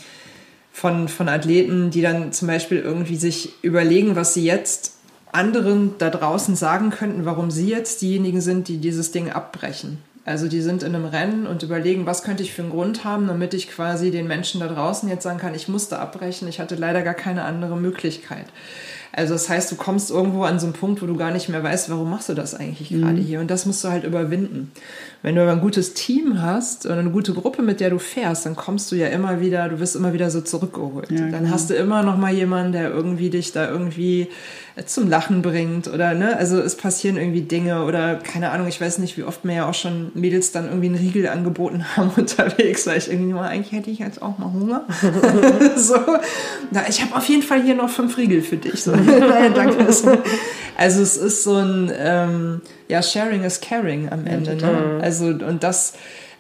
von, 0.74 1.10
von 1.10 1.28
Athleten, 1.28 1.92
die 1.92 2.02
dann 2.02 2.32
zum 2.32 2.48
Beispiel 2.48 2.80
irgendwie 2.80 3.18
sich 3.18 3.54
überlegen, 3.62 4.16
was 4.16 4.34
sie 4.34 4.46
jetzt 4.46 4.94
anderen 5.34 5.98
da 5.98 6.10
draußen 6.10 6.56
sagen 6.56 6.90
könnten, 6.90 7.26
warum 7.26 7.52
sie 7.52 7.70
jetzt 7.70 8.02
diejenigen 8.02 8.42
sind, 8.42 8.68
die 8.68 8.78
dieses 8.78 9.12
Ding 9.12 9.30
abbrechen. 9.30 10.00
Also 10.24 10.48
die 10.48 10.62
sind 10.62 10.84
in 10.84 10.94
einem 10.94 11.06
Rennen 11.06 11.48
und 11.48 11.64
überlegen, 11.64 12.06
was 12.06 12.22
könnte 12.22 12.44
ich 12.44 12.54
für 12.54 12.62
einen 12.62 12.72
Grund 12.72 13.04
haben, 13.04 13.28
damit 13.28 13.54
ich 13.56 13.70
quasi 13.70 14.12
den 14.12 14.28
Menschen 14.28 14.62
da 14.62 14.68
draußen 14.68 15.10
jetzt 15.10 15.24
sagen 15.24 15.40
kann, 15.40 15.56
ich 15.56 15.68
musste 15.68 15.98
abbrechen, 15.98 16.48
ich 16.48 16.60
hatte 16.60 16.76
leider 16.76 17.02
gar 17.02 17.16
keine 17.16 17.44
andere 17.44 17.76
Möglichkeit. 17.76 18.46
Also 19.14 19.34
das 19.34 19.50
heißt, 19.50 19.70
du 19.72 19.76
kommst 19.76 20.10
irgendwo 20.10 20.44
an 20.44 20.60
so 20.60 20.68
einen 20.68 20.74
Punkt, 20.74 21.02
wo 21.02 21.06
du 21.06 21.18
gar 21.18 21.32
nicht 21.32 21.50
mehr 21.50 21.62
weißt, 21.62 21.90
warum 21.90 22.10
machst 22.10 22.30
du 22.30 22.34
das 22.34 22.56
eigentlich 22.56 22.92
mhm. 22.92 23.02
gerade 23.02 23.22
hier? 23.22 23.40
Und 23.42 23.52
das 23.52 23.66
musst 23.66 23.84
du 23.84 23.90
halt 23.90 24.06
überwinden. 24.06 24.72
Wenn 25.22 25.36
du 25.36 25.42
aber 25.42 25.52
ein 25.52 25.60
gutes 25.60 25.94
Team 25.94 26.42
hast 26.42 26.86
und 26.86 26.98
eine 26.98 27.10
gute 27.10 27.34
Gruppe, 27.34 27.62
mit 27.62 27.82
der 27.82 27.90
du 27.90 28.00
fährst, 28.00 28.46
dann 28.46 28.56
kommst 28.56 28.92
du 28.92 28.96
ja 28.96 29.08
immer 29.08 29.42
wieder, 29.42 29.68
du 29.68 29.80
wirst 29.80 29.96
immer 29.96 30.14
wieder 30.14 30.32
so 30.32 30.42
zurückgeholt. 30.42 31.12
Ja, 31.12 31.18
dann 31.18 31.44
genau. 31.44 31.50
hast 31.52 31.70
du 31.70 31.76
immer 31.76 32.04
noch 32.04 32.18
mal 32.18 32.34
jemanden, 32.34 32.72
der 32.72 32.90
irgendwie 32.90 33.30
dich 33.30 33.52
da 33.52 33.70
irgendwie 33.70 34.30
zum 34.86 35.10
Lachen 35.10 35.42
bringt 35.42 35.90
oder 35.90 36.14
ne, 36.14 36.38
also 36.38 36.60
es 36.60 36.76
passieren 36.76 37.18
irgendwie 37.18 37.42
Dinge 37.42 37.84
oder 37.84 38.16
keine 38.16 38.52
Ahnung, 38.52 38.68
ich 38.68 38.80
weiß 38.80 39.00
nicht, 39.00 39.18
wie 39.18 39.24
oft 39.24 39.44
mir 39.44 39.56
ja 39.56 39.70
auch 39.70 39.74
schon 39.74 40.11
Mädels 40.14 40.52
dann 40.52 40.66
irgendwie 40.66 40.88
einen 40.88 40.96
Riegel 40.96 41.28
angeboten 41.28 41.86
haben 41.96 42.10
unterwegs, 42.18 42.86
weil 42.88 42.98
ich 42.98 43.12
irgendwie 43.12 43.34
mal, 43.34 43.48
eigentlich 43.48 43.72
hätte 43.72 43.90
ich 43.90 44.00
jetzt 44.00 44.22
auch 44.22 44.38
mal 44.38 44.52
Hunger. 44.52 44.86
so, 45.76 45.96
na, 46.72 46.88
ich 46.88 47.02
habe 47.02 47.16
auf 47.16 47.26
jeden 47.26 47.44
Fall 47.44 47.62
hier 47.64 47.76
noch 47.76 47.90
fünf 47.90 48.18
Riegel 48.18 48.42
für 48.42 48.58
dich. 48.58 48.84
So, 48.84 48.92
danke. 48.92 49.86
Also 50.78 51.02
es 51.02 51.18
ist 51.18 51.44
so 51.44 51.56
ein, 51.56 51.92
ähm, 51.98 52.62
ja, 52.88 53.02
Sharing 53.02 53.44
is 53.44 53.62
Caring 53.62 54.10
am 54.10 54.26
Ende. 54.26 54.56
Ja, 54.56 54.72
ne? 54.72 55.00
Also 55.02 55.26
und 55.28 55.64
das 55.64 55.94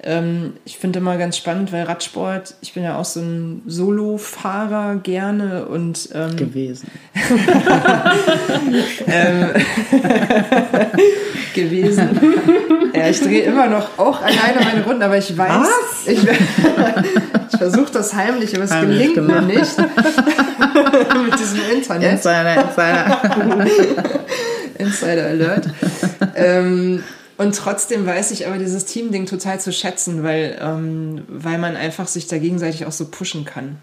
ähm, 0.04 0.54
ich 0.66 0.78
finde 0.78 1.00
immer 1.00 1.18
ganz 1.18 1.38
spannend, 1.38 1.72
weil 1.72 1.84
Radsport, 1.84 2.56
ich 2.62 2.74
bin 2.74 2.84
ja 2.84 2.98
auch 2.98 3.06
so 3.06 3.20
ein 3.20 3.62
Solo-Fahrer 3.68 4.96
gerne 4.96 5.66
und 5.66 6.10
ähm, 6.16 6.36
gewesen. 6.36 6.90
ähm, 9.08 9.50
gewesen. 11.54 12.10
Ja, 12.94 13.10
ich 13.10 13.22
drehe 13.22 13.44
immer 13.44 13.68
noch 13.68 14.00
auch 14.00 14.22
alleine 14.22 14.62
meine 14.64 14.84
Runden, 14.84 15.04
aber 15.04 15.18
ich 15.18 15.38
weiß, 15.38 15.50
Was? 15.50 16.08
ich, 16.08 16.20
ich 17.52 17.58
versuche 17.58 17.92
das 17.94 18.14
heimlich, 18.16 18.56
aber 18.56 18.66
es 18.66 18.72
heimlich 18.72 18.98
gelingt 18.98 19.16
gemacht. 19.16 19.46
mir 19.46 19.60
nicht. 19.60 19.78
Mit 19.78 21.40
diesem 21.40 21.60
Internet. 21.76 22.12
Insider, 22.14 22.64
Insider. 22.64 23.22
Insider 24.80 25.26
Alert. 25.28 25.70
Ähm, 26.36 27.04
Und 27.42 27.56
trotzdem 27.56 28.06
weiß 28.06 28.30
ich 28.30 28.46
aber 28.46 28.60
dieses 28.60 28.86
Team-Ding 28.86 29.26
total 29.26 29.60
zu 29.60 29.74
schätzen, 29.74 30.22
weil, 30.22 30.60
ähm, 30.62 31.24
weil 31.28 31.58
man 31.58 31.76
einfach 31.76 32.08
sich 32.08 32.28
da 32.28 32.38
gegenseitig 32.38 32.86
auch 32.86 32.92
so 32.92 33.08
pushen 33.10 33.46
kann. 33.46 33.80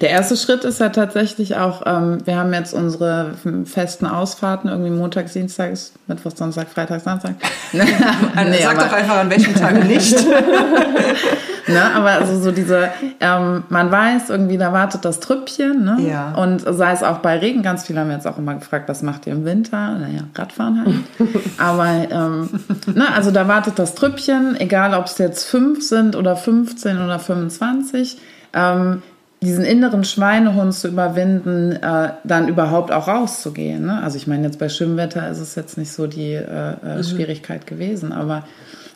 Der 0.00 0.10
erste 0.10 0.36
Schritt 0.36 0.64
ist 0.64 0.78
ja 0.78 0.90
tatsächlich 0.90 1.56
auch, 1.56 1.82
ähm, 1.86 2.18
wir 2.24 2.36
haben 2.36 2.52
jetzt 2.52 2.72
unsere 2.72 3.32
festen 3.64 4.06
Ausfahrten, 4.06 4.70
irgendwie 4.70 4.90
montags, 4.90 5.32
dienstags, 5.32 5.92
Mittwoch, 6.06 6.32
Sonntag, 6.34 6.68
Freitag, 6.68 7.00
Samstag. 7.00 7.34
also 7.72 8.50
nee, 8.50 8.62
Sag 8.62 8.78
doch 8.78 8.92
einfach, 8.92 9.18
an 9.18 9.30
welchen 9.30 9.54
Tagen 9.54 9.86
nicht. 9.88 10.14
ne, 11.66 11.94
aber 11.94 12.10
also 12.10 12.40
so 12.40 12.52
diese, 12.52 12.90
ähm, 13.18 13.64
man 13.70 13.90
weiß 13.90 14.30
irgendwie, 14.30 14.56
da 14.56 14.72
wartet 14.72 15.04
das 15.04 15.18
Trüppchen. 15.18 15.84
Ne? 15.84 15.96
Ja. 16.08 16.32
Und 16.36 16.60
sei 16.60 16.92
es 16.92 17.02
auch 17.02 17.18
bei 17.18 17.38
Regen, 17.38 17.62
ganz 17.62 17.84
viele 17.84 18.00
haben 18.00 18.10
jetzt 18.12 18.26
auch 18.28 18.38
immer 18.38 18.54
gefragt, 18.54 18.88
was 18.88 19.02
macht 19.02 19.26
ihr 19.26 19.32
im 19.32 19.44
Winter? 19.44 19.98
Naja, 19.98 20.22
Radfahren 20.36 20.84
halt. 20.84 20.94
aber 21.58 21.88
ähm, 22.08 22.50
ne, 22.94 23.12
also 23.12 23.32
da 23.32 23.48
wartet 23.48 23.80
das 23.80 23.96
Trüppchen, 23.96 24.60
egal 24.60 24.94
ob 24.94 25.06
es 25.06 25.18
jetzt 25.18 25.44
fünf 25.44 25.82
sind 25.82 26.14
oder 26.14 26.36
15 26.36 27.00
oder 27.02 27.18
25. 27.18 28.18
Ähm, 28.54 29.02
diesen 29.42 29.64
inneren 29.64 30.04
Schweinehund 30.04 30.72
zu 30.72 30.88
überwinden, 30.88 31.72
äh, 31.72 32.12
dann 32.24 32.48
überhaupt 32.48 32.92
auch 32.92 33.08
rauszugehen. 33.08 33.86
Ne? 33.86 34.00
Also 34.02 34.16
ich 34.16 34.26
meine, 34.26 34.44
jetzt 34.44 34.58
bei 34.58 34.68
Schwimmwetter 34.68 35.28
ist 35.28 35.40
es 35.40 35.54
jetzt 35.54 35.76
nicht 35.76 35.92
so 35.92 36.06
die 36.06 36.32
äh, 36.32 36.42
äh 36.42 36.96
mhm. 36.96 37.02
Schwierigkeit 37.02 37.66
gewesen, 37.66 38.12
aber 38.12 38.44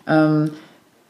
ähm, 0.07 0.53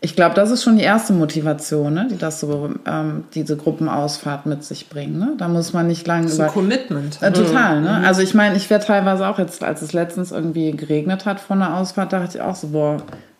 ich 0.01 0.15
glaube, 0.15 0.35
das 0.35 0.51
ist 0.51 0.63
schon 0.63 0.77
die 0.77 0.85
erste 0.85 1.13
Motivation, 1.13 1.95
ne? 1.95 2.07
die 2.11 2.17
das 2.17 2.41
so, 2.41 2.71
ähm, 2.87 3.25
diese 3.35 3.57
Gruppenausfahrt 3.57 4.47
mit 4.47 4.63
sich 4.63 4.89
bringen. 4.89 5.19
Ne? 5.19 5.35
Da 5.37 5.49
muss 5.49 5.73
man 5.73 5.87
nicht 5.87 6.07
lange 6.07 6.29
so 6.29 6.43
über... 6.43 6.53
Commitment. 6.53 7.21
Äh, 7.23 7.33
total. 7.33 7.81
Ne? 7.81 7.99
Mhm. 7.99 8.05
Also 8.05 8.23
ich 8.23 8.35
meine, 8.35 8.57
ich 8.57 8.71
wäre 8.71 8.81
teilweise 8.81 9.27
auch 9.27 9.39
jetzt, 9.39 9.63
als 9.63 9.83
es 9.83 9.93
letztens 9.93 10.33
irgendwie 10.33 10.71
geregnet 10.73 11.27
hat 11.27 11.41
von 11.41 11.59
der 11.59 11.75
Ausfahrt, 11.75 12.13
dachte 12.13 12.39
ich 12.39 12.43
auch 12.43 12.55
so, 12.55 12.69
boah, 12.69 12.99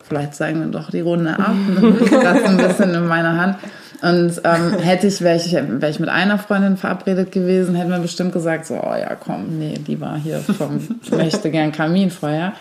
vielleicht 0.09 0.35
zeigen 0.35 0.61
wir 0.61 0.67
doch 0.69 0.91
die 0.91 1.01
Runde 1.01 1.39
ab. 1.39 1.55
das 2.11 2.45
ein 2.45 2.57
bisschen 2.57 2.95
in 2.95 3.07
meiner 3.07 3.37
Hand. 3.37 3.57
Und 4.03 4.41
ähm, 4.45 4.79
hätte 4.79 5.07
ich, 5.07 5.21
wäre 5.21 5.37
ich, 5.37 5.53
wär 5.53 5.89
ich 5.89 6.01
mit 6.01 6.09
einer 6.09 6.39
Freundin 6.39 6.77
verabredet 6.77 7.33
gewesen, 7.33 7.75
hätten 7.75 7.91
wir 7.91 7.99
bestimmt 7.99 8.33
gesagt, 8.33 8.67
so, 8.67 8.75
oh 8.75 8.95
ja, 8.95 9.15
komm, 9.15 9.59
nee, 9.59 9.79
die 9.79 10.01
war 10.01 10.19
hier 10.19 10.41
vom, 10.41 11.01
möchte 11.11 11.51
gern 11.51 11.73
Kaminfeuer. 11.73 12.53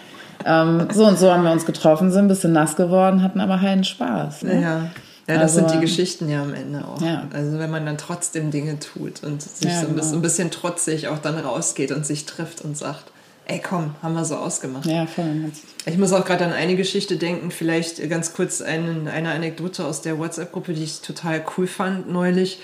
Ähm, 0.45 0.87
so 0.93 1.05
und 1.05 1.19
so 1.19 1.31
haben 1.31 1.43
wir 1.43 1.51
uns 1.51 1.65
getroffen, 1.65 2.11
sind 2.11 2.25
ein 2.25 2.27
bisschen 2.29 2.53
nass 2.53 2.75
geworden, 2.75 3.21
hatten 3.21 3.41
aber 3.41 3.61
heilen 3.61 3.83
Spaß. 3.83 4.43
Ne? 4.43 4.61
Ja. 4.61 4.81
Ja, 5.27 5.39
das 5.39 5.57
also, 5.57 5.67
sind 5.67 5.71
die 5.71 5.85
Geschichten 5.85 6.29
ja 6.29 6.43
am 6.43 6.53
Ende 6.53 6.85
auch. 6.85 7.01
Ja. 7.01 7.23
Also 7.33 7.57
wenn 7.57 7.71
man 7.71 7.83
dann 7.85 7.97
trotzdem 7.97 8.51
Dinge 8.51 8.77
tut 8.77 9.23
und 9.23 9.41
sich 9.41 9.71
ja, 9.71 9.81
so 9.81 9.87
ein 9.87 9.95
bisschen, 9.95 10.11
genau. 10.11 10.19
ein 10.19 10.21
bisschen 10.21 10.51
trotzig 10.51 11.07
auch 11.07 11.17
dann 11.17 11.35
rausgeht 11.39 11.91
und 11.91 12.05
sich 12.05 12.25
trifft 12.25 12.61
und 12.61 12.77
sagt, 12.77 13.05
ey 13.47 13.59
komm, 13.59 13.95
haben 14.01 14.13
wir 14.13 14.25
so 14.25 14.35
ausgemacht. 14.35 14.85
Ja, 14.85 15.05
voll. 15.05 15.51
Ich 15.85 15.97
muss 15.97 16.13
auch 16.13 16.25
gerade 16.25 16.45
an 16.45 16.53
eine 16.53 16.75
Geschichte 16.75 17.17
denken, 17.17 17.51
vielleicht 17.51 18.07
ganz 18.09 18.33
kurz 18.33 18.61
eine, 18.61 19.11
eine 19.11 19.31
Anekdote 19.31 19.85
aus 19.85 20.01
der 20.01 20.17
WhatsApp-Gruppe, 20.17 20.73
die 20.73 20.83
ich 20.83 21.01
total 21.01 21.43
cool 21.57 21.67
fand 21.67 22.11
neulich. 22.11 22.59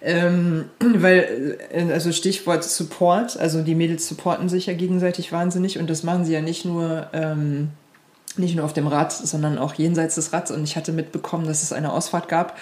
Ähm, 0.00 0.66
weil, 0.80 1.58
äh, 1.72 1.92
also 1.92 2.12
Stichwort 2.12 2.64
Support, 2.64 3.36
also 3.38 3.62
die 3.62 3.74
Mädels 3.74 4.06
supporten 4.06 4.48
sich 4.48 4.66
ja 4.66 4.74
gegenseitig 4.74 5.32
wahnsinnig 5.32 5.78
und 5.78 5.90
das 5.90 6.02
machen 6.02 6.24
sie 6.24 6.32
ja 6.32 6.40
nicht 6.40 6.64
nur, 6.64 7.08
ähm, 7.12 7.70
nicht 8.36 8.54
nur 8.54 8.64
auf 8.64 8.72
dem 8.72 8.86
Rad, 8.86 9.12
sondern 9.12 9.58
auch 9.58 9.74
jenseits 9.74 10.14
des 10.14 10.32
Rads. 10.32 10.50
Und 10.50 10.62
ich 10.62 10.76
hatte 10.76 10.92
mitbekommen, 10.92 11.46
dass 11.46 11.62
es 11.62 11.72
eine 11.72 11.92
Ausfahrt 11.92 12.28
gab 12.28 12.56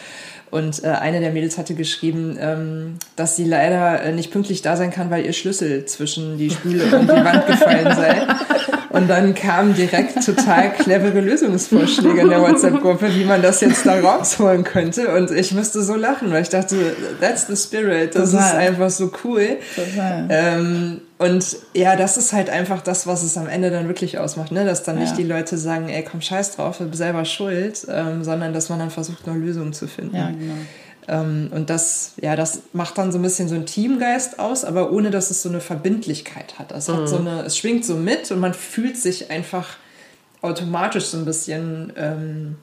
und 0.51 0.85
äh, 0.85 0.89
eine 0.89 1.21
der 1.21 1.33
Mädels 1.33 1.59
hatte 1.59 1.75
geschrieben, 1.75 2.37
ähm, 2.41 2.95
dass 3.17 3.37
sie 3.37 3.45
leider 3.45 4.03
äh, 4.03 4.13
nicht 4.13 4.31
pünktlich 4.31 4.63
da 4.63 4.77
sein 4.77 4.91
kann, 4.91 5.11
weil 5.11 5.27
ihr 5.27 5.33
Schlüssel 5.33 5.85
zwischen 5.87 6.39
die 6.39 6.51
Spüle 6.51 6.85
und 6.97 7.11
die 7.11 7.25
Wand 7.25 7.47
gefallen 7.47 7.95
sei. 7.97 8.27
Und 8.91 9.09
dann 9.09 9.35
kamen 9.35 9.75
direkt 9.75 10.25
total 10.25 10.73
clevere 10.73 11.21
Lösungsvorschläge 11.21 12.21
in 12.23 12.31
der 12.31 12.41
WhatsApp-Gruppe, 12.41 13.15
wie 13.15 13.25
man 13.25 13.43
das 13.43 13.61
jetzt 13.61 13.85
da 13.85 14.01
rausholen 14.01 14.65
könnte. 14.65 15.15
Und 15.15 15.31
ich 15.33 15.53
musste 15.53 15.83
so 15.83 15.97
lachen, 15.97 16.31
weil 16.33 16.43
ich 16.43 16.49
dachte, 16.49 16.97
that's 17.21 17.47
the 17.47 17.57
spirit. 17.57 18.15
Das 18.15 18.31
Total. 18.31 18.47
ist 18.47 18.55
einfach 18.55 18.91
so 18.91 19.13
cool. 19.25 19.59
Total. 19.75 20.27
Ähm, 20.31 21.01
und 21.19 21.57
ja, 21.73 21.97
das 21.97 22.19
ist 22.19 22.33
halt 22.33 22.51
einfach 22.51 22.83
das, 22.83 23.07
was 23.07 23.23
es 23.23 23.39
am 23.39 23.49
Ende 23.49 23.71
dann 23.71 23.89
wirklich 23.89 24.19
ausmacht, 24.19 24.53
ne? 24.53 24.67
Dass 24.67 24.83
dann 24.83 24.97
ja. 24.97 25.03
nicht 25.03 25.17
die 25.17 25.23
Leute 25.23 25.57
sagen, 25.57 25.89
ey, 25.89 26.05
komm, 26.05 26.21
scheiß 26.21 26.57
drauf, 26.57 26.83
selber 26.93 27.25
schuld, 27.25 27.87
ähm, 27.89 28.23
sondern 28.23 28.53
dass 28.53 28.69
man 28.69 28.79
dann 28.79 28.91
versucht, 28.91 29.27
eine 29.27 29.39
Lösung 29.39 29.73
zu 29.73 29.89
finden. 29.89 30.17
Ja, 30.17 30.31
genau. 30.31 30.55
Ähm, 31.09 31.49
und 31.53 31.71
das, 31.71 32.13
ja, 32.21 32.37
das 32.37 32.63
macht 32.73 32.99
dann 32.99 33.13
so 33.13 33.19
ein 33.19 33.23
bisschen 33.23 33.49
so 33.49 33.55
einen 33.55 33.65
Teamgeist 33.65 34.39
aus, 34.39 34.65
aber 34.65 34.93
ohne 34.93 35.11
dass 35.11 35.31
es 35.31 35.41
so 35.41 35.49
eine 35.49 35.61
Verbindlichkeit 35.61 36.59
hat. 36.59 36.73
Es, 36.73 36.89
mhm. 36.89 36.95
hat 36.95 37.09
so 37.09 37.17
eine, 37.17 37.43
es 37.43 37.57
schwingt 37.57 37.85
so 37.85 37.95
mit 37.95 38.31
und 38.31 38.41
man 38.41 38.53
fühlt 38.53 38.99
sich 38.99 39.31
einfach 39.31 39.77
automatisch 40.43 41.07
so 41.07 41.17
ein 41.17 41.25
bisschen 41.25 41.93
ähm, 41.97 42.57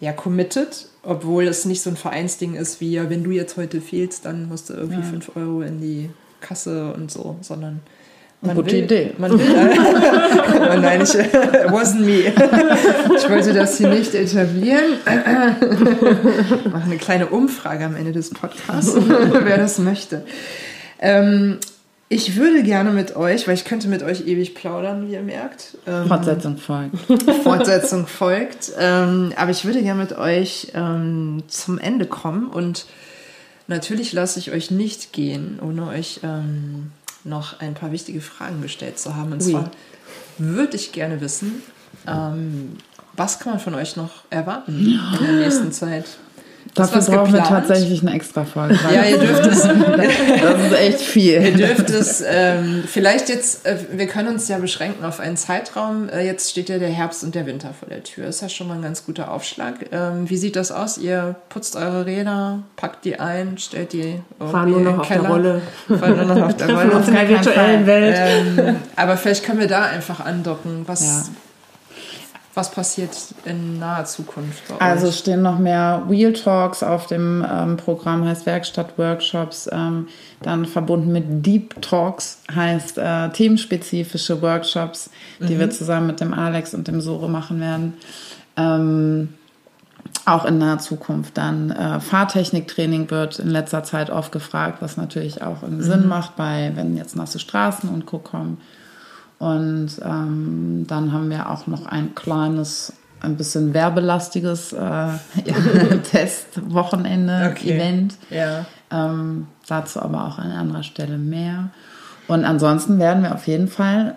ja, 0.00 0.12
committed, 0.12 0.88
obwohl 1.02 1.46
es 1.46 1.66
nicht 1.66 1.82
so 1.82 1.90
ein 1.90 1.96
Vereinsding 1.96 2.54
ist 2.54 2.80
wie, 2.80 2.92
ja, 2.92 3.08
wenn 3.10 3.22
du 3.22 3.30
jetzt 3.30 3.56
heute 3.56 3.80
fehlst, 3.80 4.24
dann 4.24 4.48
musst 4.48 4.70
du 4.70 4.74
irgendwie 4.74 5.02
5 5.02 5.28
ja. 5.28 5.42
Euro 5.42 5.60
in 5.62 5.80
die 5.80 6.10
Kasse 6.40 6.92
und 6.92 7.10
so, 7.10 7.36
sondern 7.40 7.80
man 8.42 8.56
Gute 8.56 8.72
will, 8.72 8.84
Idee. 8.84 9.12
Man 9.18 9.32
will, 9.32 9.40
oh 9.40 10.76
nein, 10.80 11.02
ich, 11.02 11.10
wasn't 11.10 12.00
me. 12.00 12.32
Ich 13.16 13.28
wollte 13.28 13.52
das 13.52 13.76
hier 13.76 13.88
nicht 13.88 14.14
etablieren. 14.14 14.94
Mache 16.72 16.84
eine 16.84 16.96
kleine 16.96 17.26
Umfrage 17.26 17.84
am 17.84 17.94
Ende 17.96 18.12
des 18.12 18.30
Podcasts, 18.30 18.96
wer 19.06 19.58
das 19.58 19.78
möchte. 19.78 20.24
Ähm, 21.00 21.58
ich 22.08 22.36
würde 22.36 22.62
gerne 22.62 22.92
mit 22.92 23.14
euch, 23.14 23.46
weil 23.46 23.54
ich 23.54 23.66
könnte 23.66 23.88
mit 23.88 24.02
euch 24.02 24.26
ewig 24.26 24.54
plaudern, 24.54 25.06
wie 25.06 25.12
ihr 25.12 25.22
merkt. 25.22 25.76
Ähm, 25.86 26.08
Fortsetzung 26.08 26.56
folgt. 26.56 26.96
Fortsetzung 27.42 28.06
folgt. 28.06 28.72
Ähm, 28.78 29.32
aber 29.36 29.50
ich 29.50 29.66
würde 29.66 29.82
gerne 29.82 30.00
mit 30.00 30.16
euch 30.16 30.72
ähm, 30.74 31.42
zum 31.46 31.78
Ende 31.78 32.06
kommen 32.06 32.48
und 32.48 32.86
natürlich 33.70 34.12
lasse 34.12 34.38
ich 34.38 34.50
euch 34.50 34.70
nicht 34.70 35.12
gehen, 35.12 35.58
ohne 35.60 35.86
euch 35.86 36.20
ähm, 36.22 36.90
noch 37.24 37.60
ein 37.60 37.74
paar 37.74 37.92
wichtige 37.92 38.20
Fragen 38.20 38.60
gestellt 38.60 38.98
zu 38.98 39.16
haben. 39.16 39.32
Und 39.32 39.42
oui. 39.42 39.52
zwar 39.52 39.70
würde 40.36 40.76
ich 40.76 40.92
gerne 40.92 41.20
wissen, 41.20 41.62
ähm, 42.06 42.76
was 43.14 43.38
kann 43.38 43.52
man 43.54 43.60
von 43.60 43.74
euch 43.74 43.96
noch 43.96 44.24
erwarten 44.30 45.00
in 45.18 45.26
der 45.26 45.36
nächsten 45.36 45.72
Zeit? 45.72 46.18
Dafür 46.74 47.02
brauchen 47.02 47.32
wir 47.32 47.42
tatsächlich 47.42 48.02
eine 48.02 48.14
extra 48.14 48.44
Folge. 48.44 48.78
Ja, 48.94 49.04
ihr 49.04 49.18
dürft 49.18 49.46
es. 49.46 49.62
das 49.62 50.62
ist 50.64 50.78
echt 50.78 51.00
viel. 51.00 51.42
Ihr 51.42 51.54
dürft 51.54 51.90
es 51.90 52.22
ähm, 52.26 52.84
vielleicht 52.86 53.28
jetzt, 53.28 53.66
äh, 53.66 53.76
wir 53.92 54.06
können 54.06 54.28
uns 54.28 54.48
ja 54.48 54.58
beschränken 54.58 55.04
auf 55.04 55.20
einen 55.20 55.36
Zeitraum. 55.36 56.08
Äh, 56.08 56.24
jetzt 56.24 56.50
steht 56.50 56.68
ja 56.68 56.78
der 56.78 56.88
Herbst 56.88 57.24
und 57.24 57.34
der 57.34 57.46
Winter 57.46 57.74
vor 57.78 57.88
der 57.88 58.02
Tür. 58.02 58.26
Ist 58.28 58.42
ja 58.42 58.48
schon 58.48 58.68
mal 58.68 58.74
ein 58.74 58.82
ganz 58.82 59.04
guter 59.04 59.30
Aufschlag. 59.30 59.74
Ähm, 59.92 60.28
wie 60.28 60.36
sieht 60.36 60.56
das 60.56 60.72
aus? 60.72 60.98
Ihr 60.98 61.36
putzt 61.48 61.76
eure 61.76 62.06
Räder, 62.06 62.60
packt 62.76 63.04
die 63.04 63.18
ein, 63.18 63.58
stellt 63.58 63.92
die 63.92 64.20
Fahren 64.38 64.70
nur 64.70 64.80
noch 64.80 64.98
auf 65.00 65.08
Keller, 65.08 65.22
der 65.22 65.30
Rolle. 65.30 65.62
Fahren 65.88 66.16
nur 66.16 66.34
noch 66.36 66.46
auf 66.46 66.56
der 66.56 66.68
Rolle. 66.74 66.96
auf 66.96 67.06
der 67.06 67.28
virtuellen 67.28 67.86
Welt. 67.86 68.16
Ähm, 68.18 68.76
aber 68.96 69.16
vielleicht 69.16 69.44
können 69.44 69.60
wir 69.60 69.68
da 69.68 69.82
einfach 69.82 70.20
andocken. 70.20 70.82
Was, 70.86 71.02
ja 71.02 71.22
was 72.54 72.70
passiert 72.72 73.10
in 73.44 73.78
naher 73.78 74.04
Zukunft 74.04 74.66
bei 74.68 74.74
euch? 74.74 74.80
Also 74.80 75.12
stehen 75.12 75.42
noch 75.42 75.58
mehr 75.58 76.02
Wheel 76.08 76.32
Talks 76.32 76.82
auf 76.82 77.06
dem 77.06 77.46
ähm, 77.48 77.76
Programm, 77.76 78.26
heißt 78.26 78.44
Werkstatt-Workshops, 78.44 79.68
ähm, 79.72 80.08
dann 80.42 80.66
verbunden 80.66 81.12
mit 81.12 81.46
Deep 81.46 81.80
Talks, 81.80 82.40
heißt 82.52 82.98
äh, 82.98 83.28
themenspezifische 83.30 84.42
Workshops, 84.42 85.10
die 85.38 85.54
mhm. 85.54 85.58
wir 85.60 85.70
zusammen 85.70 86.08
mit 86.08 86.20
dem 86.20 86.34
Alex 86.34 86.74
und 86.74 86.88
dem 86.88 87.00
Sore 87.00 87.28
machen 87.28 87.60
werden. 87.60 87.94
Ähm, 88.56 89.28
auch 90.24 90.44
in 90.44 90.58
naher 90.58 90.78
Zukunft 90.78 91.38
dann 91.38 91.70
äh, 91.70 92.00
Fahrtechniktraining 92.00 93.10
wird 93.10 93.38
in 93.38 93.48
letzter 93.48 93.84
Zeit 93.84 94.10
oft 94.10 94.32
gefragt, 94.32 94.78
was 94.80 94.96
natürlich 94.96 95.42
auch 95.42 95.62
mhm. 95.62 95.80
Sinn 95.82 96.08
macht, 96.08 96.36
bei 96.36 96.72
wenn 96.74 96.96
jetzt 96.96 97.16
nasse 97.16 97.38
Straßen 97.38 97.88
und 97.88 98.06
Co. 98.06 98.18
kommen. 98.18 98.58
Und 99.40 99.88
ähm, 100.04 100.84
dann 100.86 101.12
haben 101.12 101.30
wir 101.30 101.48
auch 101.48 101.66
noch 101.66 101.86
ein 101.86 102.14
kleines, 102.14 102.92
ein 103.22 103.36
bisschen 103.36 103.72
werbelastiges 103.72 104.74
äh, 104.74 104.76
ja, 104.78 105.18
Testwochenende, 106.10 107.50
okay. 107.50 107.76
Event. 107.76 108.16
Ja. 108.28 108.66
Ähm, 108.92 109.48
dazu 109.66 110.00
aber 110.00 110.26
auch 110.26 110.38
an 110.38 110.52
anderer 110.52 110.82
Stelle 110.82 111.16
mehr. 111.16 111.70
Und 112.28 112.44
ansonsten 112.44 112.98
werden 112.98 113.22
wir 113.22 113.34
auf 113.34 113.46
jeden 113.46 113.68
Fall 113.68 114.14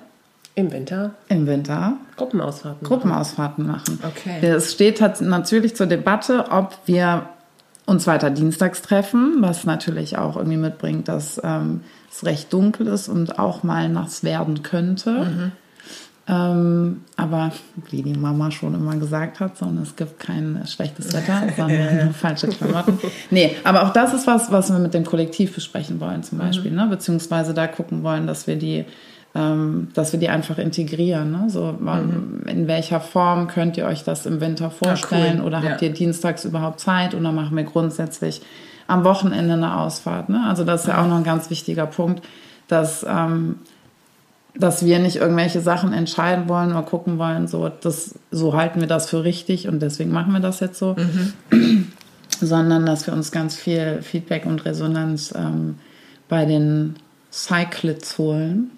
im 0.56 0.72
Winter? 0.72 1.12
Im 1.30 1.48
Winter. 1.48 1.94
Gruppenausfahrten. 2.18 2.86
Gruppenausfahrten 2.86 3.66
machen. 3.66 4.00
Okay. 4.04 4.46
Es 4.46 4.74
steht 4.74 5.02
natürlich 5.22 5.76
zur 5.76 5.88
Debatte, 5.88 6.52
ob 6.52 6.78
wir 6.86 7.30
uns 7.86 8.08
weiter 8.08 8.30
dienstags 8.30 8.82
treffen, 8.82 9.38
was 9.40 9.66
natürlich 9.66 10.18
auch 10.18 10.38
irgendwie 10.38 10.58
mitbringt, 10.58 11.08
dass 11.08 11.40
ähm, 11.44 11.82
es 12.12 12.26
recht 12.26 12.54
dunkel 12.54 12.88
ist 12.88 13.10
und 13.10 13.40
auch 13.40 13.64
mal 13.64 13.90
nass 13.90 14.24
werden 14.24 14.64
könnte. 14.64 15.12
Mhm. 15.12 15.52
Ähm, 16.26 17.02
aber 17.18 17.52
wie 17.90 18.02
die 18.02 18.14
Mama 18.14 18.50
schon 18.50 18.74
immer 18.74 18.96
gesagt 18.96 19.42
hat, 19.42 19.58
so, 19.58 19.70
es 19.82 19.98
gibt 19.98 20.20
kein 20.20 20.64
schlechtes 20.66 21.12
Wetter, 21.12 21.50
sondern 21.58 21.98
ja. 21.98 22.10
falsche 22.14 22.48
Klamotten. 22.48 22.98
Nee, 23.30 23.58
aber 23.66 23.84
auch 23.84 23.92
das 23.92 24.14
ist 24.14 24.26
was, 24.26 24.50
was 24.50 24.72
wir 24.72 24.80
mit 24.80 24.94
dem 24.94 25.04
Kollektiv 25.04 25.54
besprechen 25.54 26.00
wollen 26.00 26.24
zum 26.24 26.38
Beispiel, 26.38 26.72
mhm. 26.72 26.78
ne? 26.78 26.88
beziehungsweise 26.88 27.54
da 27.54 27.68
gucken 27.68 28.04
wollen, 28.04 28.26
dass 28.26 28.48
wir 28.48 28.56
die 28.56 28.86
ähm, 29.36 29.88
dass 29.94 30.14
wir 30.14 30.20
die 30.20 30.30
einfach 30.30 30.60
integrieren. 30.60 31.32
Ne? 31.32 31.50
So, 31.50 31.76
mhm. 31.80 32.44
In 32.48 32.68
welcher 32.68 33.00
Form 33.00 33.48
könnt 33.48 33.78
ihr 33.78 33.86
euch 33.86 34.04
das 34.04 34.26
im 34.26 34.40
Winter 34.42 34.70
vorstellen? 34.70 35.40
cool. 35.40 35.48
Oder 35.48 35.64
habt 35.64 35.82
ja. 35.82 35.88
ihr 35.88 35.94
dienstags 35.94 36.46
überhaupt 36.46 36.80
Zeit? 36.80 37.16
Oder 37.16 37.32
machen 37.32 37.58
wir 37.58 37.64
grundsätzlich 37.64 38.42
am 38.86 39.04
Wochenende 39.04 39.54
eine 39.54 39.78
Ausfahrt? 39.78 40.30
Ne? 40.30 40.44
Also 40.48 40.64
das 40.64 40.82
ist 40.82 40.88
ja 40.88 41.02
auch 41.02 41.08
noch 41.08 41.18
ein 41.18 41.24
ganz 41.24 41.50
wichtiger 41.50 41.88
Punkt, 41.88 42.24
dass, 42.68 43.04
ähm, 43.10 43.56
dass 44.56 44.86
wir 44.86 45.00
nicht 45.00 45.16
irgendwelche 45.16 45.62
Sachen 45.62 45.94
entscheiden 45.94 46.48
wollen 46.48 46.70
oder 46.70 46.84
gucken 46.84 47.18
wollen, 47.18 47.48
so, 47.48 47.70
das, 47.70 48.14
so 48.30 48.54
halten 48.54 48.82
wir 48.82 48.88
das 48.88 49.10
für 49.10 49.24
richtig 49.24 49.68
und 49.68 49.80
deswegen 49.80 50.12
machen 50.12 50.34
wir 50.34 50.42
das 50.42 50.60
jetzt 50.60 50.78
so. 50.78 50.96
Mhm. 50.96 51.92
Sondern 52.40 52.86
dass 52.86 53.08
wir 53.08 53.14
uns 53.16 53.32
ganz 53.32 53.56
viel 53.56 54.04
Feedback 54.04 54.46
und 54.46 54.64
Resonanz 54.66 55.34
ähm, 55.36 55.80
bei 56.30 56.46
den 56.46 56.98
Cyclids 57.32 58.20
holen 58.20 58.72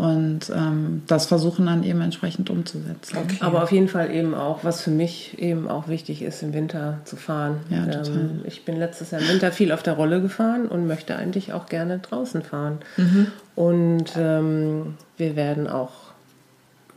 und 0.00 0.50
ähm, 0.56 1.02
das 1.06 1.26
versuchen 1.26 1.66
dann 1.66 1.82
eben 1.82 2.00
entsprechend 2.00 2.48
umzusetzen. 2.48 3.18
Okay. 3.18 3.36
Aber 3.40 3.62
auf 3.62 3.70
jeden 3.70 3.88
Fall 3.88 4.10
eben 4.10 4.34
auch, 4.34 4.64
was 4.64 4.80
für 4.80 4.90
mich 4.90 5.38
eben 5.38 5.68
auch 5.68 5.88
wichtig 5.88 6.22
ist, 6.22 6.42
im 6.42 6.54
Winter 6.54 7.00
zu 7.04 7.16
fahren. 7.16 7.58
Ja, 7.68 7.84
ähm, 7.84 8.40
ich 8.44 8.64
bin 8.64 8.78
letztes 8.78 9.10
Jahr 9.10 9.20
im 9.20 9.28
Winter 9.28 9.52
viel 9.52 9.72
auf 9.72 9.82
der 9.82 9.92
Rolle 9.92 10.22
gefahren 10.22 10.68
und 10.68 10.86
möchte 10.86 11.16
eigentlich 11.16 11.52
auch 11.52 11.66
gerne 11.66 11.98
draußen 11.98 12.40
fahren. 12.40 12.78
Mhm. 12.96 13.26
Und 13.56 14.14
ähm, 14.16 14.94
wir 15.18 15.36
werden 15.36 15.66
auch 15.66 15.92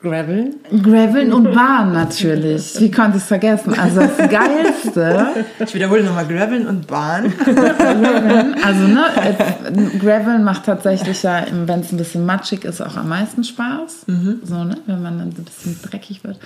Graveln? 0.03 0.55
Graveln 0.83 1.31
und 1.31 1.53
Bahn 1.53 1.93
natürlich. 1.93 2.77
Wie 2.77 2.91
konnte 2.91 3.17
ich 3.17 3.23
es 3.23 3.27
vergessen? 3.29 3.73
Also 3.79 4.01
das 4.01 4.17
Geilste. 4.29 5.27
Ich 5.59 5.73
wiederhole 5.73 6.03
nochmal 6.03 6.27
Graveln 6.27 6.67
und 6.67 6.85
Bahn. 6.87 7.31
also 8.61 8.87
ne, 8.87 9.91
Graveln 9.99 10.43
macht 10.43 10.65
tatsächlich 10.65 11.23
ja, 11.23 11.45
wenn 11.65 11.79
es 11.79 11.93
ein 11.93 11.97
bisschen 11.97 12.25
matschig 12.25 12.65
ist, 12.65 12.81
auch 12.81 12.97
am 12.97 13.07
meisten 13.07 13.45
Spaß. 13.45 14.07
Mhm. 14.07 14.41
So, 14.43 14.65
ne, 14.65 14.77
wenn 14.87 15.01
man 15.01 15.19
dann 15.19 15.31
so 15.31 15.41
ein 15.41 15.45
bisschen 15.45 15.79
dreckig 15.81 16.21
wird. 16.25 16.37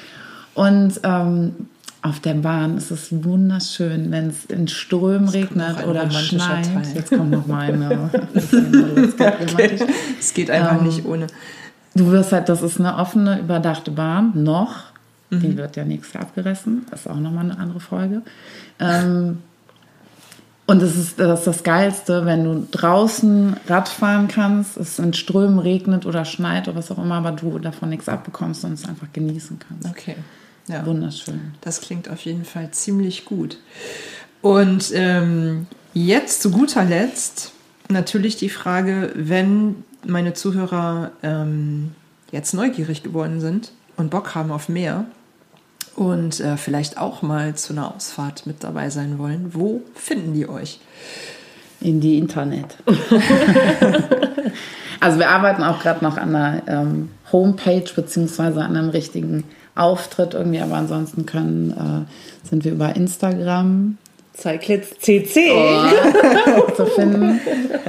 Und 0.53 0.99
ähm, 1.03 1.53
auf 2.03 2.19
der 2.19 2.35
Bahn 2.35 2.77
ist 2.77 2.91
es 2.91 3.07
wunderschön, 3.11 4.11
wenn 4.11 4.27
es 4.27 4.45
in 4.45 4.67
Strömen 4.67 5.29
regnet 5.29 5.83
oder 5.87 6.11
schneit. 6.11 6.65
Teil. 6.65 6.83
Jetzt 6.93 7.09
kommt 7.09 7.31
noch 7.31 7.47
mal 7.47 7.71
eine. 7.71 8.11
Es 10.19 10.33
geht 10.35 10.51
einfach 10.51 10.79
ähm, 10.79 10.85
nicht 10.85 11.05
ohne. 11.05 11.25
Du 11.97 12.11
wirst 12.11 12.31
halt, 12.31 12.49
das 12.49 12.61
ist 12.61 12.79
eine 12.79 12.97
offene, 12.97 13.39
überdachte 13.39 13.91
Bahn, 13.91 14.31
noch. 14.43 14.83
Mhm. 15.29 15.41
Die 15.41 15.57
wird 15.57 15.75
ja 15.75 15.83
nächstes 15.83 16.13
Jahr 16.13 16.23
abgerissen. 16.23 16.85
Das 16.89 17.01
ist 17.01 17.07
auch 17.07 17.19
nochmal 17.19 17.45
eine 17.45 17.57
andere 17.57 17.79
Folge. 17.79 18.21
Ähm, 18.79 19.39
und 20.67 20.81
das 20.81 20.95
ist, 20.97 21.19
das 21.19 21.39
ist 21.39 21.47
das 21.47 21.63
Geilste, 21.63 22.25
wenn 22.25 22.43
du 22.43 22.67
draußen 22.69 23.55
Radfahren 23.67 24.27
kannst, 24.27 24.75
es 24.75 24.99
in 24.99 25.13
Strömen 25.13 25.59
regnet 25.59 26.05
oder 26.05 26.25
schneit 26.25 26.67
oder 26.67 26.77
was 26.77 26.91
auch 26.91 26.97
immer, 26.97 27.15
aber 27.15 27.31
du 27.31 27.57
davon 27.57 27.89
nichts 27.89 28.09
abbekommst 28.09 28.65
und 28.65 28.73
es 28.73 28.87
einfach 28.87 29.07
genießen 29.13 29.59
kannst. 29.59 29.87
Okay. 29.87 30.15
Ja. 30.67 30.85
Wunderschön. 30.85 31.53
Das 31.61 31.79
klingt 31.79 32.09
auf 32.09 32.19
jeden 32.25 32.43
Fall 32.43 32.71
ziemlich 32.71 33.23
gut. 33.23 33.57
Und 34.41 34.91
ähm, 34.93 35.67
jetzt 35.93 36.41
zu 36.41 36.51
guter 36.51 36.83
Letzt 36.83 37.53
natürlich 37.89 38.35
die 38.35 38.49
Frage, 38.49 39.13
wenn 39.15 39.83
meine 40.07 40.33
Zuhörer 40.33 41.11
ähm, 41.23 41.91
jetzt 42.31 42.53
neugierig 42.53 43.03
geworden 43.03 43.39
sind 43.39 43.71
und 43.95 44.09
Bock 44.09 44.35
haben 44.35 44.51
auf 44.51 44.69
mehr 44.69 45.05
und 45.95 46.39
äh, 46.39 46.57
vielleicht 46.57 46.97
auch 46.97 47.21
mal 47.21 47.55
zu 47.55 47.73
einer 47.73 47.93
Ausfahrt 47.93 48.45
mit 48.45 48.63
dabei 48.63 48.89
sein 48.89 49.17
wollen, 49.19 49.51
wo 49.53 49.81
finden 49.93 50.33
die 50.33 50.47
euch? 50.47 50.79
In 51.79 52.01
die 52.01 52.17
Internet. 52.17 52.75
also 54.99 55.19
wir 55.19 55.29
arbeiten 55.29 55.61
auch 55.61 55.79
gerade 55.79 56.03
noch 56.03 56.17
an 56.17 56.35
einer 56.35 56.63
ähm, 56.67 57.09
Homepage 57.31 57.85
beziehungsweise 57.95 58.63
an 58.63 58.75
einem 58.75 58.89
richtigen 58.89 59.43
Auftritt 59.75 60.33
irgendwie, 60.33 60.59
aber 60.59 60.75
ansonsten 60.75 61.27
können, 61.27 61.71
äh, 61.71 62.47
sind 62.47 62.63
wir 62.63 62.71
über 62.71 62.95
Instagram 62.95 63.99
Cyclits 64.39 64.99
CC 64.99 65.51
oh, 65.51 66.71
zu 66.75 66.85
finden. 66.85 67.39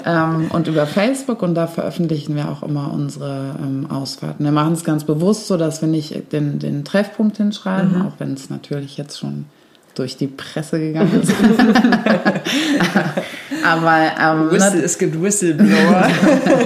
Ähm, 0.07 0.51
und 0.51 0.67
über 0.67 0.87
Facebook 0.87 1.43
und 1.43 1.55
da 1.55 1.67
veröffentlichen 1.67 2.35
wir 2.37 2.49
auch 2.49 2.63
immer 2.63 2.91
unsere 2.93 3.55
ähm, 3.63 3.91
Ausfahrten. 3.91 4.45
Wir 4.45 4.53
machen 4.53 4.73
es 4.73 4.85
ganz 4.85 5.05
bewusst 5.05 5.47
so, 5.47 5.57
dass 5.59 5.83
wir 5.83 5.89
nicht 5.89 6.33
den, 6.33 6.59
den 6.59 6.85
Treffpunkt 6.85 7.37
hinschreiben, 7.37 7.99
mhm. 7.99 8.07
auch 8.07 8.13
wenn 8.19 8.33
es 8.33 8.49
natürlich 8.49 8.97
jetzt 8.97 9.19
schon 9.19 9.45
durch 9.95 10.17
die 10.17 10.29
Presse 10.29 10.79
gegangen 10.79 11.21
ist. 11.23 11.33
Aber 13.65 14.13
ähm, 14.21 14.51
Whistle, 14.51 14.83
es 14.83 14.97
gibt 14.97 15.21
Whistleblower. 15.21 16.09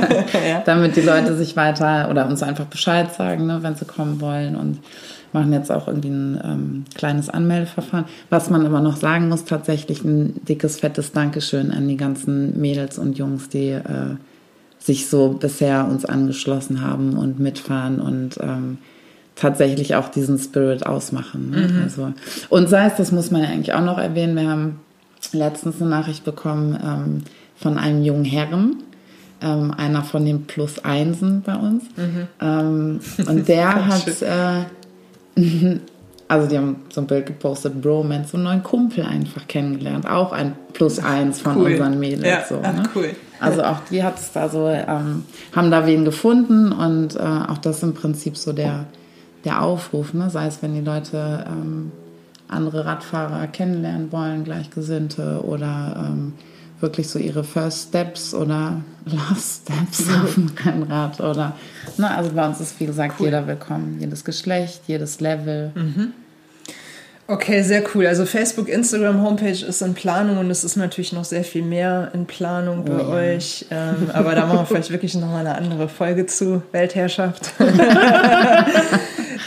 damit 0.67 0.97
die 0.97 1.01
Leute 1.01 1.35
sich 1.37 1.57
weiter 1.57 2.09
oder 2.11 2.27
uns 2.27 2.43
einfach 2.43 2.67
Bescheid 2.67 3.13
sagen, 3.15 3.47
ne, 3.47 3.59
wenn 3.63 3.75
sie 3.75 3.87
kommen 3.87 4.21
wollen 4.21 4.55
und 4.55 4.81
machen 5.33 5.53
jetzt 5.53 5.71
auch 5.71 5.89
irgendwie 5.89 6.11
ein 6.11 6.41
ähm, 6.45 6.85
kleines 6.95 7.29
Anmeldeverfahren. 7.29 8.07
Was 8.31 8.51
man 8.51 8.67
aber 8.67 8.81
noch 8.81 8.97
sagen 8.97 9.29
muss, 9.29 9.45
tatsächlich 9.45 10.05
ein 10.05 10.45
dickes, 10.47 10.81
fettes 10.81 11.13
Dankeschön 11.13 11.71
an 11.71 11.89
die 11.89 11.97
ganzen 11.97 12.61
Mädels 12.61 12.99
und 12.99 13.19
Jungs, 13.19 13.49
die 13.49 13.71
äh, 13.71 14.17
sich 14.79 15.09
so 15.09 15.29
bisher 15.29 15.87
uns 15.89 16.05
angeschlossen 16.05 16.83
haben 16.83 17.17
und 17.17 17.39
mitfahren 17.39 18.01
und 18.01 18.39
ähm, 18.41 18.79
tatsächlich 19.37 19.95
auch 19.95 20.09
diesen 20.09 20.39
Spirit 20.39 20.85
ausmachen. 20.85 21.51
Ne? 21.51 21.69
Mhm. 21.69 21.83
Also, 21.83 22.13
und 22.49 22.69
sei 22.69 22.87
es, 22.87 22.97
das 22.97 23.13
muss 23.13 23.31
man 23.31 23.43
ja 23.43 23.49
eigentlich 23.49 23.73
auch 23.75 23.85
noch 23.85 23.99
erwähnen, 23.99 24.37
wir 24.37 24.49
haben 24.49 24.81
letztens 25.33 25.81
eine 25.81 25.91
Nachricht 25.91 26.25
bekommen 26.25 26.79
ähm, 26.85 27.23
von 27.57 27.79
einem 27.79 28.03
jungen 28.03 28.25
Herren, 28.25 28.83
ähm, 29.41 29.73
einer 29.77 30.03
von 30.03 30.25
den 30.25 30.47
Plus 30.47 30.81
Einsen 30.85 31.43
bei 31.43 31.55
uns. 31.55 31.85
Mhm. 31.97 32.29
Ähm, 32.41 33.01
und 33.27 33.49
der 33.49 33.87
hat 33.87 34.23
äh, 34.23 34.65
also 36.29 36.49
die 36.49 36.57
haben 36.57 36.77
so 36.91 37.01
ein 37.03 37.07
Bild 37.07 37.27
gepostet, 37.27 37.81
Bromance, 37.81 38.31
so 38.31 38.37
einen 38.37 38.45
neuen 38.45 38.63
Kumpel 38.63 39.05
einfach 39.05 39.47
kennengelernt. 39.47 40.09
Auch 40.09 40.33
ein 40.33 40.55
Plus 40.73 40.99
eins 40.99 41.41
von 41.41 41.57
cool. 41.59 41.73
unseren 41.73 41.99
Mädels. 41.99 42.27
Ja, 42.27 42.45
so, 42.49 42.57
ne? 42.61 42.83
cool. 42.95 43.11
Also 43.41 43.63
auch 43.63 43.81
die 43.91 44.03
hat 44.03 44.19
es 44.19 44.33
da 44.33 44.49
so, 44.49 44.69
ähm, 44.69 45.25
haben 45.55 45.71
da 45.71 45.87
wen 45.87 46.05
gefunden 46.05 46.73
und 46.73 47.17
äh, 47.17 47.19
auch 47.19 47.59
das 47.59 47.83
im 47.83 47.95
Prinzip 47.95 48.37
so 48.37 48.53
der, 48.53 48.87
der 49.45 49.63
Aufruf, 49.63 50.15
ne? 50.15 50.31
sei 50.31 50.47
es 50.47 50.63
wenn 50.63 50.75
die 50.75 50.81
Leute 50.81 51.45
ähm, 51.49 51.93
andere 52.49 52.85
Radfahrer 52.85 53.47
kennenlernen 53.49 54.13
wollen, 54.13 54.45
Gleichgesinnte 54.45 55.43
oder 55.45 56.09
ähm, 56.09 56.35
wirklich 56.83 57.09
so 57.09 57.19
ihre 57.19 57.45
First 57.45 57.89
Steps 57.89 58.35
oder 58.35 58.83
Last 59.07 59.63
Steps 59.63 60.05
auf 60.13 60.35
dem 60.35 60.51
Rennrad 60.65 61.21
oder 61.21 61.57
ne, 61.97 62.11
also 62.11 62.31
bei 62.33 62.47
uns 62.47 62.61
ist 62.61 62.79
wie 62.81 62.87
gesagt 62.87 63.15
cool. 63.19 63.27
jeder 63.27 63.47
willkommen, 63.47 63.99
jedes 64.01 64.25
Geschlecht, 64.25 64.83
jedes 64.87 65.21
Level. 65.21 65.73
Mhm. 65.75 66.13
Okay, 67.29 67.63
sehr 67.63 67.83
cool. 67.95 68.07
Also 68.07 68.27
Facebook, 68.27 68.69
Instagram, 68.69 69.23
Homepage 69.23 69.65
ist 69.65 69.81
in 69.81 69.95
Planung 69.95 70.39
und 70.39 70.51
es 70.51 70.65
ist 70.65 70.77
natürlich 70.77 71.13
noch 71.13 71.25
sehr 71.25 71.45
viel 71.45 71.63
mehr 71.63 72.11
in 72.15 72.27
Planung 72.27 72.85
bei 72.85 72.99
oh, 72.99 73.11
euch. 73.11 73.65
Ja. 73.71 73.91
Ähm, 73.91 74.11
aber 74.13 74.35
da 74.35 74.45
machen 74.45 74.59
wir 74.59 74.67
vielleicht 74.67 74.91
wirklich 74.91 75.15
noch 75.15 75.29
mal 75.29 75.47
eine 75.47 75.55
andere 75.55 75.89
Folge 75.89 76.27
zu 76.27 76.63
Weltherrschaft. 76.73 77.53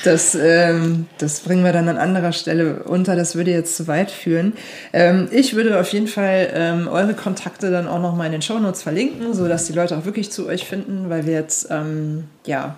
Das, 0.06 0.36
ähm, 0.36 1.08
das 1.18 1.40
bringen 1.40 1.64
wir 1.64 1.74
dann 1.74 1.90
an 1.90 1.98
anderer 1.98 2.32
Stelle 2.32 2.84
unter. 2.84 3.16
Das 3.16 3.36
würde 3.36 3.50
jetzt 3.50 3.76
zu 3.76 3.88
weit 3.88 4.12
führen. 4.12 4.54
Ähm, 4.94 5.28
ich 5.32 5.56
würde 5.56 5.80
auf 5.80 5.88
jeden 5.90 6.08
Fall 6.08 6.50
ähm, 6.54 6.88
eure 6.88 7.16
Kontakte 7.16 7.72
dann 7.72 7.88
auch 7.88 8.00
noch 8.00 8.16
mal 8.16 8.28
in 8.28 8.32
den 8.32 8.44
Show 8.44 8.60
Notes 8.60 8.84
verlinken, 8.84 9.34
sodass 9.34 9.66
die 9.66 9.74
Leute 9.74 9.98
auch 9.98 10.06
wirklich 10.06 10.32
zu 10.32 10.48
euch 10.48 10.66
finden, 10.66 11.10
weil 11.10 11.26
wir 11.26 11.34
jetzt, 11.34 11.70
ähm, 11.72 12.26
ja, 12.46 12.78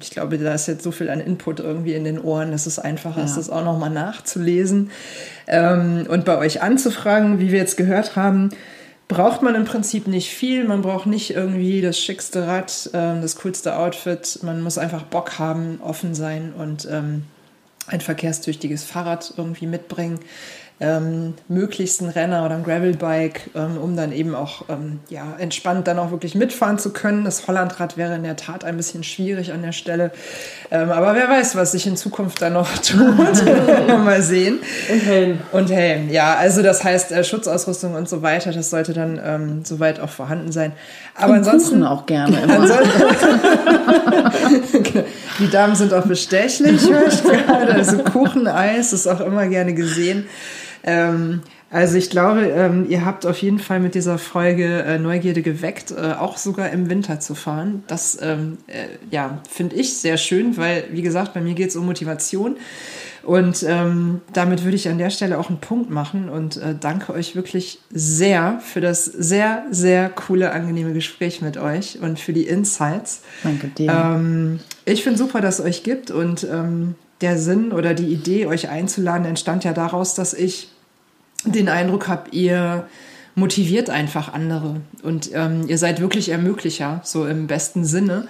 ich 0.00 0.10
glaube, 0.10 0.38
da 0.38 0.54
ist 0.54 0.68
jetzt 0.68 0.84
so 0.84 0.92
viel 0.92 1.10
an 1.10 1.20
Input 1.20 1.58
irgendwie 1.58 1.94
in 1.94 2.04
den 2.04 2.20
Ohren, 2.20 2.52
dass 2.52 2.66
es 2.66 2.78
einfacher 2.78 3.20
ja. 3.20 3.24
ist, 3.24 3.36
das 3.36 3.50
auch 3.50 3.64
noch 3.64 3.78
mal 3.78 3.90
nachzulesen 3.90 4.90
ähm, 5.48 6.06
und 6.08 6.24
bei 6.24 6.38
euch 6.38 6.62
anzufragen, 6.62 7.40
wie 7.40 7.50
wir 7.50 7.58
jetzt 7.58 7.76
gehört 7.76 8.14
haben 8.14 8.50
braucht 9.08 9.42
man 9.42 9.54
im 9.54 9.64
Prinzip 9.64 10.06
nicht 10.06 10.30
viel. 10.30 10.64
Man 10.64 10.82
braucht 10.82 11.06
nicht 11.06 11.30
irgendwie 11.30 11.80
das 11.80 11.98
schickste 11.98 12.46
Rad, 12.46 12.90
äh, 12.92 13.20
das 13.20 13.36
coolste 13.36 13.76
Outfit. 13.76 14.40
Man 14.42 14.62
muss 14.62 14.78
einfach 14.78 15.02
Bock 15.02 15.38
haben, 15.38 15.80
offen 15.82 16.14
sein 16.14 16.52
und 16.56 16.86
ähm, 16.90 17.24
ein 17.86 18.02
verkehrstüchtiges 18.02 18.84
Fahrrad 18.84 19.32
irgendwie 19.36 19.66
mitbringen 19.66 20.20
ähm, 20.80 21.34
möglichst 21.48 22.00
ein 22.02 22.08
Renner 22.08 22.44
oder 22.44 22.54
ein 22.54 22.62
Gravelbike, 22.62 23.50
ähm, 23.56 23.78
um 23.78 23.96
dann 23.96 24.12
eben 24.12 24.36
auch 24.36 24.66
ähm, 24.68 25.00
ja, 25.08 25.34
entspannt 25.38 25.88
dann 25.88 25.98
auch 25.98 26.12
wirklich 26.12 26.36
mitfahren 26.36 26.78
zu 26.78 26.92
können. 26.92 27.24
Das 27.24 27.48
Hollandrad 27.48 27.96
wäre 27.96 28.14
in 28.14 28.22
der 28.22 28.36
Tat 28.36 28.64
ein 28.64 28.76
bisschen 28.76 29.02
schwierig 29.02 29.52
an 29.52 29.62
der 29.62 29.72
Stelle. 29.72 30.12
Ähm, 30.70 30.90
aber 30.90 31.16
wer 31.16 31.28
weiß, 31.28 31.56
was 31.56 31.72
sich 31.72 31.88
in 31.88 31.96
Zukunft 31.96 32.40
dann 32.42 32.52
noch 32.52 32.68
tut. 32.78 32.98
mal 33.88 34.22
sehen. 34.22 34.60
Und 34.88 35.00
Helm. 35.00 35.38
Und 35.50 35.70
Helm, 35.70 36.10
ja. 36.10 36.36
Also 36.36 36.62
das 36.62 36.84
heißt 36.84 37.10
äh, 37.10 37.24
Schutzausrüstung 37.24 37.94
und 37.94 38.08
so 38.08 38.22
weiter, 38.22 38.52
das 38.52 38.70
sollte 38.70 38.92
dann 38.92 39.20
ähm, 39.24 39.64
soweit 39.64 39.98
auch 39.98 40.10
vorhanden 40.10 40.52
sein. 40.52 40.72
Aber 41.16 41.32
und 41.32 41.38
ansonsten 41.38 41.80
Kuchen 41.80 41.84
auch 41.84 42.06
gerne. 42.06 42.38
Die 45.40 45.50
Damen 45.50 45.74
sind 45.74 45.92
auch 45.92 46.06
bestechlich, 46.06 46.88
höre 46.88 47.08
ich 47.08 47.20
gerade. 47.22 47.74
Also 47.74 47.98
Kuchen, 47.98 48.46
Eis 48.46 48.92
ist 48.92 49.08
auch 49.08 49.20
immer 49.20 49.48
gerne 49.48 49.74
gesehen. 49.74 50.28
Ähm, 50.84 51.40
Also 51.70 51.98
ich 51.98 52.08
glaube, 52.08 52.46
ähm, 52.46 52.86
ihr 52.88 53.04
habt 53.04 53.26
auf 53.26 53.36
jeden 53.42 53.58
Fall 53.58 53.78
mit 53.78 53.94
dieser 53.94 54.16
Folge 54.16 54.84
äh, 54.84 54.98
Neugierde 54.98 55.42
geweckt, 55.42 55.90
äh, 55.90 56.14
auch 56.14 56.38
sogar 56.38 56.70
im 56.70 56.88
Winter 56.88 57.20
zu 57.20 57.34
fahren. 57.34 57.82
Das 57.88 58.16
ähm, 58.22 58.56
äh, 58.68 58.86
ja, 59.10 59.42
finde 59.50 59.76
ich 59.76 59.98
sehr 59.98 60.16
schön, 60.16 60.56
weil, 60.56 60.84
wie 60.92 61.02
gesagt, 61.02 61.34
bei 61.34 61.42
mir 61.42 61.52
geht 61.52 61.68
es 61.68 61.76
um 61.76 61.84
Motivation. 61.84 62.56
Und 63.22 63.62
ähm, 63.68 64.22
damit 64.32 64.64
würde 64.64 64.76
ich 64.76 64.88
an 64.88 64.96
der 64.96 65.10
Stelle 65.10 65.38
auch 65.38 65.50
einen 65.50 65.60
Punkt 65.60 65.90
machen 65.90 66.30
und 66.30 66.56
äh, 66.56 66.74
danke 66.80 67.12
euch 67.12 67.36
wirklich 67.36 67.80
sehr 67.90 68.60
für 68.64 68.80
das 68.80 69.04
sehr, 69.04 69.64
sehr 69.70 70.08
coole, 70.08 70.52
angenehme 70.52 70.94
Gespräch 70.94 71.42
mit 71.42 71.58
euch 71.58 71.98
und 72.00 72.18
für 72.18 72.32
die 72.32 72.44
Insights. 72.44 73.20
Danke 73.42 73.66
dir. 73.66 73.92
Ähm, 73.92 74.60
ich 74.86 75.02
finde 75.02 75.18
super, 75.18 75.42
dass 75.42 75.58
es 75.58 75.66
euch 75.66 75.82
gibt 75.82 76.10
und 76.10 76.44
ähm, 76.50 76.94
der 77.20 77.38
Sinn 77.38 77.72
oder 77.72 77.94
die 77.94 78.06
Idee, 78.06 78.46
euch 78.46 78.68
einzuladen, 78.68 79.26
entstand 79.26 79.64
ja 79.64 79.72
daraus, 79.72 80.14
dass 80.14 80.34
ich 80.34 80.70
den 81.44 81.68
Eindruck 81.68 82.08
habe, 82.08 82.30
ihr 82.30 82.88
motiviert 83.34 83.90
einfach 83.90 84.32
andere. 84.32 84.80
Und 85.02 85.30
ähm, 85.32 85.66
ihr 85.68 85.78
seid 85.78 86.00
wirklich 86.00 86.28
Ermöglicher, 86.28 87.00
so 87.04 87.26
im 87.26 87.46
besten 87.46 87.84
Sinne. 87.84 88.26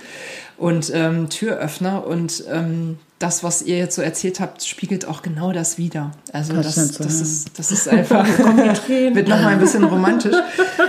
Und 0.56 0.90
ähm, 0.94 1.28
Türöffner. 1.30 2.06
Und 2.06 2.44
ähm, 2.50 2.98
das, 3.18 3.42
was 3.42 3.62
ihr 3.62 3.76
jetzt 3.78 3.96
so 3.96 4.02
erzählt 4.02 4.38
habt, 4.38 4.64
spiegelt 4.64 5.06
auch 5.06 5.22
genau 5.22 5.52
das 5.52 5.76
wieder. 5.76 6.12
Also 6.32 6.52
das, 6.52 6.76
das, 6.76 6.88
so, 6.88 7.02
das, 7.02 7.16
ja. 7.16 7.22
ist, 7.22 7.58
das 7.58 7.72
ist 7.72 7.88
einfach, 7.88 8.24
wird 8.88 9.28
nochmal 9.28 9.54
ein 9.54 9.58
bisschen 9.58 9.82
romantisch. 9.82 10.36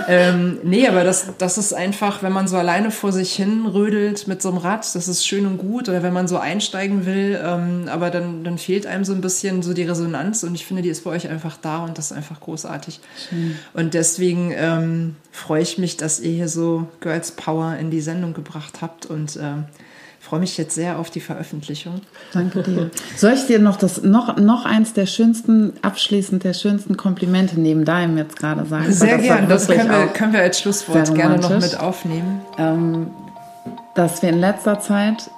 ähm, 0.06 0.58
nee, 0.62 0.86
aber 0.86 1.02
das, 1.02 1.26
das 1.38 1.58
ist 1.58 1.72
einfach, 1.72 2.22
wenn 2.22 2.32
man 2.32 2.46
so 2.46 2.56
alleine 2.56 2.92
vor 2.92 3.10
sich 3.12 3.32
hin 3.32 3.66
rödelt 3.66 4.28
mit 4.28 4.42
so 4.42 4.50
einem 4.50 4.58
Rad, 4.58 4.94
das 4.94 5.08
ist 5.08 5.26
schön 5.26 5.44
und 5.44 5.58
gut. 5.58 5.88
Oder 5.88 6.04
wenn 6.04 6.12
man 6.12 6.28
so 6.28 6.38
einsteigen 6.38 7.04
will, 7.04 7.40
ähm, 7.44 7.88
aber 7.88 8.10
dann, 8.10 8.44
dann 8.44 8.58
fehlt 8.58 8.86
einem 8.86 9.04
so 9.04 9.12
ein 9.12 9.20
bisschen 9.20 9.62
so 9.62 9.74
die 9.74 9.82
Resonanz. 9.82 10.44
Und 10.44 10.54
ich 10.54 10.64
finde, 10.64 10.82
die 10.82 10.88
ist 10.88 11.02
bei 11.02 11.10
euch 11.10 11.28
einfach 11.28 11.56
da 11.56 11.84
und 11.84 11.98
das 11.98 12.12
ist 12.12 12.16
einfach 12.16 12.38
großartig. 12.38 13.00
Schön. 13.28 13.56
Und 13.74 13.94
deswegen 13.94 14.52
ähm, 14.54 15.16
freue 15.32 15.62
ich 15.62 15.78
mich, 15.78 15.96
dass 15.96 16.20
ihr 16.20 16.32
hier 16.32 16.48
so 16.48 16.86
Girls 17.00 17.32
Power 17.32 17.74
in 17.74 17.90
die 17.90 18.00
Sendung 18.00 18.34
gebracht 18.34 18.82
habt 18.82 19.06
und 19.06 19.36
ähm, 19.42 19.64
freue 20.20 20.40
mich 20.40 20.56
jetzt 20.58 20.74
sehr 20.74 20.98
auf 20.98 21.10
die 21.10 21.20
Veröffentlichung. 21.20 22.02
Danke 22.32 22.62
dir. 22.62 22.90
Soll 23.16 23.32
ich 23.32 23.46
dir 23.46 23.58
noch 23.58 23.76
das 23.76 24.02
noch, 24.02 24.36
noch 24.36 24.64
eins 24.66 24.92
der 24.92 25.06
schönsten, 25.06 25.72
abschließend 25.82 26.44
der 26.44 26.52
schönsten 26.52 26.96
Komplimente 26.96 27.58
neben 27.58 27.84
deinem 27.84 28.16
jetzt 28.18 28.36
gerade 28.36 28.66
sagen? 28.66 28.92
Sehr 28.92 29.18
gerne, 29.18 29.48
das 29.48 29.66
können 29.66 29.90
wir, 29.90 30.06
können 30.08 30.32
wir 30.32 30.40
als 30.40 30.60
Schlusswort 30.60 31.14
gerne 31.14 31.38
noch 31.38 31.58
mit 31.58 31.80
aufnehmen. 31.80 32.42
Ähm, 32.58 33.10
dass 33.94 34.22
wir 34.22 34.28
in 34.28 34.40
letzter 34.40 34.80
Zeit 34.80 35.30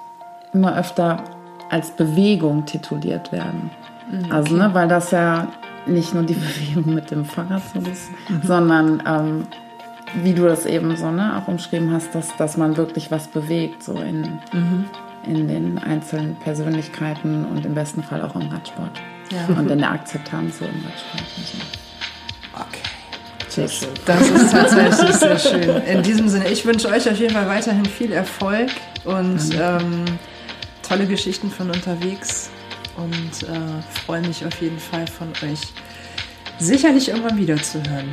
immer 0.53 0.77
öfter 0.77 1.23
als 1.69 1.95
Bewegung 1.95 2.65
tituliert 2.65 3.31
werden. 3.31 3.71
Mhm, 4.11 4.17
also, 4.17 4.27
okay. 4.27 4.33
Also, 4.35 4.55
ne, 4.55 4.69
weil 4.73 4.87
das 4.87 5.11
ja 5.11 5.47
nicht 5.85 6.13
nur 6.13 6.23
die 6.23 6.33
Bewegung 6.75 6.93
mit 6.93 7.09
dem 7.09 7.25
Fahrrad 7.25 7.61
so 7.73 7.79
ist, 7.79 8.09
mhm. 8.29 8.41
sondern 8.43 9.03
ähm, 9.07 9.47
wie 10.15 10.33
du 10.33 10.43
das 10.43 10.65
eben 10.65 10.95
so 10.95 11.11
ne, 11.11 11.37
auch 11.37 11.47
umschrieben 11.47 11.91
hast, 11.91 12.13
dass, 12.13 12.35
dass 12.37 12.57
man 12.57 12.77
wirklich 12.77 13.11
was 13.11 13.27
bewegt, 13.27 13.83
so 13.83 13.93
in, 13.93 14.39
mhm. 14.51 14.85
in 15.25 15.47
den 15.47 15.77
einzelnen 15.77 16.35
Persönlichkeiten 16.35 17.45
und 17.45 17.65
im 17.65 17.73
besten 17.73 18.03
Fall 18.03 18.21
auch 18.21 18.35
im 18.35 18.49
Radsport. 18.49 19.01
Ja. 19.31 19.55
Und 19.57 19.71
in 19.71 19.79
der 19.79 19.91
Akzeptanz 19.91 20.59
so 20.59 20.65
im 20.65 20.83
Radsport. 20.85 21.23
So. 21.45 21.57
Okay. 22.53 22.83
Tschüss. 23.49 23.87
Das 24.05 24.29
ist 24.29 24.51
tatsächlich 24.51 25.15
sehr 25.15 25.39
schön. 25.39 25.81
In 25.83 26.03
diesem 26.03 26.27
Sinne, 26.27 26.49
ich 26.49 26.65
wünsche 26.65 26.89
euch 26.89 27.09
auf 27.09 27.17
jeden 27.17 27.33
Fall 27.33 27.47
weiterhin 27.47 27.85
viel 27.85 28.11
Erfolg 28.11 28.69
und 29.05 29.39
ähm, 29.59 30.05
tolle 30.87 31.07
Geschichten 31.07 31.49
von 31.49 31.69
unterwegs 31.69 32.51
und 32.97 33.47
äh, 33.49 34.01
freue 34.05 34.21
mich 34.21 34.45
auf 34.45 34.61
jeden 34.61 34.79
Fall 34.79 35.07
von 35.07 35.29
euch 35.47 35.59
sicherlich 36.59 37.09
irgendwann 37.09 37.37
wieder 37.37 37.55
zu 37.57 37.81
hören. 37.83 38.09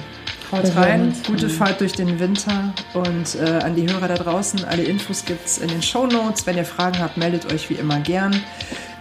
Haut 0.53 0.77
rein, 0.77 1.13
gute 1.27 1.49
Fahrt 1.49 1.81
durch 1.81 1.93
den 1.93 2.19
Winter 2.19 2.75
und 2.95 3.37
äh, 3.37 3.63
an 3.63 3.77
die 3.77 3.89
Hörer 3.89 4.09
da 4.09 4.15
draußen, 4.15 4.65
alle 4.65 4.83
Infos 4.83 5.25
gibt 5.25 5.47
es 5.47 5.59
in 5.59 5.69
den 5.69 5.83
Show 5.83 6.07
Notes. 6.07 6.45
Wenn 6.47 6.57
ihr 6.57 6.65
Fragen 6.65 6.99
habt, 6.99 7.17
meldet 7.17 7.53
euch 7.53 7.71
wie 7.71 7.75
immer 7.75 8.01
gern. 8.01 8.35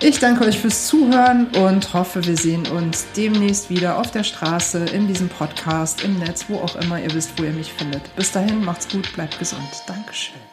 Ich 0.02 0.20
danke 0.20 0.46
euch 0.46 0.60
fürs 0.60 0.88
Zuhören 0.88 1.48
und 1.48 1.94
hoffe, 1.94 2.26
wir 2.26 2.38
sehen 2.38 2.68
uns 2.68 3.08
demnächst 3.18 3.70
wieder 3.70 3.98
auf 3.98 4.12
der 4.12 4.24
Straße, 4.24 4.86
in 4.94 5.08
diesem 5.08 5.28
Podcast, 5.28 6.04
im 6.04 6.20
Netz, 6.20 6.46
wo 6.48 6.58
auch 6.60 6.76
immer 6.76 7.02
ihr 7.02 7.14
wisst, 7.14 7.38
wo 7.38 7.44
ihr 7.44 7.52
mich 7.52 7.74
findet. 7.74 8.16
Bis 8.16 8.32
dahin, 8.32 8.64
macht's 8.64 8.88
gut, 8.88 9.12
bleibt 9.14 9.38
gesund. 9.40 9.68
Dankeschön. 9.88 10.49